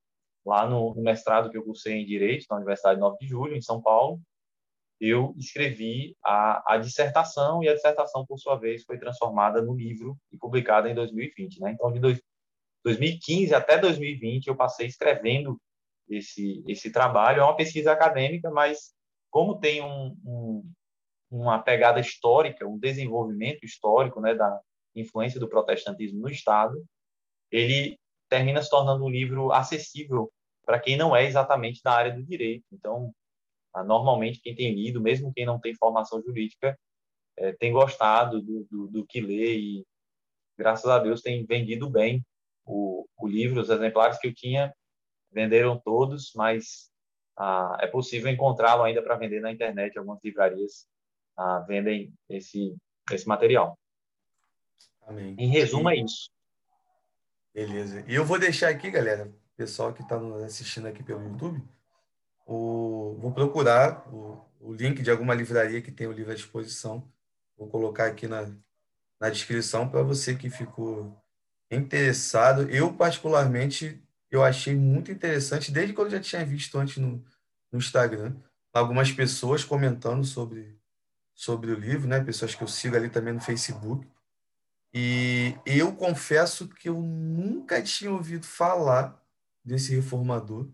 lá 0.44 0.68
no, 0.68 0.94
no 0.94 1.02
mestrado 1.02 1.50
que 1.50 1.58
eu 1.58 1.64
cursei 1.64 1.94
em 1.94 2.06
Direito, 2.06 2.46
na 2.48 2.56
Universidade 2.56 3.00
9 3.00 3.16
de 3.18 3.26
Julho, 3.26 3.56
em 3.56 3.62
São 3.62 3.82
Paulo, 3.82 4.20
eu 5.00 5.34
escrevi 5.36 6.16
a, 6.24 6.74
a 6.74 6.78
dissertação 6.78 7.62
e 7.62 7.68
a 7.68 7.74
dissertação, 7.74 8.24
por 8.24 8.38
sua 8.38 8.56
vez, 8.56 8.84
foi 8.84 8.98
transformada 8.98 9.60
no 9.60 9.74
livro 9.74 10.16
e 10.32 10.38
publicada 10.38 10.88
em 10.88 10.94
2020. 10.94 11.60
Né? 11.60 11.72
Então, 11.72 11.92
de 11.92 12.00
dois, 12.00 12.20
2015 12.84 13.54
até 13.54 13.76
2020, 13.76 14.46
eu 14.46 14.56
passei 14.56 14.86
escrevendo 14.86 15.60
esse, 16.08 16.64
esse 16.66 16.90
trabalho. 16.90 17.40
É 17.40 17.44
uma 17.44 17.56
pesquisa 17.56 17.92
acadêmica, 17.92 18.50
mas 18.50 18.94
como 19.36 19.58
tem 19.58 19.82
um, 19.82 20.16
um, 20.24 20.72
uma 21.30 21.58
pegada 21.58 22.00
histórica, 22.00 22.66
um 22.66 22.78
desenvolvimento 22.78 23.64
histórico 23.64 24.18
né, 24.18 24.34
da 24.34 24.62
influência 24.94 25.38
do 25.38 25.46
protestantismo 25.46 26.22
no 26.22 26.30
Estado, 26.30 26.82
ele 27.50 27.98
termina 28.30 28.62
se 28.62 28.70
tornando 28.70 29.04
um 29.04 29.10
livro 29.10 29.52
acessível 29.52 30.32
para 30.64 30.80
quem 30.80 30.96
não 30.96 31.14
é 31.14 31.26
exatamente 31.26 31.82
da 31.82 31.92
área 31.92 32.14
do 32.14 32.24
direito. 32.24 32.64
Então, 32.72 33.12
ah, 33.74 33.84
normalmente, 33.84 34.40
quem 34.40 34.54
tem 34.54 34.74
lido, 34.74 35.02
mesmo 35.02 35.30
quem 35.34 35.44
não 35.44 35.60
tem 35.60 35.74
formação 35.74 36.22
jurídica, 36.22 36.74
é, 37.36 37.52
tem 37.52 37.70
gostado 37.70 38.40
do, 38.40 38.66
do, 38.70 38.86
do, 38.88 39.06
que 39.06 39.20
lê 39.20 39.58
e, 39.58 39.86
graças 40.56 40.86
a 40.86 40.98
Deus, 40.98 41.20
tem 41.20 41.44
vendido 41.44 41.90
bem 41.90 42.24
o, 42.64 43.06
o 43.18 43.28
livro. 43.28 43.60
Os 43.60 43.68
exemplares 43.68 44.18
que 44.18 44.28
eu 44.28 44.34
tinha 44.34 44.74
venderam 45.30 45.78
todos, 45.78 46.32
mas 46.34 46.90
ah, 47.36 47.76
é 47.80 47.86
possível 47.86 48.30
encontrá-lo 48.30 48.82
ainda 48.82 49.02
para 49.02 49.16
vender 49.16 49.40
na 49.40 49.52
internet. 49.52 49.98
Algumas 49.98 50.22
livrarias 50.22 50.86
ah, 51.36 51.60
vendem 51.60 52.12
esse, 52.28 52.76
esse 53.12 53.28
material. 53.28 53.78
Amém. 55.02 55.36
Em 55.38 55.48
resumo, 55.48 55.90
é 55.90 55.96
isso. 55.96 56.30
Beleza. 57.54 58.04
E 58.06 58.14
eu 58.14 58.24
vou 58.24 58.38
deixar 58.38 58.68
aqui, 58.68 58.90
galera, 58.90 59.32
pessoal 59.56 59.92
que 59.92 60.02
está 60.02 60.18
nos 60.18 60.42
assistindo 60.42 60.86
aqui 60.88 61.02
pelo 61.02 61.22
YouTube, 61.22 61.62
o, 62.46 63.16
vou 63.18 63.32
procurar 63.32 64.06
o, 64.12 64.44
o 64.60 64.72
link 64.72 65.02
de 65.02 65.10
alguma 65.10 65.34
livraria 65.34 65.80
que 65.80 65.90
tem 65.90 66.06
o 66.06 66.12
livro 66.12 66.32
à 66.32 66.34
disposição. 66.34 67.10
Vou 67.56 67.68
colocar 67.68 68.06
aqui 68.06 68.26
na, 68.26 68.50
na 69.20 69.30
descrição 69.30 69.88
para 69.88 70.02
você 70.02 70.34
que 70.34 70.50
ficou 70.50 71.16
interessado. 71.70 72.68
Eu, 72.70 72.92
particularmente, 72.92 74.02
eu 74.30 74.42
achei 74.42 74.74
muito 74.74 75.10
interessante, 75.10 75.70
desde 75.70 75.92
quando 75.92 76.08
eu 76.08 76.18
já 76.18 76.20
tinha 76.20 76.44
visto 76.44 76.78
antes 76.78 76.96
no, 76.96 77.24
no 77.70 77.78
Instagram, 77.78 78.34
algumas 78.72 79.10
pessoas 79.10 79.64
comentando 79.64 80.24
sobre, 80.24 80.78
sobre 81.34 81.70
o 81.70 81.78
livro, 81.78 82.08
né? 82.08 82.22
pessoas 82.22 82.54
que 82.54 82.62
eu 82.62 82.68
sigo 82.68 82.96
ali 82.96 83.08
também 83.08 83.32
no 83.32 83.40
Facebook. 83.40 84.06
E 84.92 85.54
eu 85.66 85.94
confesso 85.94 86.68
que 86.68 86.88
eu 86.88 87.00
nunca 87.00 87.82
tinha 87.82 88.10
ouvido 88.10 88.46
falar 88.46 89.22
desse 89.64 89.94
reformador. 89.94 90.68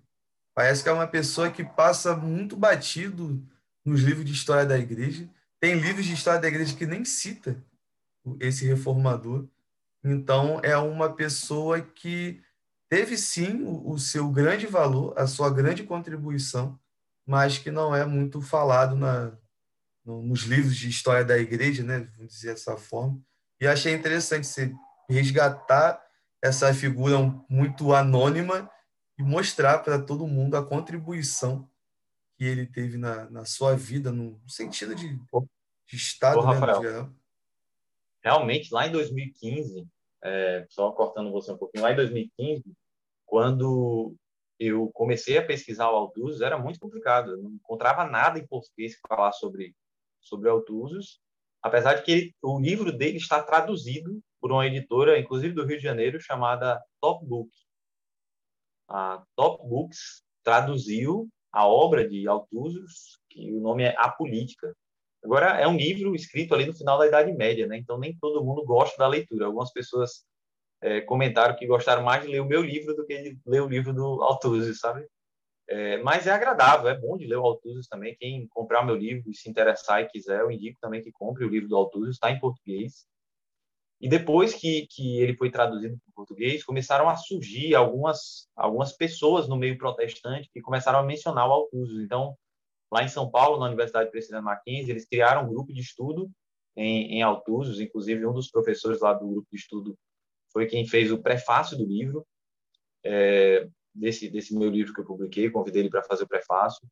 Parece 0.55 0.83
que 0.83 0.89
é 0.89 0.93
uma 0.93 1.07
pessoa 1.07 1.51
que 1.51 1.65
passa 1.65 2.17
muito 2.17 2.57
batido 2.57 3.43
nos 3.85 4.01
livros 4.03 4.25
de 4.25 4.33
história 4.33 4.67
da 4.67 4.79
igreja. 4.79 5.29
Tem 5.59 5.75
livros 5.75 6.05
de 6.05 6.15
história 6.15 6.41
da 6.41 6.49
igreja 6.49 6.77
que 6.77 6.87
nem 6.87 7.05
cita 7.05 7.65
esse 8.39 8.67
reformador. 8.67 9.47
Então, 10.05 10.61
é 10.63 10.77
uma 10.77 11.15
pessoa 11.15 11.81
que 11.81 12.43
teve 12.93 13.16
sim 13.16 13.64
o, 13.64 13.99
seu 13.99 14.30
grande 14.30 14.66
valor, 14.66 15.18
a 15.18 15.26
sua 15.26 15.49
grande 15.49 15.82
contribuição, 15.82 16.78
mas 17.24 17.57
que 17.57 17.70
não 17.70 17.97
é 17.97 18.05
muito 18.05 18.43
falado 18.43 18.95
na, 18.95 19.34
nos 20.05 20.40
livros 20.40 20.76
de 20.76 20.90
história 20.90 21.24
da 21.24 21.38
igreja, 21.38 21.82
né? 21.82 22.01
Vamos 22.18 22.34
dizer 22.34 22.49
dessa 22.49 22.76
forma. 22.76 23.18
E 23.59 23.66
achei 23.66 23.95
interessante 23.95 24.47
você 24.47 24.74
resgatar 25.09 26.05
essa 26.43 26.74
figura 26.74 27.16
muito 27.49 27.95
anônima 27.95 28.70
e 29.18 29.22
mostrar 29.22 29.78
para 29.78 29.99
todo 29.99 30.28
mundo 30.28 30.59
a 30.59 30.62
contribuição 30.62 31.66
que 32.36 32.45
ele 32.45 32.66
teve 32.66 32.99
na, 32.99 33.24
na 33.30 33.47
sua 33.47 33.74
vida, 33.74 34.12
no 34.12 34.38
sentido 34.47 34.95
de, 34.95 35.18
de 35.88 35.97
Estado, 35.97 36.40
Ô, 36.40 36.53
né, 36.53 36.59
Rafael, 36.59 37.11
Realmente, 38.22 38.68
lá 38.70 38.86
em 38.86 38.93
2015, 38.93 39.88
é, 40.22 40.66
só 40.68 40.93
cortando 40.93 41.32
você 41.32 41.51
um 41.53 41.57
pouquinho, 41.57 41.84
lá 41.84 41.93
em 41.93 41.97
2015, 41.97 42.62
quando 43.33 44.14
eu 44.61 44.91
comecei 44.93 45.39
a 45.39 45.47
pesquisar 45.47 45.91
o 45.91 45.95
Altuzos, 45.95 46.43
era 46.43 46.59
muito 46.59 46.78
complicado. 46.78 47.30
Eu 47.30 47.39
não 47.39 47.53
encontrava 47.53 48.05
nada 48.05 48.39
em 48.39 48.47
português 48.47 49.01
para 49.01 49.16
falar 49.16 49.33
sobre, 49.33 49.74
sobre 50.20 50.51
Altuzos, 50.51 51.18
apesar 51.62 51.95
de 51.95 52.03
que 52.03 52.12
ele, 52.12 52.35
o 52.43 52.61
livro 52.61 52.93
dele 52.93 53.16
está 53.16 53.43
traduzido 53.43 54.20
por 54.39 54.53
uma 54.53 54.66
editora, 54.66 55.18
inclusive 55.18 55.55
do 55.55 55.64
Rio 55.64 55.78
de 55.78 55.83
Janeiro, 55.83 56.20
chamada 56.20 56.78
Top 57.01 57.24
Book. 57.24 57.49
A 58.87 59.24
Top 59.35 59.66
Books 59.66 60.22
traduziu 60.45 61.26
a 61.51 61.66
obra 61.66 62.07
de 62.07 62.28
Althusius, 62.28 63.18
que 63.30 63.51
o 63.51 63.62
nome 63.62 63.85
é 63.85 63.95
A 63.97 64.11
Política. 64.11 64.76
Agora, 65.24 65.59
é 65.59 65.66
um 65.66 65.78
livro 65.78 66.14
escrito 66.14 66.55
ali 66.55 66.66
no 66.66 66.74
final 66.74 66.99
da 66.99 67.07
Idade 67.07 67.33
Média, 67.33 67.66
né? 67.66 67.78
então 67.78 67.99
nem 67.99 68.14
todo 68.14 68.45
mundo 68.45 68.62
gosta 68.62 68.95
da 68.99 69.09
leitura. 69.09 69.47
Algumas 69.47 69.72
pessoas 69.72 70.22
é, 70.83 71.01
comentaram 71.01 71.57
que 71.57 71.66
gostaram 71.66 72.03
mais 72.03 72.22
de 72.22 72.28
ler 72.28 72.41
o 72.41 72.47
meu 72.47 72.61
livro 72.61 72.95
do 72.95 73.07
que 73.07 73.16
de 73.22 73.39
ler 73.47 73.62
o 73.62 73.68
livro 73.68 73.93
do 73.95 74.22
Althusius, 74.22 74.80
sabe? 74.80 75.07
É, 75.68 76.03
mas 76.03 76.26
é 76.26 76.33
agradável, 76.33 76.89
é 76.89 76.99
bom 76.99 77.16
de 77.16 77.26
ler 77.26 77.37
o 77.37 77.47
Althusius 77.47 77.87
também. 77.87 78.16
Quem 78.16 78.47
comprar 78.49 78.85
meu 78.85 78.97
livro 78.97 79.30
e 79.30 79.35
se 79.35 79.49
interessar 79.49 80.03
e 80.03 80.09
quiser, 80.09 80.41
eu 80.41 80.51
indico 80.51 80.78
também 80.80 81.01
que 81.01 81.12
compre 81.12 81.45
o 81.45 81.49
livro 81.49 81.68
do 81.68 81.76
Althusius, 81.76 82.16
está 82.16 82.30
em 82.30 82.41
português. 82.41 83.07
E 84.01 84.09
depois 84.09 84.53
que, 84.53 84.89
que 84.91 85.20
ele 85.20 85.37
foi 85.37 85.49
traduzido 85.51 85.97
para 85.97 86.11
o 86.11 86.14
português, 86.14 86.64
começaram 86.64 87.09
a 87.09 87.14
surgir 87.14 87.76
algumas, 87.76 88.49
algumas 88.57 88.93
pessoas 88.93 89.49
no 89.49 89.57
meio 89.57 89.78
protestante 89.78 90.51
que 90.53 90.61
começaram 90.61 90.99
a 90.99 91.05
mencionar 91.05 91.49
o 91.49 91.53
Althusius. 91.53 92.03
Então, 92.03 92.37
lá 92.93 93.05
em 93.05 93.09
São 93.09 93.30
Paulo, 93.30 93.61
na 93.61 93.66
Universidade 93.66 94.11
Presidente 94.11 94.43
Mackenzie, 94.43 94.91
eles 94.91 95.07
criaram 95.07 95.45
um 95.45 95.49
grupo 95.49 95.72
de 95.72 95.80
estudo 95.80 96.28
em, 96.76 97.20
em 97.20 97.22
inclusive 97.80 98.26
um 98.26 98.33
dos 98.33 98.51
professores 98.51 99.01
lá 99.01 99.12
do 99.12 99.28
grupo 99.28 99.47
de 99.53 99.57
estudo 99.57 99.97
foi 100.53 100.67
quem 100.67 100.87
fez 100.87 101.11
o 101.11 101.23
prefácio 101.23 101.77
do 101.77 101.85
livro, 101.85 102.27
é, 103.05 103.69
desse, 103.95 104.29
desse 104.29 104.57
meu 104.57 104.71
livro 104.71 104.93
que 104.93 105.01
eu 105.01 105.07
publiquei, 105.07 105.51
convidei 105.51 105.83
ele 105.83 105.91
para 105.91 106.03
fazer 106.03 106.25
o 106.25 106.29
prefácio. 106.29 106.87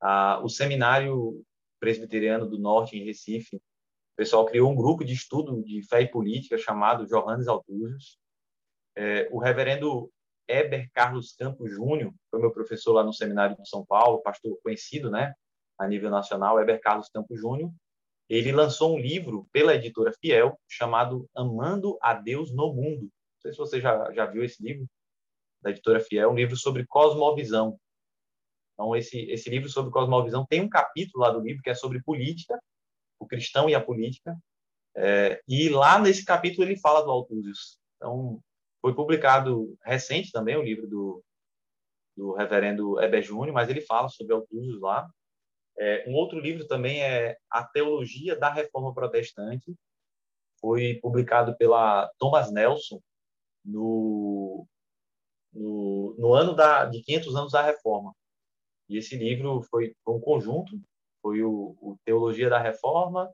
Ah, 0.00 0.40
o 0.42 0.48
Seminário 0.48 1.44
Presbiteriano 1.80 2.48
do 2.48 2.58
Norte, 2.58 2.96
em 2.96 3.04
Recife, 3.04 3.56
o 3.56 4.16
pessoal 4.16 4.46
criou 4.46 4.70
um 4.70 4.76
grupo 4.76 5.04
de 5.04 5.12
estudo 5.12 5.62
de 5.62 5.82
fé 5.82 6.02
e 6.02 6.10
política 6.10 6.56
chamado 6.56 7.06
Johannes 7.06 7.48
Altúzios. 7.48 8.18
É, 8.96 9.28
o 9.32 9.38
reverendo 9.38 10.10
Eber 10.48 10.88
Carlos 10.92 11.32
Campos 11.32 11.70
Júnior, 11.70 12.12
foi 12.30 12.40
meu 12.40 12.52
professor 12.52 12.92
lá 12.92 13.02
no 13.02 13.12
Seminário 13.12 13.56
de 13.56 13.68
São 13.68 13.84
Paulo, 13.84 14.22
pastor 14.22 14.56
conhecido, 14.62 15.10
né, 15.10 15.34
a 15.78 15.86
nível 15.88 16.10
nacional, 16.10 16.60
Eber 16.60 16.80
Carlos 16.80 17.08
Campos 17.08 17.40
Júnior. 17.40 17.72
Ele 18.28 18.52
lançou 18.52 18.94
um 18.94 18.98
livro 18.98 19.46
pela 19.52 19.74
editora 19.74 20.12
Fiel 20.12 20.58
chamado 20.68 21.28
Amando 21.34 21.98
a 22.00 22.14
Deus 22.14 22.52
no 22.52 22.72
Mundo. 22.72 23.02
Não 23.02 23.40
sei 23.40 23.52
se 23.52 23.58
você 23.58 23.80
já, 23.80 24.12
já 24.12 24.26
viu 24.26 24.42
esse 24.42 24.62
livro, 24.62 24.86
da 25.64 25.70
editora 25.70 26.00
Fiel, 26.00 26.30
um 26.30 26.34
livro 26.34 26.56
sobre 26.56 26.86
cosmovisão. 26.86 27.78
Então, 28.74 28.94
esse, 28.94 29.18
esse 29.30 29.48
livro 29.48 29.68
sobre 29.68 29.90
cosmovisão 29.90 30.44
tem 30.44 30.60
um 30.60 30.68
capítulo 30.68 31.24
lá 31.24 31.30
do 31.30 31.40
livro 31.40 31.62
que 31.62 31.70
é 31.70 31.74
sobre 31.74 32.02
política, 32.02 32.60
o 33.18 33.26
cristão 33.26 33.68
e 33.68 33.74
a 33.74 33.80
política. 33.80 34.36
É, 34.96 35.40
e 35.48 35.68
lá 35.68 35.98
nesse 35.98 36.24
capítulo 36.24 36.66
ele 36.66 36.78
fala 36.78 37.02
do 37.02 37.10
Altúzios. 37.10 37.78
Então, 37.96 38.40
foi 38.80 38.94
publicado 38.94 39.74
recente 39.82 40.30
também 40.30 40.56
o 40.56 40.62
livro 40.62 40.86
do, 40.86 41.24
do 42.16 42.32
reverendo 42.34 43.00
Heber 43.00 43.22
Júnior, 43.22 43.54
mas 43.54 43.70
ele 43.70 43.80
fala 43.80 44.08
sobre 44.08 44.34
Altúzios 44.34 44.80
lá. 44.80 45.08
É, 45.78 46.04
um 46.08 46.14
outro 46.14 46.38
livro 46.38 46.66
também 46.66 47.02
é 47.02 47.36
A 47.50 47.64
Teologia 47.64 48.36
da 48.36 48.50
Reforma 48.50 48.94
Protestante, 48.94 49.74
foi 50.60 50.94
publicado 51.02 51.56
pela 51.56 52.10
Thomas 52.18 52.50
Nelson 52.50 53.00
no, 53.64 54.66
no, 55.52 56.14
no 56.18 56.32
ano 56.32 56.54
da, 56.54 56.86
de 56.86 57.02
500 57.02 57.36
anos 57.36 57.52
da 57.52 57.62
Reforma. 57.62 58.14
E 58.88 58.96
esse 58.96 59.16
livro 59.16 59.62
foi, 59.62 59.94
um 60.06 60.20
conjunto 60.20 60.80
foi 61.20 61.42
o, 61.42 61.76
o 61.80 61.96
Teologia 62.04 62.50
da 62.50 62.58
Reforma 62.58 63.32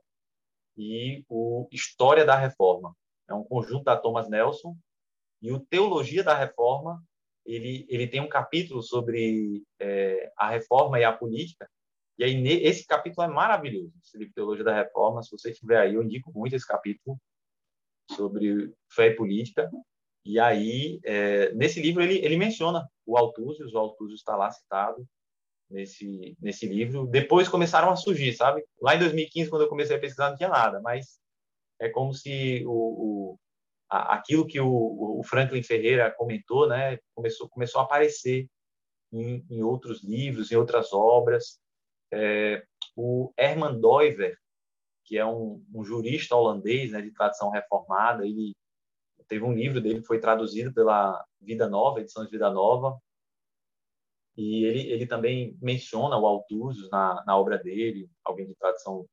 e 0.77 1.25
o 1.29 1.67
História 1.71 2.25
da 2.25 2.35
Reforma. 2.35 2.95
É 3.29 3.33
um 3.33 3.43
conjunto 3.43 3.83
da 3.83 3.97
Thomas 3.97 4.29
Nelson 4.29 4.75
e 5.41 5.51
o 5.51 5.59
Teologia 5.59 6.23
da 6.23 6.35
Reforma 6.35 7.03
ele 7.45 7.85
ele 7.89 8.07
tem 8.07 8.21
um 8.21 8.29
capítulo 8.29 8.83
sobre 8.83 9.63
é, 9.79 10.31
a 10.37 10.49
reforma 10.49 10.99
e 10.99 11.03
a 11.03 11.11
política 11.11 11.67
e 12.21 12.23
aí 12.23 12.47
esse 12.63 12.85
capítulo 12.85 13.27
é 13.27 13.33
maravilhoso 13.33 13.91
esse 14.03 14.17
livro 14.17 14.33
Teologia 14.33 14.63
da 14.63 14.75
Reforma 14.75 15.21
se 15.23 15.31
você 15.31 15.51
tiver 15.51 15.79
aí 15.79 15.95
eu 15.95 16.03
indico 16.03 16.31
muito 16.33 16.55
esse 16.55 16.67
capítulo 16.67 17.17
sobre 18.11 18.73
fé 18.89 19.07
e 19.07 19.15
política 19.15 19.69
e 20.25 20.39
aí 20.39 20.99
é, 21.03 21.53
nesse 21.53 21.81
livro 21.81 22.01
ele 22.01 22.23
ele 22.23 22.37
menciona 22.37 22.87
o 23.05 23.17
Altúzios 23.17 23.73
o 23.73 23.77
Altúzios 23.77 24.19
está 24.19 24.35
lá 24.35 24.51
citado 24.51 25.05
nesse, 25.71 26.37
nesse 26.39 26.67
livro. 26.67 27.07
Depois 27.07 27.47
começaram 27.47 27.89
a 27.89 27.95
surgir, 27.95 28.33
sabe? 28.33 28.63
Lá 28.79 28.95
em 28.95 28.99
2015, 28.99 29.49
quando 29.49 29.63
eu 29.63 29.69
comecei 29.69 29.95
a 29.95 29.99
pesquisar, 29.99 30.29
não 30.29 30.37
tinha 30.37 30.49
nada, 30.49 30.79
mas 30.81 31.19
é 31.79 31.89
como 31.89 32.13
se 32.13 32.63
o, 32.65 32.71
o 32.71 33.39
a, 33.89 34.15
aquilo 34.15 34.45
que 34.45 34.59
o, 34.59 35.19
o, 35.19 35.23
Franklin 35.23 35.63
Ferreira 35.63 36.11
comentou, 36.11 36.67
né, 36.67 36.99
começou, 37.15 37.49
começou 37.49 37.81
a 37.81 37.85
aparecer 37.85 38.47
em, 39.11 39.43
em 39.49 39.63
outros 39.63 40.03
livros, 40.03 40.51
em 40.51 40.55
outras 40.55 40.93
obras. 40.93 41.59
É, 42.13 42.63
o 42.95 43.33
Herman 43.37 43.79
Doiver, 43.79 44.37
que 45.05 45.17
é 45.17 45.25
um, 45.25 45.63
um 45.73 45.83
jurista 45.83 46.35
holandês 46.35 46.91
né, 46.91 47.01
de 47.01 47.11
tradição 47.11 47.49
reformada, 47.49 48.25
ele 48.25 48.53
teve 49.27 49.43
um 49.43 49.53
livro 49.53 49.79
dele 49.79 50.01
que 50.01 50.07
foi 50.07 50.19
traduzido 50.19 50.73
pela 50.73 51.25
Vida 51.39 51.69
Nova, 51.69 52.01
edição 52.01 52.25
de 52.25 52.31
Vida 52.31 52.49
Nova, 52.49 52.99
e 54.37 54.65
ele, 54.65 54.91
ele 54.91 55.05
também 55.05 55.57
menciona 55.61 56.17
o 56.17 56.25
Althusius 56.25 56.89
na, 56.89 57.23
na 57.25 57.37
obra 57.37 57.57
dele, 57.57 58.09
alguém 58.23 58.47
de 58.47 58.55
tradição 58.55 59.05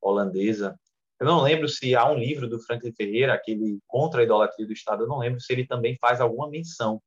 holandesa. 0.00 0.78
Eu 1.20 1.26
não 1.26 1.42
lembro 1.42 1.68
se 1.68 1.94
há 1.94 2.10
um 2.10 2.18
livro 2.18 2.48
do 2.48 2.60
Franklin 2.60 2.92
Ferreira, 2.92 3.34
aquele 3.34 3.78
Contra 3.86 4.20
a 4.20 4.24
Idolatria 4.24 4.66
do 4.66 4.72
Estado, 4.72 5.04
eu 5.04 5.08
não 5.08 5.18
lembro 5.18 5.40
se 5.40 5.52
ele 5.52 5.66
também 5.66 5.96
faz 6.00 6.20
alguma 6.20 6.48
menção. 6.48 7.02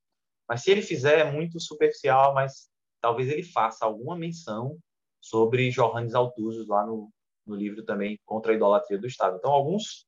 Mas 0.47 0.61
se 0.61 0.71
ele 0.71 0.81
fizer, 0.81 1.19
é 1.19 1.31
muito 1.31 1.59
superficial, 1.59 2.33
mas 2.33 2.69
talvez 3.01 3.29
ele 3.29 3.43
faça 3.43 3.85
alguma 3.85 4.15
menção 4.15 4.77
sobre 5.23 5.69
Johannes 5.69 6.13
Althusius 6.13 6.67
lá 6.67 6.85
no, 6.85 7.09
no 7.47 7.55
livro 7.55 7.83
também 7.85 8.19
Contra 8.25 8.51
a 8.51 8.55
Idolatria 8.55 8.99
do 8.99 9.07
Estado. 9.07 9.37
Então, 9.37 9.51
alguns, 9.51 10.05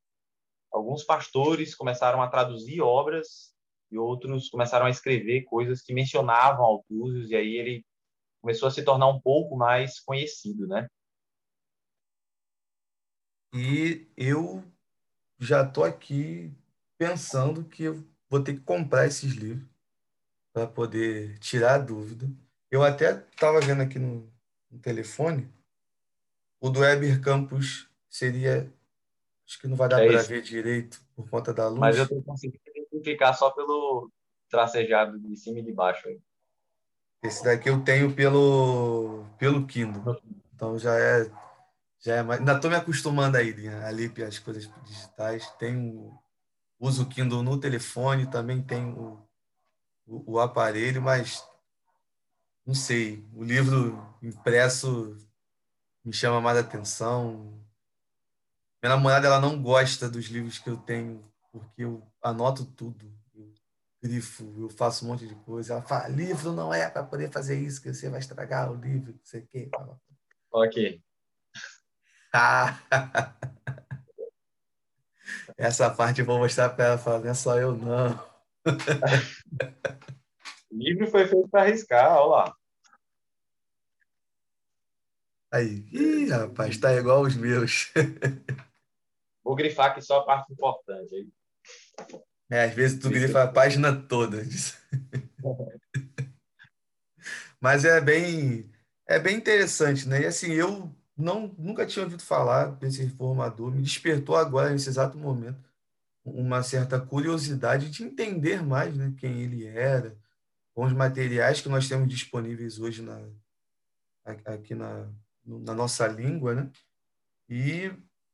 alguns 0.70 1.06
pastores 1.06 1.74
começaram 1.74 2.22
a 2.22 2.28
traduzir 2.28 2.82
obras 2.82 3.56
e 3.90 3.98
outros 3.98 4.50
começaram 4.50 4.88
a 4.88 4.90
escrever 4.90 5.44
coisas 5.44 5.82
que 5.82 5.94
mencionavam 5.94 6.66
Altúzios, 6.66 7.32
e 7.32 7.36
aí 7.36 7.56
ele 7.56 7.86
começou 8.42 8.68
a 8.68 8.72
se 8.72 8.84
tornar 8.84 9.08
um 9.08 9.22
pouco 9.22 9.56
mais 9.56 10.02
conhecido, 10.02 10.68
né? 10.68 10.86
E 13.54 14.06
eu 14.18 14.62
já 15.40 15.66
estou 15.66 15.86
aqui 15.86 16.54
pensando 16.98 17.64
que 17.64 17.84
eu 17.84 18.04
vou 18.30 18.44
ter 18.44 18.56
que 18.56 18.62
comprar 18.62 19.08
esses 19.08 19.32
livros 19.32 19.66
para 20.52 20.68
poder 20.68 21.40
tirar 21.40 21.76
a 21.76 21.78
dúvida. 21.78 22.30
Eu 22.70 22.84
até 22.84 23.26
estava 23.30 23.62
vendo 23.62 23.82
aqui 23.82 23.98
no, 23.98 24.30
no, 24.76 24.80
telefone, 24.80 25.50
o 26.60 26.70
do 26.70 26.80
Weber 26.80 27.22
Campos 27.22 27.90
seria, 28.10 28.72
acho 29.48 29.60
que 29.60 29.68
não 29.68 29.76
vai 29.76 29.90
dar 29.90 30.04
é 30.04 30.08
para 30.08 30.24
ver 30.24 30.42
direito 30.42 31.02
por 31.16 31.30
conta 31.30 31.54
da 31.54 31.68
luz. 31.68 31.80
Mas 31.80 31.98
eu 31.98 32.04
estou 32.04 32.22
conseguindo 32.24 32.60
identificar 32.66 33.34
só 33.34 33.50
pelo 33.52 34.12
tracejado 34.50 35.20
de 35.20 35.36
cima 35.36 35.60
e 35.60 35.64
de 35.64 35.72
baixo. 35.72 36.08
Aí. 36.08 36.20
Esse 37.24 37.44
daqui 37.44 37.70
eu 37.70 37.84
tenho 37.84 38.14
pelo, 38.14 39.26
pelo 39.38 39.66
Kindle. 39.66 40.22
Então 40.54 40.78
já 40.78 40.98
é. 40.98 41.30
Já 42.00 42.18
é 42.18 42.24
mais... 42.24 42.40
Ainda 42.40 42.54
estou 42.54 42.70
me 42.70 42.78
acostumando 42.78 43.36
aí, 43.36 43.68
ali 43.84 44.12
as 44.24 44.38
coisas 44.38 44.70
digitais. 44.84 45.50
Tenho, 45.58 46.16
uso 46.80 47.04
o 47.04 47.10
Kindle 47.10 47.42
no 47.42 47.60
telefone, 47.60 48.30
também 48.30 48.62
tenho 48.62 48.90
o, 48.96 49.28
o, 50.06 50.34
o 50.34 50.40
aparelho, 50.40 51.02
mas 51.02 51.44
não 52.66 52.76
sei. 52.76 53.24
O 53.34 53.44
livro 53.44 54.15
impresso 54.28 55.18
me 56.04 56.14
chama 56.14 56.40
mais 56.42 56.58
atenção. 56.58 57.60
Minha 58.82 58.96
namorada 58.96 59.28
ela 59.28 59.40
não 59.40 59.62
gosta 59.62 60.10
dos 60.10 60.26
livros 60.26 60.60
que 60.60 60.70
eu 60.70 60.78
tenho 60.78 61.24
porque 61.52 61.84
eu 61.84 62.06
anoto 62.22 62.66
tudo, 62.66 63.12
eu 63.34 63.54
grifo, 64.04 64.44
eu 64.60 64.70
faço 64.70 65.06
um 65.06 65.08
monte 65.08 65.26
de 65.28 65.36
coisa. 65.36 65.74
Ela 65.74 65.82
fala, 65.82 66.10
livro 66.10 66.52
não 66.52 66.74
é 66.74 66.90
para 66.90 67.04
poder 67.04 67.32
fazer 67.32 67.60
isso, 67.60 67.82
que 67.82 67.94
você 67.94 68.10
vai 68.10 68.20
estragar 68.20 68.72
o 68.72 68.76
livro, 68.76 69.14
não 69.14 69.24
sei 69.24 69.42
o 69.42 69.48
quê. 69.48 69.70
Ok. 70.52 71.02
Essa 75.58 75.90
parte 75.90 76.20
eu 76.20 76.26
vou 76.26 76.38
mostrar 76.38 76.70
para 76.70 76.86
ela, 76.86 76.98
falar, 76.98 77.20
não 77.20 77.30
é 77.30 77.34
só 77.34 77.58
eu, 77.58 77.76
não. 77.76 78.14
o 80.70 80.76
livro 80.76 81.08
foi 81.08 81.26
feito 81.26 81.48
para 81.48 81.62
arriscar, 81.62 82.18
olha 82.18 82.26
lá. 82.26 82.56
Aí, 85.56 85.88
Ih, 85.90 86.28
rapaz, 86.28 86.78
tá 86.78 86.94
igual 86.94 87.22
os 87.22 87.34
meus. 87.34 87.90
Vou 89.42 89.56
grifar 89.56 89.92
aqui 89.92 90.02
só 90.02 90.20
a 90.20 90.26
parte 90.26 90.52
importante. 90.52 91.16
Aí. 91.16 91.30
É, 92.50 92.66
às 92.66 92.74
vezes 92.74 93.00
tu 93.00 93.10
grifa 93.10 93.44
a 93.44 93.48
página 93.48 93.96
toda. 93.96 94.44
Mas 97.62 97.86
é 97.86 98.02
bem, 98.02 98.70
é 99.08 99.18
bem 99.18 99.38
interessante, 99.38 100.06
né? 100.10 100.24
E 100.24 100.26
assim, 100.26 100.52
eu 100.52 100.94
não, 101.16 101.48
nunca 101.58 101.86
tinha 101.86 102.04
ouvido 102.04 102.22
falar 102.22 102.72
desse 102.72 103.02
reformador, 103.02 103.72
me 103.72 103.82
despertou 103.82 104.36
agora, 104.36 104.72
nesse 104.72 104.90
exato 104.90 105.18
momento. 105.18 105.64
uma 106.26 106.64
certa 106.64 107.00
curiosidade 107.00 107.90
de 107.90 108.04
entender 108.04 108.62
mais 108.62 108.94
né, 108.98 109.14
quem 109.18 109.42
ele 109.42 109.66
era, 109.66 110.18
com 110.74 110.84
os 110.84 110.92
materiais 110.92 111.62
que 111.62 111.70
nós 111.70 111.88
temos 111.88 112.10
disponíveis 112.10 112.78
hoje 112.78 113.02
na, 113.02 113.26
aqui 114.46 114.76
na, 114.76 115.10
na 115.46 115.74
nossa 115.74 116.08
língua, 116.08 116.56
né? 116.56 116.72
E 117.50 117.92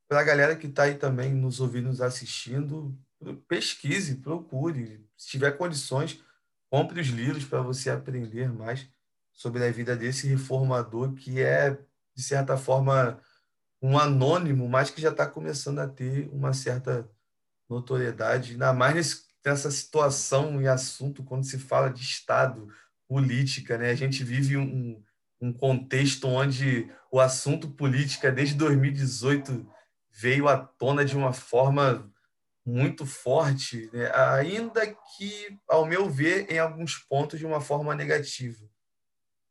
para 0.07 0.21
a 0.21 0.23
galera 0.23 0.55
que 0.55 0.67
está 0.67 0.83
aí 0.83 0.95
também 0.95 1.33
nos 1.33 1.59
ouvindo, 1.59 1.87
nos 1.87 2.01
assistindo, 2.01 2.97
pesquise, 3.47 4.15
procure. 4.15 5.05
Se 5.17 5.29
tiver 5.29 5.51
condições, 5.51 6.23
compre 6.69 7.01
os 7.01 7.07
livros 7.07 7.45
para 7.45 7.61
você 7.61 7.89
aprender 7.89 8.51
mais 8.51 8.87
sobre 9.31 9.63
a 9.65 9.71
vida 9.71 9.95
desse 9.95 10.27
reformador 10.27 11.13
que 11.13 11.41
é, 11.41 11.71
de 12.15 12.23
certa 12.23 12.57
forma, 12.57 13.19
um 13.81 13.97
anônimo, 13.97 14.67
mas 14.69 14.89
que 14.89 15.01
já 15.01 15.09
está 15.09 15.25
começando 15.25 15.79
a 15.79 15.87
ter 15.87 16.29
uma 16.31 16.53
certa 16.53 17.09
notoriedade, 17.69 18.51
ainda 18.51 18.73
mais 18.73 18.95
nesse, 18.95 19.23
nessa 19.45 19.71
situação 19.71 20.61
e 20.61 20.67
assunto 20.67 21.23
quando 21.23 21.45
se 21.45 21.57
fala 21.57 21.89
de 21.89 22.01
Estado, 22.01 22.67
política. 23.07 23.77
Né? 23.77 23.89
A 23.89 23.95
gente 23.95 24.23
vive 24.23 24.57
um, 24.57 25.01
um 25.41 25.51
contexto 25.51 26.27
onde 26.27 26.89
o 27.11 27.19
assunto 27.19 27.69
política, 27.69 28.31
desde 28.31 28.55
2018, 28.55 29.67
veio 30.11 30.47
à 30.47 30.57
tona 30.57 31.03
de 31.03 31.17
uma 31.17 31.33
forma 31.33 32.09
muito 32.63 33.05
forte, 33.05 33.89
né? 33.91 34.11
ainda 34.13 34.85
que, 34.85 35.57
ao 35.67 35.85
meu 35.85 36.09
ver, 36.09 36.49
em 36.51 36.59
alguns 36.59 36.95
pontos, 36.97 37.39
de 37.39 37.45
uma 37.45 37.59
forma 37.59 37.95
negativa. 37.95 38.69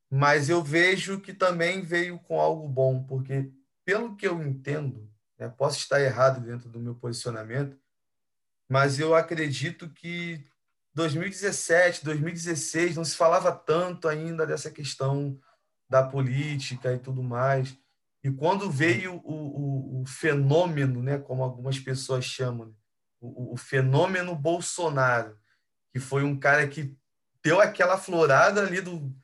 Mas 0.08 0.48
eu 0.48 0.62
vejo 0.62 1.20
que 1.20 1.34
também 1.34 1.82
veio 1.82 2.18
com 2.20 2.40
algo 2.40 2.68
bom, 2.68 3.02
porque, 3.04 3.50
pelo 3.84 4.16
que 4.16 4.26
eu 4.26 4.40
entendo, 4.42 5.10
né, 5.38 5.48
posso 5.48 5.78
estar 5.78 6.00
errado 6.00 6.40
dentro 6.40 6.68
do 6.68 6.78
meu 6.78 6.94
posicionamento, 6.94 7.76
mas 8.68 9.00
eu 9.00 9.14
acredito 9.14 9.90
que 9.90 10.46
2017, 10.94 12.04
2016 12.04 12.96
não 12.96 13.04
se 13.04 13.16
falava 13.16 13.50
tanto 13.50 14.06
ainda 14.06 14.46
dessa 14.46 14.70
questão 14.70 15.40
da 15.90 16.02
política 16.02 16.94
e 16.94 16.98
tudo 16.98 17.22
mais. 17.22 17.76
E 18.22 18.30
quando 18.30 18.70
veio 18.70 19.20
o, 19.24 19.32
o, 19.34 20.02
o 20.02 20.06
fenômeno, 20.06 21.02
né, 21.02 21.18
como 21.18 21.42
algumas 21.42 21.78
pessoas 21.78 22.24
chamam, 22.24 22.68
né, 22.68 22.72
o, 23.20 23.54
o, 23.54 23.56
fenômeno 23.56 24.34
Bolsonaro, 24.34 25.36
que 25.92 25.98
foi 25.98 26.22
um 26.22 26.38
cara 26.38 26.66
que 26.68 26.96
deu 27.42 27.60
aquela 27.60 27.98
florada 27.98 28.62
ali 28.62 28.80
do, 28.80 29.14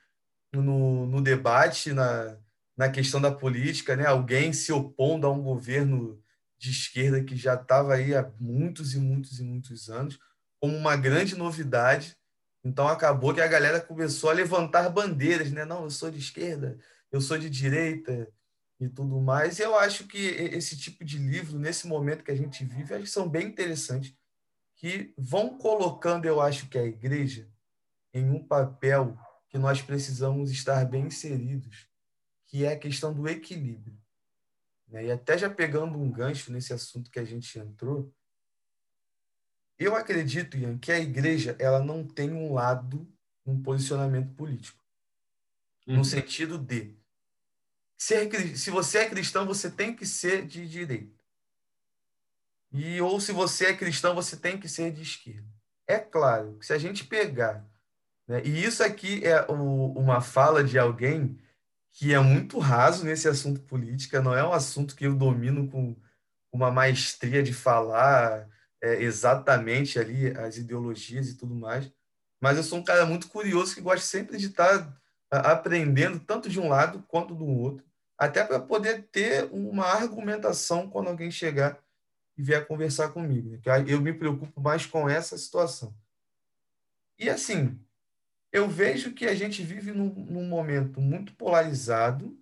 no, 0.53 1.07
no 1.07 1.23
debate, 1.23 1.93
na, 1.93 2.37
na 2.77 2.91
questão 2.91 3.21
da 3.21 3.31
política, 3.31 3.97
né? 3.97 4.07
alguém 4.07 4.53
se 4.53 4.73
opondo 4.73 5.27
a 5.27 5.33
um 5.33 5.43
governo 5.43 6.21
de 6.59 6.71
esquerda 6.71 7.23
que 7.23 7.37
já 7.37 7.55
estava 7.55 7.95
aí 7.95 8.15
há 8.15 8.31
muitos 8.39 8.95
e 8.95 8.99
muitos 8.99 9.39
e 9.39 9.45
muitos 9.45 9.89
anos, 9.89 10.19
como 10.61 10.77
uma 10.77 10.97
grande 10.97 11.37
novidade. 11.37 12.17
Então 12.67 12.89
acabou 12.89 13.33
que 13.33 13.41
a 13.41 13.47
galera 13.47 13.81
começou 13.81 14.29
a 14.29 14.33
levantar 14.33 14.89
bandeiras, 14.91 15.53
né? 15.53 15.65
Não, 15.65 15.85
eu 15.85 15.91
sou 15.91 16.11
de 16.11 16.19
esquerda, 16.19 16.77
eu 17.13 17.21
sou 17.21 17.39
de 17.39 17.49
direita 17.49 18.29
e 18.81 18.89
tudo 18.89 19.21
mais. 19.21 19.61
E 19.61 19.63
eu 19.63 19.79
acho 19.79 20.09
que 20.09 20.19
esse 20.19 20.77
tipo 20.77 21.05
de 21.05 21.17
livro, 21.17 21.61
nesse 21.61 21.87
momento 21.87 22.25
que 22.25 22.31
a 22.33 22.37
gente 22.37 22.65
vive, 22.65 22.99
que 22.99 23.07
são 23.07 23.29
bem 23.29 23.47
interessantes, 23.47 24.13
que 24.75 25.15
vão 25.17 25.57
colocando, 25.57 26.25
eu 26.25 26.41
acho 26.41 26.69
que 26.69 26.77
a 26.77 26.85
igreja 26.85 27.49
em 28.13 28.29
um 28.31 28.43
papel 28.43 29.17
que 29.49 29.59
nós 29.59 29.81
precisamos 29.81 30.51
estar 30.51 30.85
bem 30.87 31.07
inseridos, 31.07 31.87
que 32.49 32.65
é 32.65 32.73
a 32.73 32.79
questão 32.79 33.15
do 33.15 33.29
equilíbrio. 33.29 33.97
Né? 34.89 35.05
E 35.05 35.13
até 35.13 35.39
já 35.39 35.49
pegando 35.49 35.97
um 35.97 36.11
gancho 36.11 36.51
nesse 36.51 36.73
assunto 36.73 37.13
que 37.13 37.21
a 37.21 37.25
gente 37.25 37.57
entrou, 37.61 38.13
eu 39.79 39.95
acredito, 39.95 40.57
Ian, 40.57 40.79
que 40.79 40.91
a 40.91 40.99
igreja 40.99 41.57
ela 41.59 41.81
não 41.81 42.05
tem 42.05 42.33
um 42.33 42.53
lado, 42.53 43.07
um 43.45 43.63
posicionamento 43.63 44.35
político. 44.35 44.79
Uhum. 45.87 45.97
No 45.97 46.05
sentido 46.05 46.59
de 46.59 46.95
ser, 47.97 48.57
se 48.57 48.71
você 48.71 48.99
é 48.99 49.09
cristão, 49.09 49.47
você 49.47 49.71
tem 49.71 49.95
que 49.95 50.07
ser 50.07 50.47
de 50.47 50.67
direita. 50.67 51.17
E 52.73 53.01
ou 53.01 53.21
se 53.21 53.33
você 53.33 53.67
é 53.67 53.77
cristão, 53.77 54.15
você 54.15 54.37
tem 54.37 54.59
que 54.59 54.69
ser 54.69 54.93
de 54.93 55.03
esquerda. 55.03 55.47
É 55.87 55.99
claro 55.99 56.59
que 56.59 56.67
se 56.67 56.73
a 56.73 56.79
gente 56.79 57.05
pegar, 57.05 57.65
né, 58.27 58.43
e 58.45 58.65
isso 58.65 58.83
aqui 58.83 59.25
é 59.25 59.47
o, 59.49 59.93
uma 59.93 60.21
fala 60.21 60.65
de 60.65 60.79
alguém 60.79 61.39
que 61.93 62.13
é 62.13 62.19
muito 62.19 62.59
raso 62.59 63.05
nesse 63.05 63.29
assunto 63.29 63.61
política, 63.61 64.21
não 64.21 64.35
é 64.35 64.47
um 64.47 64.53
assunto 64.53 64.95
que 64.95 65.07
eu 65.07 65.15
domino 65.15 65.69
com 65.71 65.97
uma 66.53 66.71
maestria 66.71 67.43
de 67.43 67.55
falar 67.55 68.49
é, 68.83 69.03
exatamente 69.03 69.99
ali 69.99 70.29
as 70.39 70.57
ideologias 70.57 71.29
e 71.29 71.37
tudo 71.37 71.55
mais. 71.55 71.91
Mas 72.41 72.57
eu 72.57 72.63
sou 72.63 72.79
um 72.79 72.85
cara 72.85 73.07
muito 73.07 73.29
curioso 73.29 73.75
que 73.75 73.81
gosta 73.81 74.07
sempre 74.07 74.37
de 74.37 74.47
estar 74.47 74.95
aprendendo 75.31 76.21
tanto 76.21 76.49
de 76.49 76.61
um 76.61 76.69
lado 76.69 77.05
quanto 77.09 77.35
do 77.35 77.47
outro, 77.47 77.85
até 78.17 78.45
para 78.45 78.61
poder 78.61 79.09
ter 79.11 79.49
uma 79.53 79.85
argumentação 79.87 80.89
quando 80.89 81.09
alguém 81.09 81.31
chegar 81.31 81.79
e 82.37 82.43
vier 82.43 82.67
conversar 82.67 83.11
comigo. 83.11 83.51
Né? 83.51 83.61
Eu 83.87 84.01
me 84.01 84.13
preocupo 84.13 84.61
mais 84.61 84.87
com 84.87 85.09
essa 85.09 85.37
situação. 85.37 85.95
E 87.19 87.29
assim, 87.31 87.81
eu 88.53 88.69
vejo 88.69 89.13
que 89.13 89.27
a 89.27 89.35
gente 89.35 89.63
vive 89.63 89.93
num, 89.93 90.09
num 90.09 90.47
momento 90.47 91.01
muito 91.01 91.35
polarizado. 91.35 92.39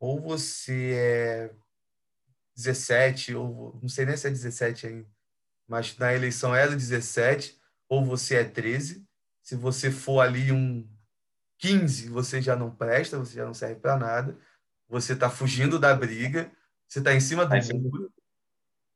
Ou 0.00 0.20
você 0.20 0.92
é 0.94 1.54
17, 2.54 3.34
ou 3.34 3.78
não 3.80 3.88
sei 3.88 4.04
nem 4.04 4.16
se 4.16 4.26
é 4.26 4.30
17 4.30 4.86
ainda, 4.86 5.08
mas 5.68 5.96
na 5.98 6.14
eleição 6.14 6.54
era 6.54 6.74
17, 6.74 7.60
ou 7.88 8.04
você 8.04 8.36
é 8.36 8.44
13. 8.44 9.06
Se 9.42 9.54
você 9.54 9.90
for 9.90 10.20
ali 10.20 10.50
um 10.50 10.88
15, 11.58 12.08
você 12.08 12.40
já 12.40 12.56
não 12.56 12.74
presta, 12.74 13.18
você 13.18 13.34
já 13.34 13.44
não 13.44 13.54
serve 13.54 13.76
para 13.80 13.96
nada. 13.96 14.38
Você 14.88 15.12
está 15.12 15.28
fugindo 15.28 15.78
da 15.78 15.94
briga, 15.94 16.50
você 16.88 17.00
está 17.00 17.14
em 17.14 17.20
cima 17.20 17.44
do 17.44 17.54
muro, 17.76 18.12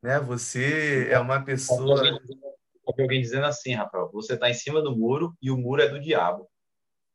né? 0.02 0.18
Você 0.20 1.08
é 1.10 1.18
uma 1.18 1.44
pessoa. 1.44 2.02
Tem 2.02 3.04
alguém 3.04 3.20
dizendo 3.20 3.46
assim, 3.46 3.74
Rafael, 3.74 4.10
você 4.10 4.34
está 4.34 4.48
em 4.50 4.54
cima 4.54 4.80
do 4.80 4.96
muro 4.96 5.36
e 5.40 5.50
o 5.50 5.56
muro 5.56 5.82
é 5.82 5.88
do 5.88 6.00
diabo. 6.00 6.48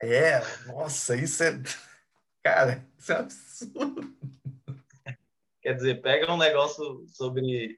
É, 0.02 0.40
nossa, 0.68 1.16
isso 1.16 1.44
é. 1.44 1.60
Cara, 2.44 2.88
isso 2.98 3.12
é 3.12 3.16
absurdo. 3.16 4.16
Quer 5.62 5.74
dizer, 5.74 6.02
pega 6.02 6.32
um 6.32 6.38
negócio 6.38 7.06
sobre 7.08 7.76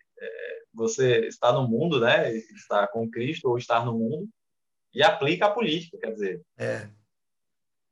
você 0.74 1.28
está 1.28 1.52
no 1.52 1.68
mundo, 1.68 2.00
né? 2.00 2.34
Está 2.36 2.88
com 2.88 3.10
Cristo 3.10 3.50
ou 3.50 3.58
estar 3.58 3.86
no 3.86 3.98
mundo 3.98 4.30
e 4.94 5.04
aplica 5.04 5.46
a 5.46 5.52
política, 5.52 5.98
quer 5.98 6.12
dizer. 6.12 6.42
É. 6.58 6.90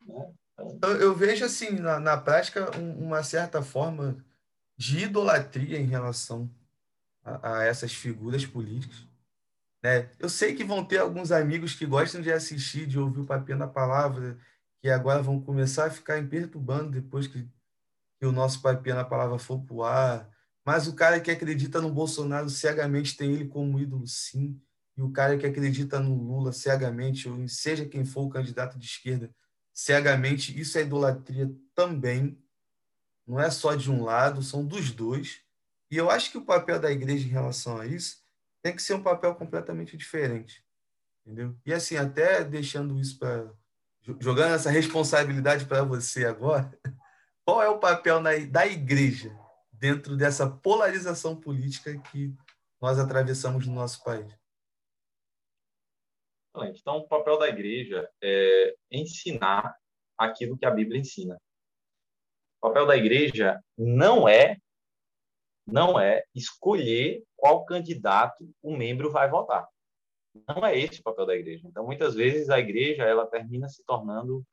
Né? 0.05 0.33
Então... 0.53 0.91
Eu, 0.91 0.97
eu, 0.97 1.15
vejo 1.15 1.45
assim 1.45 1.71
na, 1.71 1.99
na 1.99 2.17
prática 2.17 2.75
um, 2.77 3.05
uma 3.05 3.23
certa 3.23 3.61
forma 3.61 4.23
de 4.75 5.05
idolatria 5.05 5.79
em 5.79 5.85
relação 5.85 6.49
a, 7.23 7.59
a 7.59 7.63
essas 7.63 7.93
figuras 7.93 8.45
políticas. 8.45 9.05
Né? 9.83 10.09
Eu 10.19 10.29
sei 10.29 10.55
que 10.55 10.63
vão 10.63 10.83
ter 10.83 10.97
alguns 10.97 11.31
amigos 11.31 11.75
que 11.75 11.85
gostam 11.85 12.21
de 12.21 12.31
assistir, 12.31 12.87
de 12.87 12.97
ouvir 12.97 13.21
o 13.21 13.25
papel 13.25 13.57
da 13.57 13.67
palavra, 13.67 14.37
que 14.81 14.89
agora 14.89 15.21
vão 15.21 15.41
começar 15.41 15.85
a 15.85 15.91
ficar 15.91 16.23
perturbando 16.27 16.91
depois 16.91 17.27
que, 17.27 17.47
que 18.19 18.25
o 18.25 18.31
nosso 18.31 18.61
papel 18.61 18.95
na 18.95 19.05
palavra 19.05 19.37
for 19.37 19.59
para 19.59 19.75
o 19.75 19.83
ar, 19.83 20.36
mas 20.67 20.85
o 20.85 20.93
cara 20.93 21.17
que 21.21 21.31
acredita 21.31 21.79
no 21.79 21.89
Bolsonaro 21.89 22.49
cegamente 22.49 23.15
tem 23.15 23.31
ele 23.31 23.47
como 23.47 23.79
ídolo, 23.79 24.05
sim. 24.05 24.61
E 24.97 25.01
o 25.01 25.09
cara 25.09 25.37
que 25.37 25.45
acredita 25.45 25.97
no 25.97 26.13
Lula 26.13 26.51
cegamente, 26.51 27.29
ou 27.29 27.47
seja 27.47 27.85
quem 27.85 28.03
for 28.03 28.23
o 28.23 28.29
candidato 28.29 28.77
de 28.77 28.85
esquerda, 28.85 29.33
cegamente, 29.73 30.59
isso 30.59 30.77
é 30.77 30.81
idolatria 30.81 31.49
também. 31.73 32.37
Não 33.25 33.39
é 33.39 33.49
só 33.49 33.75
de 33.75 33.89
um 33.89 34.03
lado, 34.03 34.43
são 34.43 34.65
dos 34.65 34.91
dois. 34.91 35.39
E 35.89 35.95
eu 35.95 36.11
acho 36.11 36.31
que 36.31 36.37
o 36.37 36.43
papel 36.43 36.81
da 36.81 36.91
igreja 36.91 37.25
em 37.25 37.31
relação 37.31 37.79
a 37.79 37.85
isso 37.85 38.17
tem 38.61 38.75
que 38.75 38.83
ser 38.83 38.95
um 38.95 39.01
papel 39.01 39.35
completamente 39.35 39.95
diferente. 39.95 40.65
Entendeu? 41.25 41.55
E 41.65 41.71
assim, 41.71 41.95
até 41.95 42.43
deixando 42.43 42.99
isso 42.99 43.17
para. 43.17 43.49
jogando 44.19 44.53
essa 44.53 44.69
responsabilidade 44.69 45.63
para 45.63 45.85
você 45.85 46.25
agora, 46.25 46.77
qual 47.45 47.63
é 47.63 47.69
o 47.69 47.79
papel 47.79 48.21
da 48.51 48.67
igreja 48.67 49.33
dentro 49.79 50.15
dessa 50.15 50.49
polarização 50.49 51.39
política 51.39 51.97
que 52.11 52.33
nós 52.81 52.99
atravessamos 52.99 53.65
no 53.67 53.73
nosso 53.73 54.03
país? 54.03 54.31
Então, 56.65 56.97
o 56.97 57.07
papel 57.07 57.37
da 57.37 57.47
igreja 57.47 58.09
é 58.21 58.75
ensinar 58.91 59.75
aquilo 60.17 60.57
que 60.57 60.65
a 60.65 60.71
Bíblia 60.71 60.99
ensina. 60.99 61.37
O 62.59 62.67
papel 62.67 62.87
da 62.87 62.97
igreja 62.97 63.61
não 63.77 64.27
é 64.27 64.57
não 65.67 65.99
é 65.99 66.23
escolher 66.33 67.23
qual 67.35 67.65
candidato 67.65 68.49
o 68.63 68.75
membro 68.75 69.11
vai 69.11 69.29
votar. 69.29 69.67
Não 70.47 70.65
é 70.65 70.77
esse 70.77 71.01
o 71.01 71.03
papel 71.03 71.25
da 71.25 71.35
igreja. 71.35 71.67
Então, 71.67 71.85
muitas 71.85 72.15
vezes 72.15 72.49
a 72.49 72.57
igreja 72.57 73.03
ela 73.03 73.27
termina 73.27 73.67
se 73.67 73.83
tornando 73.83 74.43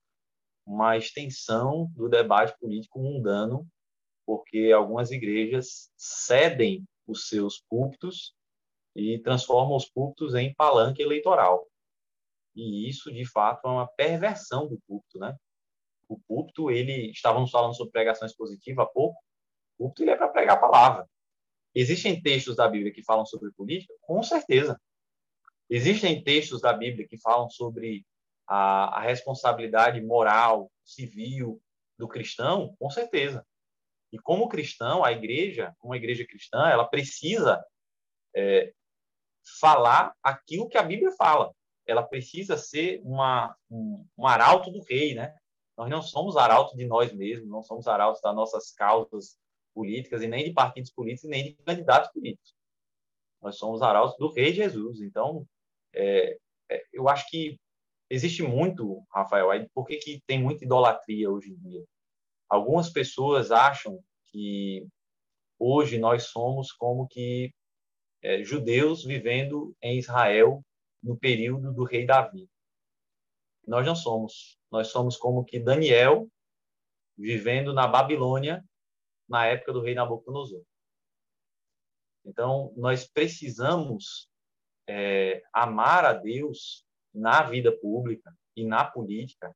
uma 0.66 0.96
extensão 0.96 1.86
do 1.94 2.08
debate 2.08 2.58
político 2.58 2.98
mundano 2.98 3.66
porque 4.26 4.72
algumas 4.74 5.10
igrejas 5.10 5.90
cedem 5.96 6.84
os 7.06 7.28
seus 7.28 7.62
púlpitos 7.68 8.34
e 8.94 9.18
transformam 9.18 9.76
os 9.76 9.88
púlpitos 9.88 10.34
em 10.34 10.54
palanque 10.54 11.02
eleitoral. 11.02 11.66
E 12.54 12.88
isso, 12.88 13.12
de 13.12 13.26
fato, 13.26 13.66
é 13.66 13.70
uma 13.70 13.86
perversão 13.88 14.68
do 14.68 14.80
púlpito, 14.86 15.18
né? 15.18 15.36
O 16.08 16.18
púlpito, 16.20 16.70
ele, 16.70 17.10
estávamos 17.10 17.50
falando 17.50 17.74
sobre 17.74 17.92
pregação 17.92 18.26
expositiva 18.26 18.82
há 18.82 18.86
pouco, 18.86 19.18
o 19.76 19.84
púlpito 19.84 20.02
ele 20.02 20.10
é 20.12 20.16
para 20.16 20.28
pregar 20.28 20.56
a 20.56 20.60
palavra. 20.60 21.08
Existem 21.74 22.22
textos 22.22 22.54
da 22.54 22.68
Bíblia 22.68 22.92
que 22.92 23.02
falam 23.02 23.26
sobre 23.26 23.50
política? 23.52 23.92
Com 24.02 24.22
certeza. 24.22 24.80
Existem 25.68 26.22
textos 26.22 26.60
da 26.60 26.72
Bíblia 26.72 27.06
que 27.08 27.18
falam 27.18 27.50
sobre 27.50 28.06
a, 28.46 28.98
a 28.98 29.00
responsabilidade 29.00 30.00
moral, 30.00 30.70
civil 30.84 31.60
do 31.98 32.06
cristão? 32.06 32.76
Com 32.78 32.88
certeza. 32.90 33.44
E 34.14 34.18
como 34.20 34.48
cristão, 34.48 35.04
a 35.04 35.10
igreja, 35.10 35.74
uma 35.82 35.96
igreja 35.96 36.24
cristã, 36.24 36.68
ela 36.68 36.86
precisa 36.86 37.60
é, 38.32 38.72
falar 39.60 40.14
aquilo 40.22 40.68
que 40.68 40.78
a 40.78 40.84
Bíblia 40.84 41.10
fala. 41.18 41.52
Ela 41.84 42.00
precisa 42.00 42.56
ser 42.56 43.00
uma, 43.02 43.56
um, 43.68 44.06
um 44.16 44.24
arauto 44.24 44.70
do 44.70 44.80
rei, 44.84 45.16
né? 45.16 45.36
Nós 45.76 45.90
não 45.90 46.00
somos 46.00 46.36
arauto 46.36 46.76
de 46.76 46.86
nós 46.86 47.12
mesmos, 47.12 47.48
não 47.48 47.60
somos 47.60 47.88
arautos 47.88 48.22
das 48.22 48.32
nossas 48.36 48.70
causas 48.70 49.36
políticas 49.74 50.22
e 50.22 50.28
nem 50.28 50.44
de 50.44 50.52
partidos 50.52 50.92
políticos, 50.92 51.28
nem 51.28 51.46
de 51.46 51.54
candidatos 51.64 52.12
políticos. 52.12 52.54
Nós 53.42 53.58
somos 53.58 53.82
arautos 53.82 54.16
do 54.16 54.32
Rei 54.32 54.52
Jesus. 54.52 55.00
Então, 55.00 55.44
é, 55.92 56.38
é, 56.70 56.84
eu 56.92 57.08
acho 57.08 57.28
que 57.28 57.58
existe 58.08 58.44
muito, 58.44 59.04
Rafael, 59.10 59.50
aí 59.50 59.68
por 59.74 59.84
que, 59.84 59.96
que 59.96 60.22
tem 60.24 60.40
muita 60.40 60.64
idolatria 60.64 61.28
hoje 61.28 61.50
em 61.50 61.56
dia? 61.56 61.84
Algumas 62.54 62.88
pessoas 62.88 63.50
acham 63.50 63.98
que 64.26 64.86
hoje 65.58 65.98
nós 65.98 66.26
somos 66.26 66.70
como 66.70 67.08
que 67.08 67.52
é, 68.22 68.44
judeus 68.44 69.04
vivendo 69.04 69.76
em 69.82 69.98
Israel 69.98 70.64
no 71.02 71.18
período 71.18 71.72
do 71.72 71.82
rei 71.82 72.06
Davi. 72.06 72.48
Nós 73.66 73.84
não 73.84 73.96
somos. 73.96 74.56
Nós 74.70 74.86
somos 74.86 75.16
como 75.16 75.44
que 75.44 75.58
Daniel 75.58 76.28
vivendo 77.18 77.74
na 77.74 77.88
Babilônia 77.88 78.64
na 79.28 79.46
época 79.46 79.72
do 79.72 79.82
rei 79.82 79.96
Nabucodonosor. 79.96 80.62
Então, 82.24 82.72
nós 82.76 83.04
precisamos 83.04 84.30
é, 84.88 85.42
amar 85.52 86.04
a 86.04 86.12
Deus 86.12 86.86
na 87.12 87.42
vida 87.42 87.76
pública 87.76 88.32
e 88.54 88.64
na 88.64 88.84
política, 88.84 89.52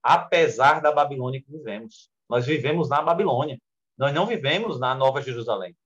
apesar 0.00 0.80
da 0.80 0.92
Babilônia 0.92 1.42
que 1.42 1.50
vivemos. 1.50 2.08
Nós 2.28 2.46
vivemos 2.46 2.88
na 2.88 3.02
Babilônia. 3.02 3.58
Nós 3.96 4.12
não 4.14 4.26
vivemos 4.26 4.78
na 4.78 4.94
Nova 4.94 5.22
Jerusalém. 5.22 5.76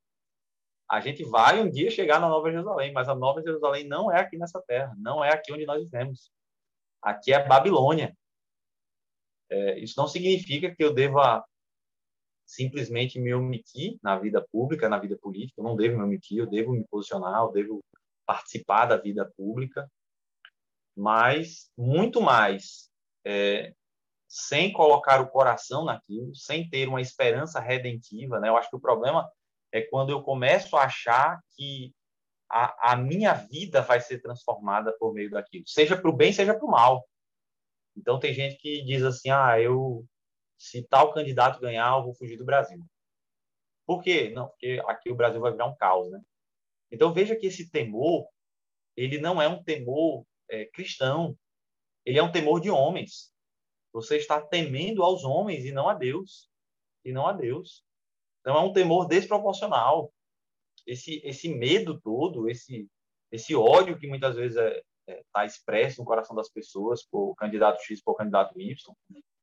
A 0.88 1.01
gente 1.01 1.22
vai 1.24 1.61
um 1.61 1.70
dia 1.70 1.91
chegar 1.91 2.20
na 2.20 2.28
Nova 2.28 2.51
Jerusalém, 2.51 2.93
mas 2.93 3.09
a 3.09 3.14
Nova 3.14 3.41
Jerusalém 3.43 3.86
não 3.86 4.11
é 4.11 4.20
aqui 4.20 4.36
nessa 4.36 4.61
terra, 4.62 4.93
não 4.99 5.24
é 5.24 5.32
aqui 5.32 5.53
onde 5.53 5.64
nós 5.64 5.82
vivemos. 5.82 6.32
Aqui 7.01 7.32
é 7.32 7.47
Babilônia. 7.47 8.16
É, 9.49 9.78
isso 9.78 9.95
não 9.97 10.09
significa 10.09 10.74
que 10.74 10.82
eu 10.82 10.93
deva 10.93 11.45
simplesmente 12.45 13.20
me 13.20 13.32
omitir 13.32 13.97
na 14.03 14.18
vida 14.18 14.45
pública, 14.51 14.88
na 14.88 14.99
vida 14.99 15.16
política. 15.16 15.61
Eu 15.61 15.64
não 15.64 15.76
devo 15.76 15.97
me 15.97 16.03
omitir, 16.03 16.38
eu 16.38 16.47
devo 16.47 16.72
me 16.72 16.84
posicionar, 16.88 17.41
eu 17.43 17.53
devo 17.53 17.80
participar 18.26 18.86
da 18.86 18.97
vida 18.97 19.30
pública, 19.36 19.88
mas 20.97 21.70
muito 21.76 22.20
mais 22.20 22.91
é, 23.24 23.72
sem 24.31 24.72
colocar 24.72 25.20
o 25.20 25.28
coração 25.28 25.85
naquilo, 25.85 26.33
sem 26.37 26.70
ter 26.70 26.87
uma 26.87 27.01
esperança 27.01 27.59
redentiva. 27.59 28.39
Né? 28.39 28.49
Eu 28.49 28.57
acho 28.57 28.70
que 28.70 28.76
o 28.76 28.81
problema 28.81 29.28
é 29.72 29.83
quando 29.83 30.11
eu 30.11 30.22
começo 30.22 30.76
a 30.76 30.85
achar 30.85 31.41
que 31.57 31.93
a, 32.49 32.93
a 32.93 32.97
minha 32.97 33.35
vida 33.35 33.83
vai 33.83 34.01
ser 34.01 34.20
transformada 34.20 34.97
por 35.01 35.12
meio 35.12 35.31
daquilo, 35.31 35.64
seja 35.66 35.97
para 35.97 36.09
o 36.09 36.16
bem, 36.16 36.33
seja 36.33 36.55
para 36.55 36.64
o 36.64 36.70
mal. 36.70 37.05
Então 37.97 38.20
tem 38.20 38.33
gente 38.33 38.57
que 38.59 38.85
diz 38.85 39.03
assim, 39.03 39.31
ah, 39.31 39.61
eu 39.61 40.07
se 40.57 40.87
tal 40.87 41.12
candidato 41.12 41.61
ganhar, 41.61 41.97
eu 41.97 42.05
vou 42.05 42.14
fugir 42.14 42.37
do 42.37 42.45
Brasil. 42.45 42.81
Por 43.85 44.01
quê? 44.01 44.31
Não, 44.31 44.47
porque 44.47 44.81
aqui 44.87 45.11
o 45.11 45.16
Brasil 45.16 45.41
vai 45.41 45.51
virar 45.51 45.66
um 45.66 45.74
caos, 45.74 46.09
né? 46.09 46.20
Então 46.93 47.12
veja 47.12 47.35
que 47.35 47.49
esse 47.49 47.68
temor, 47.68 48.28
ele 48.97 49.18
não 49.18 49.43
é 49.43 49.49
um 49.49 49.61
temor 49.61 50.24
é, 50.49 50.66
cristão, 50.66 51.37
ele 52.05 52.18
é 52.18 52.22
um 52.22 52.31
temor 52.31 52.61
de 52.61 52.70
homens. 52.70 53.33
Você 53.93 54.16
está 54.16 54.41
temendo 54.41 55.03
aos 55.03 55.24
homens 55.24 55.64
e 55.64 55.72
não 55.72 55.88
a 55.88 55.95
Deus, 55.95 56.49
e 57.05 57.12
não 57.12 57.26
a 57.26 57.32
Deus. 57.32 57.84
Então 58.41 58.57
é 58.57 58.61
um 58.61 58.72
temor 58.72 59.07
desproporcional. 59.07 60.12
Esse 60.86 61.20
esse 61.24 61.49
medo 61.49 62.01
todo, 62.01 62.49
esse 62.49 62.88
esse 63.30 63.55
ódio 63.55 63.99
que 63.99 64.07
muitas 64.07 64.36
vezes 64.36 64.57
está 64.57 64.70
é, 65.07 65.12
é, 65.12 65.22
tá 65.32 65.45
expresso 65.45 66.01
no 66.01 66.07
coração 66.07 66.34
das 66.34 66.49
pessoas 66.49 67.05
por 67.05 67.34
candidato 67.34 67.80
X, 67.82 68.03
por 68.03 68.16
candidato 68.16 68.61
Y, 68.61 68.74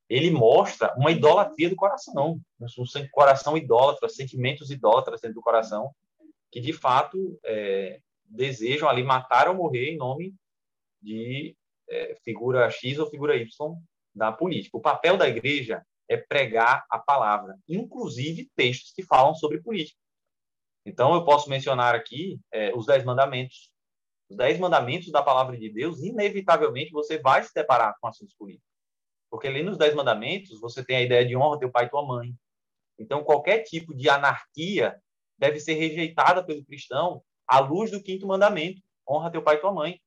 ele 0.10 0.32
mostra 0.32 0.94
uma 0.98 1.12
idolatria 1.12 1.70
do 1.70 1.76
coração, 1.76 2.42
um 2.60 3.08
coração 3.12 3.58
idólatra, 3.58 4.10
sentimentos 4.10 4.72
idólatras 4.72 5.22
dentro 5.22 5.36
do 5.36 5.42
coração, 5.42 5.94
que 6.52 6.62
de 6.62 6.74
fato 6.74 7.38
é, 7.44 8.00
desejam 8.24 8.88
ali 8.90 9.04
matar 9.04 9.48
ou 9.50 9.56
morrer 9.56 9.92
em 9.92 9.98
nome 9.98 10.34
de 11.02 11.56
é, 11.90 12.16
figura 12.24 12.70
X 12.70 13.00
ou 13.00 13.10
figura 13.10 13.36
Y 13.36 13.48
da 14.18 14.32
política. 14.32 14.78
O 14.78 14.82
papel 14.82 15.16
da 15.16 15.28
igreja 15.28 15.86
é 16.10 16.18
pregar 16.18 16.86
a 16.90 16.98
palavra, 16.98 17.58
inclusive 17.68 18.50
textos 18.56 18.92
que 18.94 19.04
falam 19.04 19.36
sobre 19.36 19.62
política. 19.62 20.00
Então, 20.86 21.14
eu 21.14 21.24
posso 21.26 21.50
mencionar 21.50 21.94
aqui 21.96 22.40
é, 22.52 22.74
os 22.74 22.86
Dez 22.86 23.04
Mandamentos. 23.04 23.72
Os 24.30 24.38
Dez 24.38 24.58
Mandamentos 24.58 25.12
da 25.12 25.22
palavra 25.22 25.58
de 25.58 25.70
Deus, 25.70 26.02
inevitavelmente 26.02 26.92
você 26.92 27.18
vai 27.18 27.44
se 27.44 27.54
deparar 27.54 27.96
com 28.00 28.08
assuntos 28.08 28.34
políticos. 28.36 28.68
Porque 29.30 29.48
ali 29.48 29.62
nos 29.62 29.78
Dez 29.78 29.94
Mandamentos, 29.94 30.60
você 30.60 30.84
tem 30.84 30.98
a 30.98 31.02
ideia 31.02 31.26
de 31.26 31.36
honra 31.36 31.60
teu 31.60 31.70
pai 31.70 31.86
e 31.86 31.90
tua 31.90 32.06
mãe. 32.06 32.34
Então, 32.98 33.24
qualquer 33.24 33.60
tipo 33.64 33.94
de 33.94 34.10
anarquia 34.10 34.98
deve 35.38 35.60
ser 35.60 35.74
rejeitada 35.74 36.44
pelo 36.44 36.66
cristão 36.66 37.22
à 37.46 37.60
luz 37.60 37.92
do 37.92 38.02
quinto 38.02 38.26
mandamento: 38.26 38.82
honra 39.08 39.30
teu 39.30 39.44
pai 39.44 39.56
e 39.56 39.60
tua 39.60 39.74
mãe. 39.74 40.02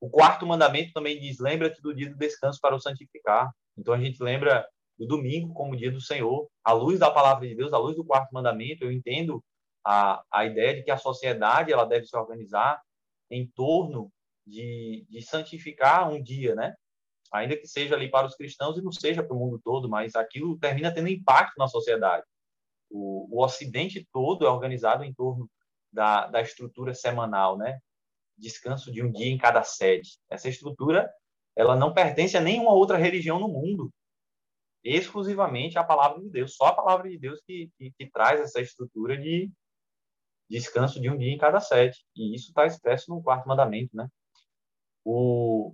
O 0.00 0.10
quarto 0.10 0.46
mandamento 0.46 0.92
também 0.92 1.18
diz: 1.18 1.38
lembra-te 1.38 1.80
do 1.80 1.94
dia 1.94 2.10
do 2.10 2.16
descanso 2.16 2.58
para 2.60 2.74
o 2.74 2.80
santificar. 2.80 3.50
Então, 3.76 3.94
a 3.94 3.98
gente 3.98 4.22
lembra 4.22 4.66
do 4.98 5.06
domingo 5.06 5.52
como 5.54 5.76
dia 5.76 5.90
do 5.90 6.00
Senhor. 6.00 6.48
À 6.62 6.72
luz 6.72 6.98
da 6.98 7.10
palavra 7.10 7.48
de 7.48 7.54
Deus, 7.54 7.72
à 7.72 7.78
luz 7.78 7.96
do 7.96 8.04
quarto 8.04 8.32
mandamento, 8.32 8.84
eu 8.84 8.92
entendo 8.92 9.42
a, 9.84 10.22
a 10.30 10.44
ideia 10.44 10.74
de 10.74 10.82
que 10.82 10.90
a 10.90 10.96
sociedade 10.96 11.72
ela 11.72 11.84
deve 11.84 12.06
se 12.06 12.16
organizar 12.16 12.80
em 13.30 13.46
torno 13.48 14.10
de, 14.46 15.06
de 15.08 15.22
santificar 15.22 16.10
um 16.10 16.22
dia, 16.22 16.54
né? 16.54 16.74
ainda 17.34 17.56
que 17.56 17.66
seja 17.66 17.96
ali 17.96 18.08
para 18.08 18.26
os 18.26 18.36
cristãos 18.36 18.78
e 18.78 18.82
não 18.82 18.92
seja 18.92 19.22
para 19.22 19.34
o 19.34 19.38
mundo 19.38 19.60
todo, 19.62 19.88
mas 19.88 20.14
aquilo 20.14 20.58
termina 20.58 20.94
tendo 20.94 21.08
impacto 21.08 21.58
na 21.58 21.66
sociedade. 21.66 22.24
O, 22.88 23.28
o 23.30 23.44
Ocidente 23.44 24.06
todo 24.12 24.46
é 24.46 24.50
organizado 24.50 25.02
em 25.02 25.12
torno 25.12 25.50
da, 25.92 26.28
da 26.28 26.40
estrutura 26.40 26.94
semanal, 26.94 27.58
né? 27.58 27.80
Descanso 28.36 28.92
de 28.92 29.02
um 29.02 29.10
dia 29.10 29.28
em 29.28 29.38
cada 29.38 29.62
sede. 29.62 30.18
Essa 30.28 30.48
estrutura, 30.48 31.10
ela 31.56 31.76
não 31.76 31.94
pertence 31.94 32.36
a 32.36 32.40
nenhuma 32.40 32.72
outra 32.72 32.96
religião 32.96 33.38
no 33.38 33.48
mundo, 33.48 33.92
exclusivamente 34.82 35.78
à 35.78 35.84
palavra 35.84 36.20
de 36.20 36.28
Deus. 36.28 36.54
Só 36.56 36.66
a 36.66 36.74
palavra 36.74 37.08
de 37.08 37.18
Deus 37.18 37.40
que, 37.46 37.70
que, 37.78 37.92
que 37.92 38.10
traz 38.10 38.40
essa 38.40 38.60
estrutura 38.60 39.16
de 39.16 39.50
descanso 40.48 41.00
de 41.00 41.08
um 41.08 41.16
dia 41.16 41.32
em 41.32 41.38
cada 41.38 41.60
sete. 41.60 42.04
E 42.14 42.34
isso 42.34 42.48
está 42.48 42.66
expresso 42.66 43.10
no 43.10 43.22
quarto 43.22 43.48
mandamento, 43.48 43.96
né? 43.96 44.08
O, 45.04 45.72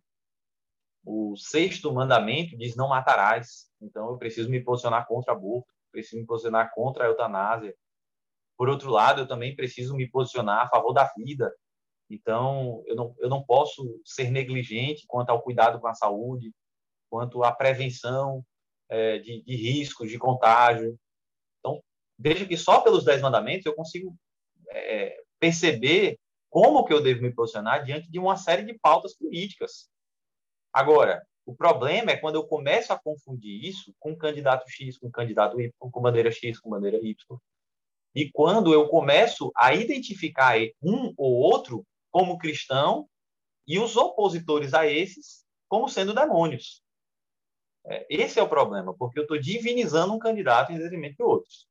o 1.05 1.37
sexto 1.37 1.93
mandamento 1.93 2.57
diz 2.57 2.77
não 2.77 2.89
matarás. 2.89 3.71
Então 3.81 4.11
eu 4.11 4.19
preciso 4.19 4.51
me 4.51 4.63
posicionar 4.63 5.07
contra 5.07 5.33
aborto, 5.33 5.73
preciso 5.91 6.21
me 6.21 6.27
posicionar 6.27 6.73
contra 6.75 7.05
a 7.05 7.09
eutanásia. 7.09 7.75
Por 8.57 8.69
outro 8.69 8.91
lado, 8.91 9.23
eu 9.23 9.29
também 9.29 9.57
preciso 9.57 9.97
me 9.97 10.09
posicionar 10.09 10.67
a 10.67 10.69
favor 10.69 10.93
da 10.93 11.11
vida. 11.17 11.51
Então 12.11 12.83
eu 12.87 12.97
não, 12.97 13.15
eu 13.19 13.29
não 13.29 13.43
posso 13.43 14.01
ser 14.05 14.31
negligente 14.31 15.05
quanto 15.07 15.31
ao 15.31 15.43
cuidado 15.43 15.81
com 15.81 15.87
a 15.87 15.95
saúde, 15.95 16.53
quanto 17.09 17.43
à 17.45 17.53
prevenção 17.53 18.45
é, 18.89 19.19
de, 19.19 19.43
de 19.43 19.57
riscos 19.57 20.11
de 20.11 20.19
contágio. 20.19 20.99
Então 21.59 21.83
veja 22.19 22.47
que 22.47 22.57
só 22.57 22.81
pelos 22.81 23.05
dez 23.05 23.23
mandamentos 23.23 23.67
eu 23.67 23.75
consigo 23.75 24.15
é, 24.71 25.17
perceber 25.39 26.19
como 26.51 26.85
que 26.85 26.93
eu 26.93 27.03
devo 27.03 27.23
me 27.23 27.33
posicionar 27.33 27.85
diante 27.85 28.11
de 28.11 28.19
uma 28.19 28.37
série 28.37 28.65
de 28.65 28.79
pautas 28.79 29.17
políticas 29.17 29.89
Agora, 30.73 31.27
o 31.45 31.55
problema 31.55 32.13
é 32.13 32.17
quando 32.17 32.37
eu 32.37 32.47
começo 32.47 32.93
a 32.93 32.99
confundir 32.99 33.65
isso 33.65 33.93
com 33.99 34.17
candidato 34.17 34.65
X, 34.69 34.99
com 34.99 35.11
candidato 35.11 35.61
Y, 35.61 35.73
com 35.79 36.01
bandeira 36.01 36.31
X, 36.31 36.61
com 36.61 36.71
bandeira 36.71 36.99
Y. 36.99 37.15
E 38.15 38.31
quando 38.31 38.73
eu 38.73 38.89
começo 38.89 39.51
a 39.57 39.75
identificar 39.75 40.57
um 40.83 41.13
ou 41.17 41.35
outro 41.35 41.85
como 42.11 42.39
cristão 42.39 43.09
e 43.67 43.79
os 43.79 43.97
opositores 43.97 44.75
a 44.75 44.87
esses 44.87 45.45
como 45.69 45.89
sendo 45.89 46.15
demônios. 46.15 46.83
É, 47.87 48.07
esse 48.11 48.39
é 48.39 48.43
o 48.43 48.49
problema, 48.49 48.95
porque 48.97 49.19
eu 49.19 49.23
estou 49.23 49.39
divinizando 49.39 50.13
um 50.13 50.19
candidato 50.19 50.73
em 50.73 50.79
detrimento 50.79 51.17
de 51.17 51.23
outros. 51.23 51.69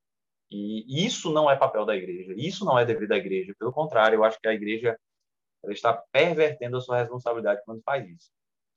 E 0.52 1.06
isso 1.06 1.32
não 1.32 1.50
é 1.50 1.56
papel 1.56 1.86
da 1.86 1.96
igreja, 1.96 2.34
isso 2.36 2.66
não 2.66 2.80
é 2.80 2.84
dever 2.84 3.08
da 3.08 3.18
igreja. 3.18 3.54
Pelo 3.60 3.72
contrário, 3.72 4.16
eu 4.16 4.24
acho 4.24 4.40
que 4.40 4.48
a 4.48 4.54
igreja 4.54 4.98
está 5.68 5.94
pervertendo 6.12 6.78
a 6.78 6.82
sua 6.82 6.98
responsabilidade 6.98 7.62
quando 7.66 7.84
faz 7.84 8.08
isso. 8.08 8.32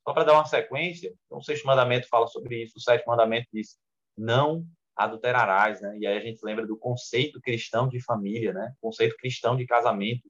Só 0.07 0.13
para 0.13 0.25
dar 0.25 0.33
uma 0.33 0.45
sequência, 0.45 1.15
então, 1.25 1.39
o 1.39 1.41
sexto 1.41 1.65
mandamento 1.65 2.07
fala 2.09 2.27
sobre 2.27 2.61
isso, 2.61 2.77
o 2.77 2.81
sétimo 2.81 3.11
mandamento 3.11 3.47
diz: 3.51 3.79
não 4.17 4.65
adulterarás, 4.95 5.81
né? 5.81 5.97
E 5.97 6.05
aí 6.05 6.17
a 6.17 6.21
gente 6.21 6.43
lembra 6.43 6.67
do 6.67 6.77
conceito 6.77 7.41
cristão 7.41 7.87
de 7.87 7.99
família, 8.03 8.53
né? 8.53 8.73
Conceito 8.81 9.15
cristão 9.17 9.55
de 9.55 9.65
casamento. 9.65 10.29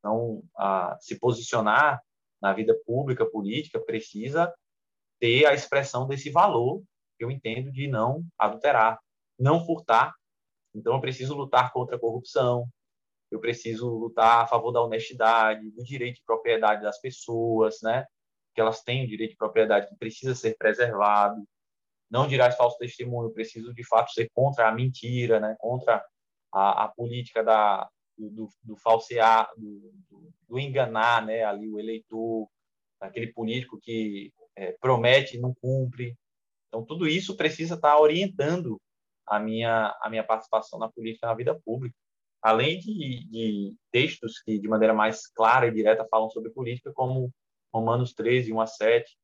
Então, 0.00 0.42
a, 0.56 0.96
se 0.98 1.18
posicionar 1.18 2.02
na 2.42 2.52
vida 2.52 2.74
pública, 2.84 3.24
política, 3.24 3.78
precisa 3.78 4.52
ter 5.20 5.46
a 5.46 5.54
expressão 5.54 6.08
desse 6.08 6.30
valor 6.30 6.82
que 7.18 7.24
eu 7.24 7.30
entendo 7.30 7.70
de 7.70 7.86
não 7.86 8.24
adulterar, 8.38 8.98
não 9.38 9.64
furtar. 9.64 10.14
Então, 10.74 10.94
eu 10.94 11.00
preciso 11.00 11.34
lutar 11.36 11.72
contra 11.72 11.96
a 11.96 12.00
corrupção, 12.00 12.66
eu 13.30 13.38
preciso 13.38 13.88
lutar 13.88 14.42
a 14.42 14.46
favor 14.46 14.72
da 14.72 14.82
honestidade, 14.82 15.70
do 15.70 15.84
direito 15.84 16.16
de 16.16 16.24
propriedade 16.24 16.82
das 16.82 17.00
pessoas, 17.00 17.78
né? 17.82 18.04
Que 18.54 18.60
elas 18.60 18.82
têm 18.82 19.04
o 19.04 19.08
direito 19.08 19.32
de 19.32 19.36
propriedade 19.36 19.88
que 19.88 19.96
precisa 19.96 20.34
ser 20.34 20.56
preservado. 20.56 21.44
Não 22.10 22.26
dirás 22.26 22.56
falso 22.56 22.76
testemunho, 22.78 23.28
eu 23.28 23.32
preciso 23.32 23.72
de 23.72 23.86
fato 23.86 24.10
ser 24.12 24.28
contra 24.34 24.68
a 24.68 24.72
mentira, 24.72 25.38
né? 25.38 25.54
Contra 25.60 26.04
a, 26.52 26.84
a 26.84 26.88
política 26.88 27.44
da 27.44 27.88
do, 28.28 28.48
do 28.62 28.76
falsear, 28.76 29.48
do, 29.56 29.92
do, 30.10 30.32
do, 30.48 30.58
enganar, 30.58 31.24
né? 31.24 31.44
Ali 31.44 31.68
o 31.68 31.78
eleitor, 31.78 32.48
aquele 33.00 33.28
político 33.28 33.78
que 33.80 34.32
é, 34.56 34.72
promete 34.80 35.36
e 35.36 35.40
não 35.40 35.54
cumpre. 35.54 36.16
Então 36.68 36.84
tudo 36.84 37.08
isso 37.08 37.36
precisa 37.36 37.76
estar 37.76 37.98
orientando 37.98 38.80
a 39.26 39.38
minha 39.38 39.96
a 40.02 40.10
minha 40.10 40.24
participação 40.24 40.78
na 40.78 40.90
política 40.90 41.26
na 41.26 41.34
vida 41.34 41.58
pública 41.64 41.96
além 42.42 42.78
de, 42.78 43.24
de, 43.28 43.74
textos 43.90 44.40
que, 44.40 44.58
de 44.58 44.68
maneira 44.68 44.94
mais 44.94 45.26
clara 45.26 45.66
e 45.66 45.72
direta, 45.72 46.06
falam 46.10 46.30
sobre 46.30 46.50
política, 46.50 46.92
como 46.92 47.32
Romanos 47.72 48.14
13, 48.14 48.52
1 48.52 48.60
a 48.60 48.66
7, 48.66 49.18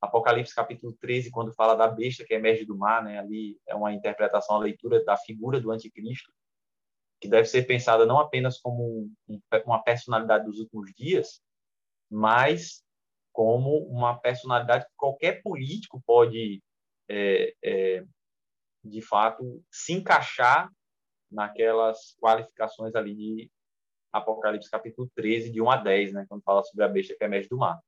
Apocalipse 0.00 0.54
capítulo 0.54 0.94
13, 1.00 1.30
quando 1.30 1.54
fala 1.54 1.74
da 1.74 1.88
besta 1.88 2.24
que 2.24 2.34
emerge 2.34 2.64
do 2.64 2.76
mar, 2.76 3.02
né? 3.02 3.18
ali 3.18 3.58
é 3.66 3.74
uma 3.74 3.92
interpretação, 3.92 4.56
a 4.56 4.60
leitura 4.60 5.02
da 5.02 5.16
figura 5.16 5.58
do 5.58 5.70
anticristo, 5.70 6.30
que 7.20 7.28
deve 7.28 7.46
ser 7.46 7.66
pensada 7.66 8.04
não 8.04 8.18
apenas 8.18 8.58
como 8.58 9.08
um, 9.28 9.40
uma 9.64 9.82
personalidade 9.82 10.44
dos 10.44 10.58
últimos 10.58 10.92
dias, 10.94 11.40
mas 12.10 12.82
como 13.32 13.78
uma 13.88 14.18
personalidade 14.18 14.84
que 14.84 14.92
qualquer 14.96 15.42
político 15.42 16.02
pode, 16.06 16.62
é, 17.08 17.54
é, 17.64 18.04
de 18.84 19.02
fato, 19.02 19.62
se 19.70 19.92
encaixar 19.92 20.70
naquelas 21.30 22.14
qualificações 22.20 22.94
ali 22.94 23.14
de 23.14 23.50
Apocalipse 24.12 24.70
capítulo 24.70 25.10
13, 25.16 25.50
de 25.50 25.60
1 25.60 25.70
a 25.70 25.76
10, 25.78 26.12
né, 26.12 26.26
quando 26.28 26.44
fala 26.44 26.62
sobre 26.62 26.84
a 26.84 26.88
besta 26.88 27.16
que 27.18 27.24
emerge 27.24 27.48
do 27.48 27.56
mar. 27.56 27.80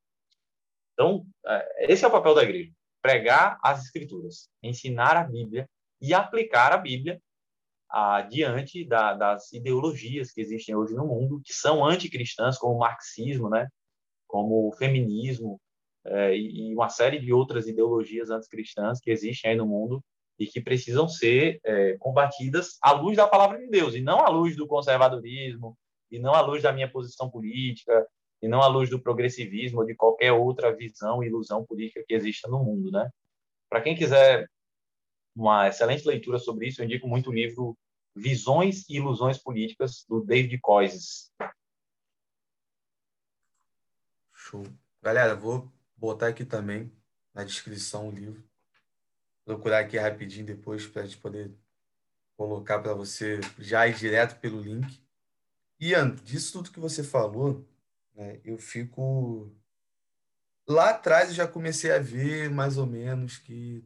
Então, 0.95 1.25
é, 1.47 1.93
esse 1.93 2.05
é 2.05 2.09
o 2.09 2.11
papel 2.11 2.35
da 2.35 2.43
igreja: 2.43 2.73
pregar 3.01 3.59
as 3.63 3.85
escrituras, 3.85 4.51
ensinar 4.61 5.17
a 5.17 5.23
Bíblia 5.23 5.69
e 6.01 6.13
aplicar 6.13 6.73
a 6.73 6.79
Bíblia 6.79 7.21
ah, 7.99 8.21
diante 8.21 8.85
da, 8.85 9.15
das 9.15 9.51
ideologias 9.55 10.31
que 10.31 10.43
existem 10.43 10.77
hoje 10.77 10.95
no 10.95 11.07
mundo, 11.07 11.41
que 11.43 11.55
são 11.55 11.83
anticristãs, 11.83 12.59
como 12.59 12.75
o 12.75 12.79
marxismo, 12.79 13.49
né, 13.49 13.69
como 14.27 14.69
o 14.69 14.73
feminismo 14.73 15.59
é, 16.05 16.37
e 16.37 16.75
uma 16.75 16.91
série 16.91 17.19
de 17.19 17.33
outras 17.33 17.67
ideologias 17.67 18.29
anticristãs 18.29 19.01
que 19.01 19.11
existem 19.11 19.53
aí 19.53 19.57
no 19.57 19.67
mundo 19.67 20.05
e 20.39 20.47
que 20.47 20.61
precisam 20.61 21.09
ser 21.09 21.59
é, 21.65 21.97
combatidas 21.97 22.77
à 22.83 22.93
luz 22.93 23.17
da 23.17 23.27
palavra 23.27 23.59
de 23.59 23.67
Deus 23.69 23.95
e 23.95 24.03
não 24.03 24.21
à 24.21 24.29
luz 24.29 24.55
do 24.55 24.67
conservadorismo 24.67 25.75
e 26.11 26.19
não 26.19 26.35
à 26.35 26.43
luz 26.43 26.63
da 26.63 26.75
minha 26.75 26.91
posição 26.91 27.31
política 27.31 28.07
e 28.43 28.47
não 28.47 28.61
à 28.61 28.67
luz 28.67 28.91
do 28.91 29.01
progressivismo 29.01 29.81
ou 29.81 29.87
de 29.87 29.95
qualquer 29.95 30.33
outra 30.33 30.71
visão 30.77 31.25
e 31.25 31.29
ilusão 31.29 31.65
política 31.65 32.05
que 32.07 32.13
exista 32.13 32.47
no 32.47 32.63
mundo, 32.63 32.91
né? 32.91 33.09
Para 33.71 33.81
quem 33.81 33.97
quiser 33.97 34.47
uma 35.35 35.67
excelente 35.67 36.07
leitura 36.07 36.39
sobre 36.39 36.69
isso, 36.69 36.83
eu 36.83 36.85
indico 36.85 37.09
muito 37.09 37.31
o 37.31 37.33
livro 37.33 37.75
Visões 38.17 38.89
e 38.89 38.97
Ilusões 38.97 39.39
Políticas 39.39 40.05
do 40.09 40.25
David 40.25 40.59
Coises. 40.61 41.31
Show. 44.33 44.65
Galera, 45.03 45.35
vou 45.37 45.71
botar 45.97 46.29
aqui 46.29 46.45
também 46.45 46.91
na 47.35 47.45
descrição 47.45 48.09
o 48.09 48.11
livro 48.11 48.43
procurar 49.47 49.79
aqui 49.79 49.97
rapidinho 49.97 50.45
depois 50.45 50.87
para 50.87 51.03
a 51.03 51.05
gente 51.05 51.19
poder 51.19 51.55
colocar 52.37 52.81
para 52.81 52.93
você 52.93 53.41
já 53.57 53.87
ir 53.87 53.95
direto 53.95 54.39
pelo 54.41 54.61
link. 54.61 55.01
Ian, 55.79 56.17
disso 56.17 56.53
tudo 56.53 56.73
que 56.73 56.81
você 56.81 57.05
falou, 57.05 57.65
né, 58.13 58.41
eu 58.45 58.59
fico. 58.59 59.51
Lá 60.69 60.91
atrás 60.91 61.29
eu 61.29 61.35
já 61.37 61.47
comecei 61.47 61.93
a 61.93 62.01
ver 62.01 62.51
mais 62.51 62.77
ou 62.77 62.87
menos 62.87 63.39
que 63.39 63.85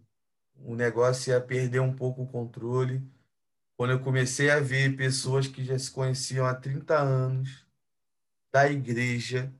o 0.54 0.74
negócio 0.74 1.30
ia 1.30 1.40
perder 1.40 1.80
um 1.80 1.94
pouco 1.94 2.22
o 2.22 2.26
controle. 2.26 3.02
Quando 3.80 3.92
eu 3.92 4.00
comecei 4.00 4.50
a 4.50 4.60
ver 4.60 4.94
pessoas 4.94 5.46
que 5.46 5.64
já 5.64 5.78
se 5.78 5.90
conheciam 5.90 6.44
há 6.44 6.54
30 6.54 6.98
anos 6.98 7.66
da 8.52 8.70
igreja 8.70 9.50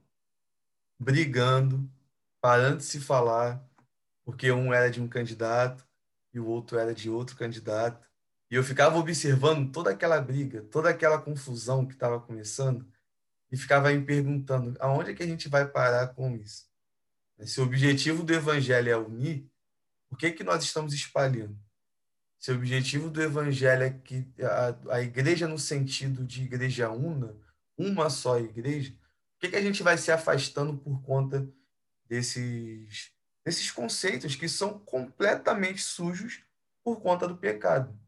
brigando, 1.01 1.91
parando 2.39 2.77
de 2.77 2.85
se 2.85 3.01
falar, 3.01 3.67
porque 4.23 4.53
um 4.53 4.75
era 4.75 4.91
de 4.91 5.01
um 5.01 5.09
candidato, 5.09 5.89
e 6.35 6.39
o 6.39 6.47
outro 6.47 6.77
era 6.77 6.95
de 6.95 7.09
outro 7.09 7.35
candidato. 7.35 8.07
E 8.51 8.57
eu 8.57 8.63
ficava 8.63 8.99
observando 8.99 9.73
toda 9.73 9.91
aquela 9.91 10.21
briga, 10.21 10.65
toda 10.65 10.91
aquela 10.91 11.19
confusão 11.19 11.87
que 11.87 11.95
estava 11.95 12.21
começando 12.21 12.87
e 13.51 13.57
ficava 13.57 13.91
me 13.91 14.05
perguntando 14.05 14.77
aonde 14.81 15.13
é 15.13 15.15
que 15.15 15.23
a 15.23 15.27
gente 15.27 15.49
vai 15.49 15.67
parar 15.67 16.09
com 16.09 16.37
isso? 16.37 16.69
Se 17.47 17.59
o 17.59 17.65
objetivo 17.65 18.23
do 18.23 18.35
evangelho 18.35 18.91
é 18.91 18.97
unir, 18.99 19.51
por 20.11 20.19
que, 20.19 20.31
que 20.31 20.45
nós 20.45 20.63
estamos 20.63 20.93
espalhando? 20.93 21.59
Se 22.41 22.51
o 22.51 22.57
objetivo 22.57 23.11
do 23.11 23.23
evangelho 23.23 23.83
é 23.83 23.91
que 23.91 24.27
a, 24.41 24.95
a 24.97 25.03
igreja, 25.03 25.47
no 25.47 25.59
sentido 25.59 26.25
de 26.25 26.43
igreja 26.43 26.91
una, 26.91 27.37
uma 27.77 28.09
só 28.09 28.39
igreja, 28.39 28.93
por 28.93 29.41
que, 29.41 29.51
que 29.51 29.57
a 29.57 29.63
gente 29.63 29.83
vai 29.83 29.99
se 29.99 30.11
afastando 30.11 30.77
por 30.77 31.03
conta 31.03 31.47
desses 32.07 33.13
esses 33.45 33.71
conceitos 33.71 34.37
que 34.37 34.49
são 34.49 34.79
completamente 34.79 35.83
sujos 35.83 36.43
por 36.85 37.01
conta 37.01 37.27
do 37.27 37.37
pecado. 37.37 37.99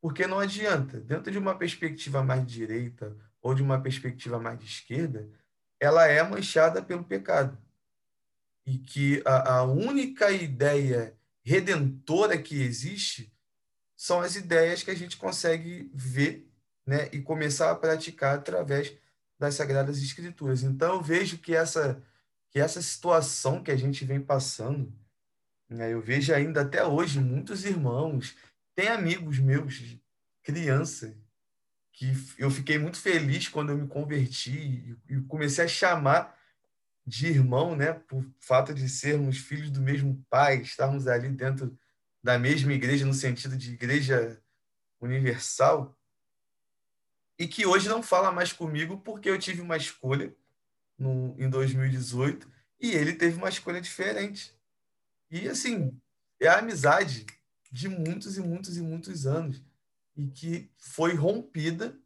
Porque 0.00 0.26
não 0.26 0.38
adianta, 0.38 0.98
dentro 1.00 1.30
de 1.30 1.38
uma 1.38 1.56
perspectiva 1.56 2.22
mais 2.22 2.46
direita 2.46 3.16
ou 3.42 3.54
de 3.54 3.62
uma 3.62 3.80
perspectiva 3.80 4.38
mais 4.38 4.58
de 4.58 4.64
esquerda, 4.64 5.28
ela 5.78 6.06
é 6.06 6.22
manchada 6.22 6.82
pelo 6.82 7.04
pecado. 7.04 7.58
E 8.66 8.78
que 8.78 9.22
a, 9.24 9.58
a 9.58 9.62
única 9.62 10.30
ideia 10.30 11.16
redentora 11.42 12.40
que 12.40 12.62
existe 12.62 13.32
são 14.00 14.22
as 14.22 14.34
ideias 14.34 14.82
que 14.82 14.90
a 14.90 14.96
gente 14.96 15.18
consegue 15.18 15.90
ver 15.92 16.50
né, 16.86 17.10
e 17.12 17.20
começar 17.20 17.70
a 17.70 17.76
praticar 17.76 18.34
através 18.34 18.96
das 19.38 19.56
Sagradas 19.56 20.02
Escrituras. 20.02 20.62
Então, 20.62 20.94
eu 20.94 21.02
vejo 21.02 21.36
que 21.36 21.54
essa 21.54 22.02
que 22.48 22.58
essa 22.58 22.80
situação 22.80 23.62
que 23.62 23.70
a 23.70 23.76
gente 23.76 24.02
vem 24.06 24.18
passando, 24.18 24.90
né, 25.68 25.92
eu 25.92 26.00
vejo 26.00 26.32
ainda 26.32 26.62
até 26.62 26.82
hoje 26.82 27.20
muitos 27.20 27.66
irmãos, 27.66 28.34
tem 28.74 28.88
amigos 28.88 29.38
meus, 29.38 29.98
criança, 30.42 31.14
que 31.92 32.10
eu 32.38 32.50
fiquei 32.50 32.78
muito 32.78 32.96
feliz 32.96 33.48
quando 33.48 33.68
eu 33.68 33.76
me 33.76 33.86
converti 33.86 34.96
e 35.10 35.20
comecei 35.28 35.66
a 35.66 35.68
chamar 35.68 36.34
de 37.06 37.26
irmão, 37.26 37.76
né, 37.76 37.92
por 37.92 38.24
fato 38.38 38.72
de 38.72 38.88
sermos 38.88 39.36
filhos 39.36 39.70
do 39.70 39.82
mesmo 39.82 40.24
pai, 40.30 40.62
estarmos 40.62 41.06
ali 41.06 41.28
dentro 41.28 41.78
da 42.22 42.38
mesma 42.38 42.72
igreja 42.72 43.06
no 43.06 43.14
sentido 43.14 43.56
de 43.56 43.72
igreja 43.72 44.40
universal, 45.00 45.96
e 47.38 47.48
que 47.48 47.64
hoje 47.64 47.88
não 47.88 48.02
fala 48.02 48.30
mais 48.30 48.52
comigo 48.52 48.98
porque 48.98 49.30
eu 49.30 49.38
tive 49.38 49.62
uma 49.62 49.76
escolha 49.76 50.36
no, 50.98 51.34
em 51.38 51.48
2018 51.48 52.46
e 52.78 52.90
ele 52.90 53.14
teve 53.14 53.38
uma 53.38 53.48
escolha 53.48 53.80
diferente. 53.80 54.54
E, 55.30 55.48
assim, 55.48 55.98
é 56.38 56.48
a 56.48 56.58
amizade 56.58 57.24
de 57.72 57.88
muitos 57.88 58.36
e 58.36 58.42
muitos 58.42 58.76
e 58.76 58.82
muitos 58.82 59.26
anos 59.26 59.62
e 60.16 60.26
que 60.26 60.70
foi 60.76 61.14
rompida 61.14 61.98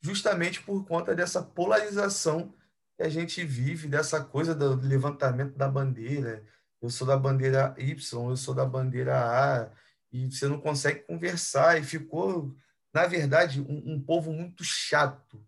justamente 0.00 0.62
por 0.62 0.86
conta 0.86 1.14
dessa 1.14 1.42
polarização 1.42 2.54
que 2.96 3.02
a 3.02 3.08
gente 3.08 3.44
vive, 3.44 3.88
dessa 3.88 4.22
coisa 4.22 4.54
do 4.54 4.76
levantamento 4.76 5.56
da 5.56 5.68
bandeira. 5.68 6.44
Eu 6.80 6.90
sou 6.90 7.06
da 7.06 7.16
bandeira 7.16 7.74
Y, 7.78 8.30
eu 8.30 8.36
sou 8.36 8.54
da 8.54 8.64
bandeira 8.64 9.18
A, 9.18 9.70
e 10.12 10.26
você 10.26 10.46
não 10.46 10.60
consegue 10.60 11.00
conversar, 11.00 11.78
e 11.78 11.84
ficou, 11.84 12.54
na 12.92 13.06
verdade, 13.06 13.60
um, 13.60 13.94
um 13.94 14.00
povo 14.00 14.32
muito 14.32 14.64
chato, 14.64 15.44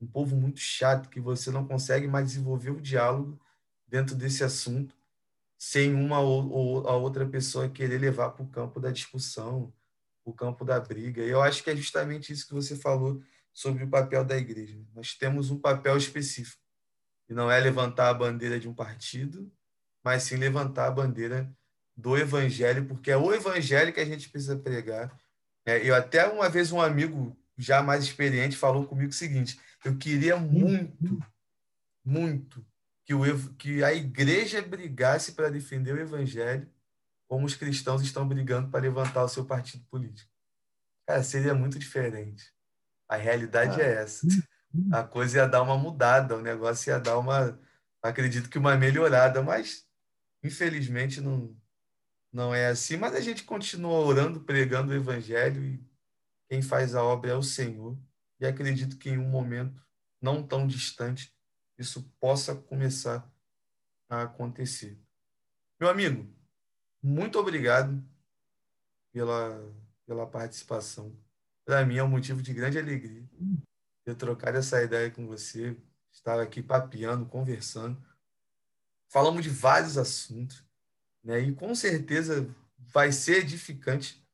um 0.00 0.06
povo 0.06 0.36
muito 0.36 0.60
chato 0.60 1.08
que 1.08 1.20
você 1.20 1.50
não 1.50 1.66
consegue 1.66 2.06
mais 2.06 2.28
desenvolver 2.28 2.70
o 2.70 2.80
diálogo 2.80 3.40
dentro 3.86 4.14
desse 4.14 4.44
assunto 4.44 4.94
sem 5.58 5.94
uma 5.94 6.20
ou, 6.20 6.50
ou 6.50 6.88
a 6.88 6.96
outra 6.96 7.26
pessoa 7.26 7.68
querer 7.68 7.98
levar 7.98 8.30
para 8.30 8.44
o 8.44 8.48
campo 8.48 8.78
da 8.78 8.90
discussão 8.90 9.72
o 10.24 10.32
campo 10.32 10.64
da 10.64 10.78
briga. 10.80 11.22
E 11.22 11.30
eu 11.30 11.40
acho 11.40 11.62
que 11.62 11.70
é 11.70 11.76
justamente 11.76 12.32
isso 12.32 12.46
que 12.46 12.54
você 12.54 12.76
falou 12.76 13.22
sobre 13.52 13.84
o 13.84 13.88
papel 13.88 14.24
da 14.24 14.36
igreja. 14.36 14.78
Nós 14.94 15.14
temos 15.14 15.50
um 15.50 15.58
papel 15.58 15.96
específico, 15.96 16.60
e 17.28 17.32
não 17.32 17.50
é 17.50 17.58
levantar 17.58 18.10
a 18.10 18.14
bandeira 18.14 18.60
de 18.60 18.68
um 18.68 18.74
partido, 18.74 19.50
mas 20.06 20.22
sim 20.22 20.36
levantar 20.36 20.86
a 20.86 20.90
bandeira 20.92 21.52
do 21.96 22.16
evangelho, 22.16 22.86
porque 22.86 23.10
é 23.10 23.16
o 23.16 23.34
evangelho 23.34 23.92
que 23.92 23.98
a 23.98 24.04
gente 24.04 24.28
precisa 24.28 24.56
pregar. 24.56 25.12
É, 25.66 25.84
eu 25.84 25.96
até 25.96 26.28
uma 26.28 26.48
vez 26.48 26.70
um 26.70 26.80
amigo 26.80 27.36
já 27.58 27.82
mais 27.82 28.04
experiente 28.04 28.56
falou 28.56 28.86
comigo 28.86 29.10
o 29.10 29.12
seguinte: 29.12 29.58
eu 29.84 29.98
queria 29.98 30.36
muito, 30.36 31.18
muito 32.04 32.64
que, 33.04 33.14
o, 33.14 33.54
que 33.54 33.82
a 33.82 33.92
igreja 33.92 34.62
brigasse 34.62 35.32
para 35.32 35.50
defender 35.50 35.92
o 35.92 36.00
evangelho, 36.00 36.70
como 37.26 37.44
os 37.44 37.56
cristãos 37.56 38.00
estão 38.00 38.28
brigando 38.28 38.70
para 38.70 38.82
levantar 38.82 39.24
o 39.24 39.28
seu 39.28 39.44
partido 39.44 39.84
político. 39.86 40.30
Cara, 41.04 41.24
seria 41.24 41.52
muito 41.52 41.80
diferente. 41.80 42.54
A 43.08 43.16
realidade 43.16 43.80
é 43.80 43.94
essa. 44.02 44.24
A 44.92 45.02
coisa 45.02 45.38
ia 45.38 45.48
dar 45.48 45.62
uma 45.62 45.76
mudada, 45.76 46.36
o 46.36 46.42
negócio 46.42 46.90
ia 46.90 47.00
dar 47.00 47.18
uma, 47.18 47.58
acredito 48.00 48.48
que 48.48 48.56
uma 48.56 48.76
melhorada, 48.76 49.42
mas 49.42 49.85
infelizmente 50.46 51.20
não, 51.20 51.56
não 52.32 52.54
é 52.54 52.68
assim. 52.68 52.96
Mas 52.96 53.14
a 53.14 53.20
gente 53.20 53.44
continua 53.44 53.98
orando, 53.98 54.40
pregando 54.40 54.92
o 54.92 54.96
evangelho 54.96 55.64
e 55.64 55.84
quem 56.48 56.62
faz 56.62 56.94
a 56.94 57.02
obra 57.02 57.32
é 57.32 57.34
o 57.34 57.42
Senhor. 57.42 57.98
E 58.40 58.46
acredito 58.46 58.98
que 58.98 59.10
em 59.10 59.18
um 59.18 59.28
momento 59.28 59.84
não 60.20 60.46
tão 60.46 60.66
distante 60.66 61.34
isso 61.78 62.02
possa 62.18 62.54
começar 62.54 63.30
a 64.08 64.22
acontecer. 64.22 64.98
Meu 65.78 65.90
amigo, 65.90 66.26
muito 67.02 67.38
obrigado 67.38 68.02
pela, 69.12 69.60
pela 70.06 70.26
participação. 70.26 71.14
Para 71.64 71.84
mim 71.84 71.96
é 71.96 72.02
um 72.02 72.08
motivo 72.08 72.40
de 72.40 72.54
grande 72.54 72.78
alegria 72.78 73.28
ter 74.06 74.14
trocado 74.14 74.56
essa 74.56 74.80
ideia 74.80 75.10
com 75.10 75.26
você, 75.26 75.76
estar 76.12 76.40
aqui 76.40 76.62
papeando, 76.62 77.26
conversando. 77.26 78.00
Falamos 79.08 79.42
de 79.42 79.50
vários 79.50 79.96
assuntos, 79.96 80.64
né? 81.22 81.40
E 81.40 81.52
com 81.52 81.74
certeza 81.74 82.48
vai 82.78 83.12
ser 83.12 83.38
edificante 83.38 84.24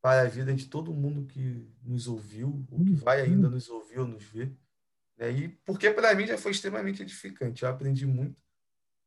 para 0.00 0.22
a 0.22 0.28
vida 0.28 0.54
de 0.54 0.66
todo 0.66 0.94
mundo 0.94 1.26
que 1.26 1.66
nos 1.82 2.06
ouviu, 2.06 2.64
ou 2.70 2.84
que 2.84 2.92
vai 2.92 3.20
ainda 3.20 3.48
nos 3.48 3.68
ouvir 3.68 3.98
ou 3.98 4.06
nos 4.06 4.24
ver. 4.24 4.52
Né? 5.16 5.30
E 5.32 5.48
porque 5.48 5.90
para 5.90 6.14
mim 6.14 6.26
já 6.26 6.38
foi 6.38 6.52
extremamente 6.52 7.02
edificante. 7.02 7.62
Eu 7.62 7.68
aprendi 7.68 8.06
muito 8.06 8.40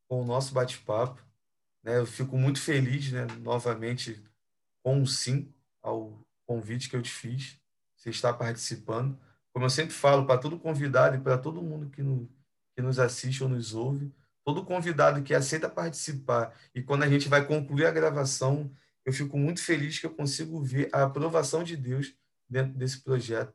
com 0.07 0.21
o 0.21 0.25
nosso 0.25 0.53
bate-papo. 0.53 1.25
Né? 1.83 1.97
Eu 1.97 2.05
fico 2.05 2.37
muito 2.37 2.59
feliz, 2.59 3.11
né, 3.11 3.25
novamente, 3.39 4.21
com 4.83 4.97
um 4.97 5.05
sim 5.05 5.51
ao 5.81 6.19
convite 6.45 6.89
que 6.89 6.95
eu 6.95 7.01
te 7.01 7.11
fiz. 7.11 7.57
Você 7.95 8.09
está 8.09 8.33
participando. 8.33 9.17
Como 9.53 9.65
eu 9.65 9.69
sempre 9.69 9.93
falo, 9.93 10.25
para 10.25 10.39
todo 10.39 10.59
convidado 10.59 11.15
e 11.15 11.19
para 11.19 11.37
todo 11.37 11.61
mundo 11.61 11.89
que, 11.89 12.01
no, 12.01 12.29
que 12.75 12.81
nos 12.81 12.99
assiste 12.99 13.43
ou 13.43 13.49
nos 13.49 13.73
ouve, 13.73 14.11
todo 14.43 14.65
convidado 14.65 15.21
que 15.21 15.33
aceita 15.33 15.69
participar 15.69 16.53
e 16.73 16.81
quando 16.81 17.03
a 17.03 17.09
gente 17.09 17.29
vai 17.29 17.45
concluir 17.45 17.85
a 17.85 17.91
gravação, 17.91 18.71
eu 19.05 19.13
fico 19.13 19.37
muito 19.37 19.63
feliz 19.63 19.99
que 19.99 20.05
eu 20.05 20.13
consigo 20.13 20.61
ver 20.61 20.89
a 20.91 21.03
aprovação 21.03 21.63
de 21.63 21.75
Deus 21.75 22.13
dentro 22.49 22.77
desse 22.77 23.01
projeto, 23.01 23.53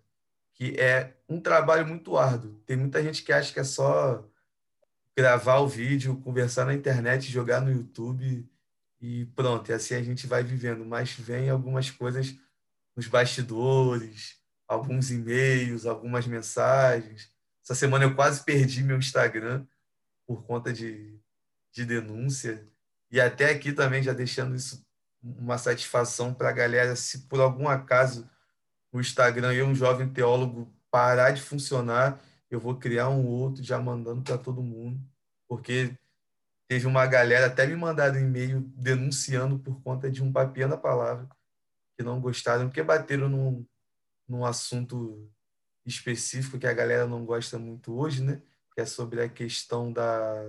que 0.55 0.79
é 0.79 1.17
um 1.29 1.41
trabalho 1.41 1.87
muito 1.87 2.17
árduo. 2.17 2.61
Tem 2.67 2.77
muita 2.77 3.03
gente 3.03 3.23
que 3.23 3.33
acha 3.33 3.53
que 3.53 3.61
é 3.61 3.65
só 3.65 4.27
gravar 5.17 5.59
o 5.59 5.69
vídeo, 5.69 6.21
conversar 6.21 6.67
na 6.67 6.75
internet, 6.75 7.31
jogar 7.31 7.61
no 7.61 7.71
YouTube 7.71 8.49
e 9.01 9.27
pronto, 9.37 9.71
e 9.71 9.75
assim 9.75 9.95
a 9.95 10.03
gente 10.03 10.27
vai 10.27 10.43
vivendo. 10.43 10.85
Mas 10.85 11.13
vem 11.13 11.49
algumas 11.49 11.91
coisas 11.91 12.35
nos 12.95 13.07
bastidores, 13.07 14.37
alguns 14.67 15.11
e-mails, 15.11 15.87
algumas 15.87 16.27
mensagens. 16.27 17.31
Essa 17.63 17.75
semana 17.75 18.05
eu 18.05 18.15
quase 18.15 18.45
perdi 18.45 18.83
meu 18.83 18.99
Instagram 18.99 19.67
por 20.27 20.45
conta 20.45 20.73
de, 20.73 21.19
de 21.73 21.85
denúncia. 21.85 22.67
E 23.11 23.21
até 23.21 23.51
aqui 23.51 23.73
também, 23.73 24.03
já 24.03 24.13
deixando 24.13 24.55
isso 24.55 24.85
uma 25.23 25.59
satisfação 25.59 26.33
para 26.33 26.51
a 26.51 26.53
galera, 26.53 26.95
se 26.95 27.21
por 27.27 27.41
algum 27.41 27.69
acaso 27.69 28.29
o 28.93 29.01
Instagram 29.01 29.55
e 29.55 29.63
um 29.63 29.75
jovem 29.75 30.09
teólogo 30.09 30.73
parar 30.91 31.31
de 31.31 31.43
funcionar, 31.43 32.21
eu 32.51 32.61
vou 32.61 32.77
criar 32.77 33.09
um 33.09 33.27
outro 33.27 33.63
já 33.63 33.79
mandando 33.79 34.23
para 34.23 34.39
todo 34.39 34.63
mundo, 34.63 35.01
porque 35.49 35.97
teve 36.69 36.87
uma 36.87 37.07
galera 37.07 37.47
até 37.47 37.67
me 37.67 37.77
mandado 37.77 38.17
um 38.17 38.21
e-mail 38.21 38.61
denunciando 38.77 39.59
por 39.59 39.81
conta 39.83 40.11
de 40.11 40.23
um 40.23 40.33
papinha 40.33 40.69
na 40.69 40.77
palavra 40.77 41.29
que 41.97 42.05
não 42.05 42.21
gostaram, 42.21 42.69
porque 42.69 42.83
bateram 42.83 43.29
num, 43.29 43.67
num 44.29 44.45
assunto 44.45 45.31
específico 45.85 46.59
que 46.59 46.67
a 46.67 46.75
galera 46.75 47.07
não 47.07 47.25
gosta 47.25 47.59
muito 47.59 47.97
hoje, 47.97 48.23
né? 48.23 48.43
Que 48.77 48.83
é 48.83 48.87
sobre 48.87 49.23
a 49.23 49.29
questão 49.29 49.91
da 49.91 50.45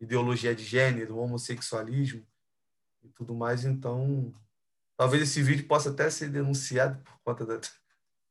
ideologia 0.00 0.52
de 0.52 0.64
gênero, 0.64 1.18
homossexualismo 1.18 2.26
e 3.04 3.08
tudo 3.08 3.34
mais. 3.34 3.64
Então, 3.64 4.34
talvez 4.96 5.22
esse 5.22 5.40
vídeo 5.40 5.66
possa 5.68 5.90
até 5.90 6.10
ser 6.10 6.28
denunciado 6.28 7.00
por 7.04 7.18
conta 7.20 7.46
da, 7.46 7.60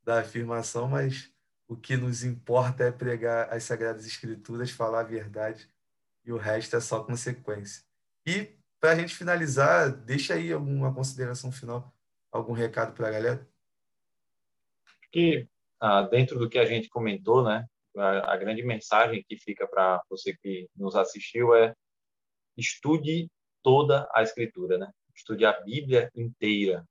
da 0.04 0.20
afirmação, 0.20 0.90
mas 0.90 1.32
o 1.66 1.78
que 1.78 1.96
nos 1.96 2.26
importa 2.26 2.84
é 2.84 2.92
pregar 2.92 3.50
as 3.54 3.64
Sagradas 3.64 4.06
Escrituras, 4.06 4.70
falar 4.70 5.00
a 5.00 5.04
verdade, 5.04 5.70
e 6.26 6.32
o 6.34 6.38
resto 6.38 6.76
é 6.76 6.82
só 6.82 7.02
consequência. 7.02 7.84
E, 8.26 8.54
para 8.82 8.92
a 8.92 8.96
gente 8.96 9.16
finalizar, 9.16 9.90
deixa 9.90 10.34
aí 10.34 10.52
alguma 10.52 10.94
consideração 10.94 11.54
final, 11.54 11.94
algum 12.30 12.52
recado 12.52 12.94
para 12.94 13.08
a 13.08 13.12
galera? 13.12 13.50
Que, 15.10 15.48
ah, 15.80 16.02
dentro 16.02 16.38
do 16.38 16.50
que 16.50 16.60
a 16.60 16.66
gente 16.66 16.90
comentou, 16.90 17.46
né, 17.46 17.66
a, 18.00 18.38
grande 18.38 18.64
mensagem 18.64 19.24
que 19.28 19.38
fica 19.38 19.68
para 19.68 20.02
você 20.10 20.36
que 20.38 20.68
nos 20.76 20.96
assistiu 20.96 21.56
é 21.56 21.74
estude 22.56 23.30
toda 23.64 24.08
a 24.14 24.24
Escritura, 24.24 24.78
né? 24.78 24.92
Estude 25.16 25.46
a 25.46 25.60
Bíblia 25.62 26.10
inteira. 26.16 26.86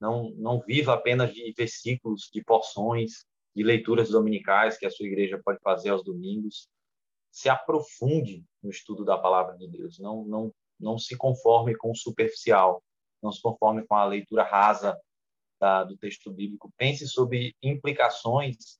Não, 0.00 0.30
não 0.36 0.60
viva 0.60 0.94
apenas 0.94 1.32
de 1.34 1.52
versículos, 1.52 2.30
de 2.32 2.42
porções, 2.42 3.24
de 3.54 3.62
leituras 3.62 4.10
dominicais 4.10 4.78
que 4.78 4.86
a 4.86 4.90
sua 4.90 5.06
igreja 5.06 5.40
pode 5.44 5.58
fazer 5.60 5.90
aos 5.90 6.04
domingos. 6.04 6.68
Se 7.30 7.48
aprofunde 7.48 8.44
no 8.62 8.70
estudo 8.70 9.04
da 9.04 9.18
palavra 9.18 9.56
de 9.56 9.68
Deus. 9.68 9.98
Não, 9.98 10.24
não, 10.24 10.54
não 10.78 10.98
se 10.98 11.16
conforme 11.16 11.76
com 11.76 11.90
o 11.90 11.96
superficial. 11.96 12.82
Não 13.22 13.30
se 13.30 13.42
conforme 13.42 13.86
com 13.86 13.94
a 13.94 14.06
leitura 14.06 14.42
rasa 14.42 14.98
da, 15.60 15.84
do 15.84 15.96
texto 15.96 16.32
bíblico. 16.32 16.72
Pense 16.76 17.06
sobre 17.06 17.54
implicações 17.62 18.79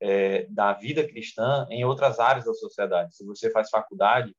é, 0.00 0.46
da 0.48 0.72
vida 0.72 1.06
cristã 1.06 1.66
em 1.70 1.84
outras 1.84 2.18
áreas 2.18 2.44
da 2.44 2.54
sociedade. 2.54 3.14
Se 3.14 3.24
você 3.24 3.50
faz 3.50 3.68
faculdade, 3.68 4.34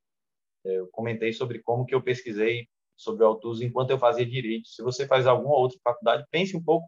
eu 0.63 0.87
comentei 0.87 1.33
sobre 1.33 1.59
como 1.59 1.85
que 1.85 1.93
eu 1.93 2.01
pesquisei 2.01 2.67
sobre 2.95 3.23
Altuso 3.23 3.63
enquanto 3.63 3.91
eu 3.91 3.99
fazia 3.99 4.25
direito. 4.25 4.67
Se 4.67 4.81
você 4.83 5.07
faz 5.07 5.25
alguma 5.25 5.55
outra 5.55 5.77
faculdade, 5.83 6.25
pense 6.29 6.55
um 6.55 6.63
pouco 6.63 6.85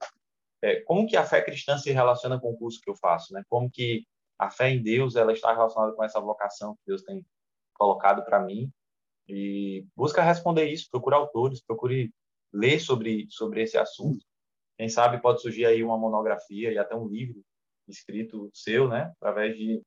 é, 0.61 0.81
como 0.81 1.07
que 1.07 1.17
a 1.17 1.25
fé 1.25 1.41
cristã 1.41 1.77
se 1.77 1.91
relaciona 1.91 2.39
com 2.39 2.51
o 2.51 2.57
curso 2.57 2.79
que 2.81 2.89
eu 2.89 2.95
faço, 2.95 3.33
né? 3.33 3.43
Como 3.49 3.69
que 3.69 4.05
a 4.37 4.49
fé 4.49 4.69
em 4.69 4.81
Deus 4.81 5.15
ela 5.15 5.33
está 5.33 5.51
relacionada 5.53 5.93
com 5.93 6.03
essa 6.03 6.19
vocação 6.19 6.75
que 6.75 6.81
Deus 6.87 7.03
tem 7.03 7.25
colocado 7.73 8.23
para 8.23 8.39
mim 8.39 8.71
e 9.27 9.85
busca 9.95 10.21
responder 10.21 10.65
isso. 10.65 10.87
Procure 10.89 11.15
autores, 11.15 11.61
procure 11.61 12.13
ler 12.51 12.79
sobre 12.79 13.27
sobre 13.29 13.63
esse 13.63 13.77
assunto. 13.77 14.23
Quem 14.77 14.89
sabe 14.89 15.21
pode 15.21 15.41
surgir 15.41 15.65
aí 15.65 15.83
uma 15.83 15.97
monografia 15.97 16.71
e 16.71 16.77
até 16.77 16.95
um 16.95 17.07
livro 17.07 17.43
escrito 17.88 18.49
seu, 18.53 18.88
né? 18.88 19.11
Através 19.19 19.55
de 19.57 19.81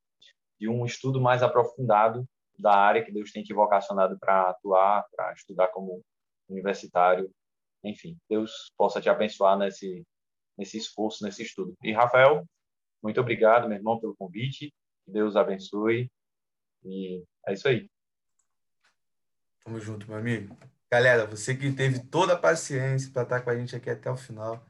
de 0.59 0.67
um 0.67 0.85
estudo 0.85 1.21
mais 1.21 1.43
aprofundado 1.43 2.27
da 2.57 2.73
área 2.73 3.03
que 3.03 3.11
Deus 3.11 3.31
tem 3.31 3.43
te 3.43 3.53
vocacionado 3.53 4.17
para 4.19 4.49
atuar, 4.49 5.05
para 5.15 5.31
estudar 5.33 5.67
como 5.67 6.03
universitário. 6.49 7.31
Enfim, 7.83 8.17
Deus 8.27 8.71
possa 8.75 8.99
te 8.99 9.09
abençoar 9.09 9.57
nesse, 9.57 10.03
nesse 10.57 10.77
esforço, 10.77 11.23
nesse 11.23 11.43
estudo. 11.43 11.75
E, 11.83 11.93
Rafael, 11.93 12.43
muito 13.03 13.21
obrigado, 13.21 13.67
meu 13.67 13.77
irmão, 13.77 13.99
pelo 13.99 14.15
convite. 14.15 14.73
Que 15.05 15.11
Deus 15.11 15.35
abençoe. 15.35 16.11
E 16.83 17.23
é 17.47 17.53
isso 17.53 17.67
aí. 17.67 17.87
Tamo 19.63 19.79
junto, 19.79 20.07
meu 20.07 20.17
amigo. 20.17 20.57
Galera, 20.89 21.27
você 21.27 21.55
que 21.55 21.71
teve 21.71 21.99
toda 21.99 22.33
a 22.33 22.39
paciência 22.39 23.11
para 23.11 23.23
estar 23.23 23.41
com 23.41 23.49
a 23.49 23.55
gente 23.55 23.75
aqui 23.75 23.89
até 23.89 24.09
o 24.09 24.17
final, 24.17 24.65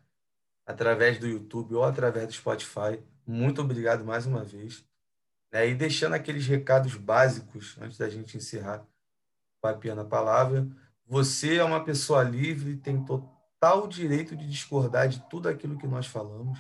através 0.65 1.19
do 1.19 1.27
YouTube 1.27 1.75
ou 1.75 1.83
através 1.83 2.27
do 2.27 2.33
Spotify, 2.33 3.01
muito 3.27 3.61
obrigado 3.61 4.05
mais 4.05 4.25
uma 4.25 4.43
vez. 4.43 4.85
Né? 5.51 5.69
E 5.69 5.75
deixando 5.75 6.13
aqueles 6.13 6.47
recados 6.47 6.95
básicos 6.95 7.77
antes 7.79 7.97
da 7.97 8.09
gente 8.09 8.37
encerrar 8.37 8.85
papiando 9.61 10.01
a 10.01 10.05
palavra. 10.05 10.67
Você 11.05 11.57
é 11.57 11.63
uma 11.63 11.83
pessoa 11.83 12.23
livre, 12.23 12.77
tem 12.77 13.03
total 13.03 13.87
direito 13.87 14.35
de 14.35 14.47
discordar 14.47 15.07
de 15.07 15.21
tudo 15.29 15.49
aquilo 15.49 15.77
que 15.77 15.87
nós 15.87 16.07
falamos 16.07 16.59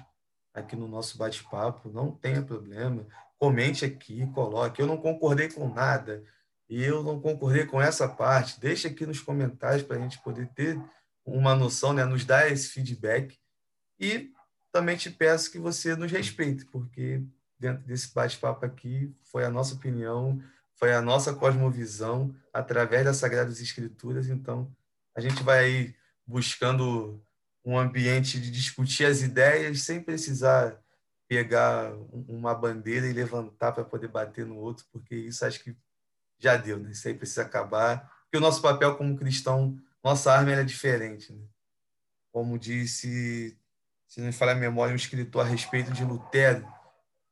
aqui 0.53 0.75
no 0.75 0.87
nosso 0.87 1.17
bate-papo, 1.17 1.89
não 1.89 2.11
tenha 2.11 2.41
problema. 2.41 3.05
Comente 3.37 3.85
aqui, 3.85 4.25
coloque. 4.33 4.81
Eu 4.81 4.87
não 4.87 4.97
concordei 4.97 5.49
com 5.49 5.71
nada 5.71 6.23
e 6.67 6.83
eu 6.83 7.03
não 7.03 7.19
concordei 7.19 7.65
com 7.65 7.79
essa 7.79 8.07
parte. 8.07 8.59
Deixe 8.59 8.87
aqui 8.87 9.05
nos 9.05 9.21
comentários 9.21 9.83
para 9.83 9.97
a 9.97 9.99
gente 9.99 10.19
poder 10.23 10.47
ter 10.55 10.81
uma 11.23 11.53
noção, 11.53 11.93
né? 11.93 12.03
nos 12.05 12.25
dar 12.25 12.51
esse 12.51 12.69
feedback. 12.69 13.37
E 13.99 14.31
também 14.77 14.95
te 14.95 15.09
peço 15.09 15.51
que 15.51 15.57
você 15.57 15.95
nos 15.95 16.11
respeite, 16.11 16.63
porque 16.65 17.23
dentro 17.59 17.83
desse 17.83 18.13
bate-papo 18.13 18.63
aqui 18.63 19.11
foi 19.23 19.43
a 19.43 19.49
nossa 19.49 19.73
opinião, 19.73 20.39
foi 20.75 20.93
a 20.93 21.01
nossa 21.01 21.33
cosmovisão 21.33 22.35
através 22.53 23.03
das 23.03 23.17
Sagradas 23.17 23.59
Escrituras. 23.59 24.27
Então, 24.27 24.71
a 25.15 25.19
gente 25.19 25.41
vai 25.41 25.65
aí 25.65 25.95
buscando 26.27 27.19
um 27.65 27.75
ambiente 27.75 28.39
de 28.39 28.51
discutir 28.51 29.05
as 29.05 29.23
ideias 29.23 29.81
sem 29.81 29.99
precisar 29.99 30.79
pegar 31.27 31.91
uma 32.27 32.53
bandeira 32.53 33.07
e 33.07 33.13
levantar 33.13 33.71
para 33.71 33.83
poder 33.83 34.09
bater 34.09 34.45
no 34.45 34.57
outro, 34.57 34.85
porque 34.91 35.15
isso 35.15 35.43
acho 35.43 35.63
que 35.63 35.75
já 36.37 36.55
deu, 36.55 36.77
né? 36.77 36.91
Isso 36.91 37.07
aí 37.07 37.15
precisa 37.15 37.41
acabar. 37.41 38.07
Porque 38.25 38.37
o 38.37 38.41
nosso 38.41 38.61
papel 38.61 38.95
como 38.95 39.17
cristão, 39.17 39.75
nossa 40.03 40.31
arma 40.31 40.51
é 40.51 40.63
diferente, 40.63 41.33
né? 41.33 41.43
Como 42.31 42.59
disse, 42.59 43.57
se 44.07 44.19
não 44.19 44.27
me 44.27 44.33
falar 44.33 44.53
a 44.53 44.55
memória, 44.55 44.93
um 44.93 44.95
escritor 44.95 45.45
a 45.45 45.49
respeito 45.49 45.91
de 45.91 46.03
Lutero, 46.03 46.67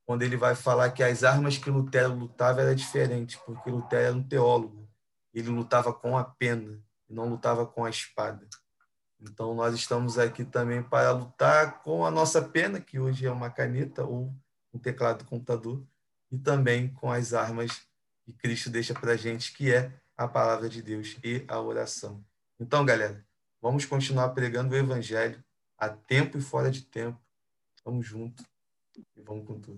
quando 0.06 0.22
ele 0.22 0.38
vai 0.38 0.54
falar 0.54 0.92
que 0.92 1.02
as 1.02 1.24
armas 1.24 1.58
que 1.58 1.70
Lutero 1.70 2.14
lutava 2.14 2.62
eram 2.62 2.76
diferentes, 2.76 3.38
porque 3.38 3.72
Lutero 3.72 4.04
era 4.04 4.16
um 4.16 4.24
teólogo. 4.24 4.88
Ele 5.34 5.50
lutava 5.50 5.92
com 5.92 6.18
a 6.18 6.24
pena, 6.24 6.80
não 7.10 7.28
lutava 7.28 7.66
com 7.66 7.84
a 7.84 7.90
espada. 7.90 8.48
Então, 9.20 9.56
nós 9.56 9.74
estamos 9.74 10.20
aqui 10.20 10.44
também 10.44 10.84
para 10.84 11.12
lutar 11.12 11.82
com 11.82 12.06
a 12.06 12.12
nossa 12.12 12.42
pena, 12.42 12.80
que 12.80 13.00
hoje 13.00 13.26
é 13.26 13.32
uma 13.32 13.50
caneta 13.50 14.04
ou 14.04 14.32
um 14.74 14.78
teclado 14.78 15.20
do 15.20 15.26
computador, 15.26 15.84
e 16.32 16.38
também 16.38 16.90
com 16.90 17.12
as 17.12 17.34
armas 17.34 17.82
que 18.24 18.34
Cristo 18.34 18.70
deixa 18.70 18.94
para 18.94 19.14
a 19.14 19.18
gente, 19.18 19.54
que 19.54 19.74
é 19.74 19.92
a 20.18 20.28
palavra 20.28 20.70
de 20.70 20.82
Deus 20.82 21.18
e 21.24 21.44
a 21.48 21.60
oração. 21.60 22.24
Então, 22.60 22.86
galera, 22.86 23.26
vamos 23.62 23.86
continuar 23.86 24.30
pregando 24.30 24.76
o 24.76 24.78
Evangelho 24.78 25.44
a 25.86 25.90
tempo 25.90 26.38
e 26.38 26.42
fora 26.42 26.72
de 26.72 26.84
tempo. 26.86 27.20
Vamos 27.84 28.06
junto 28.06 28.44
e 29.16 29.22
vamos 29.22 29.46
com 29.46 29.60
tudo. 29.60 29.74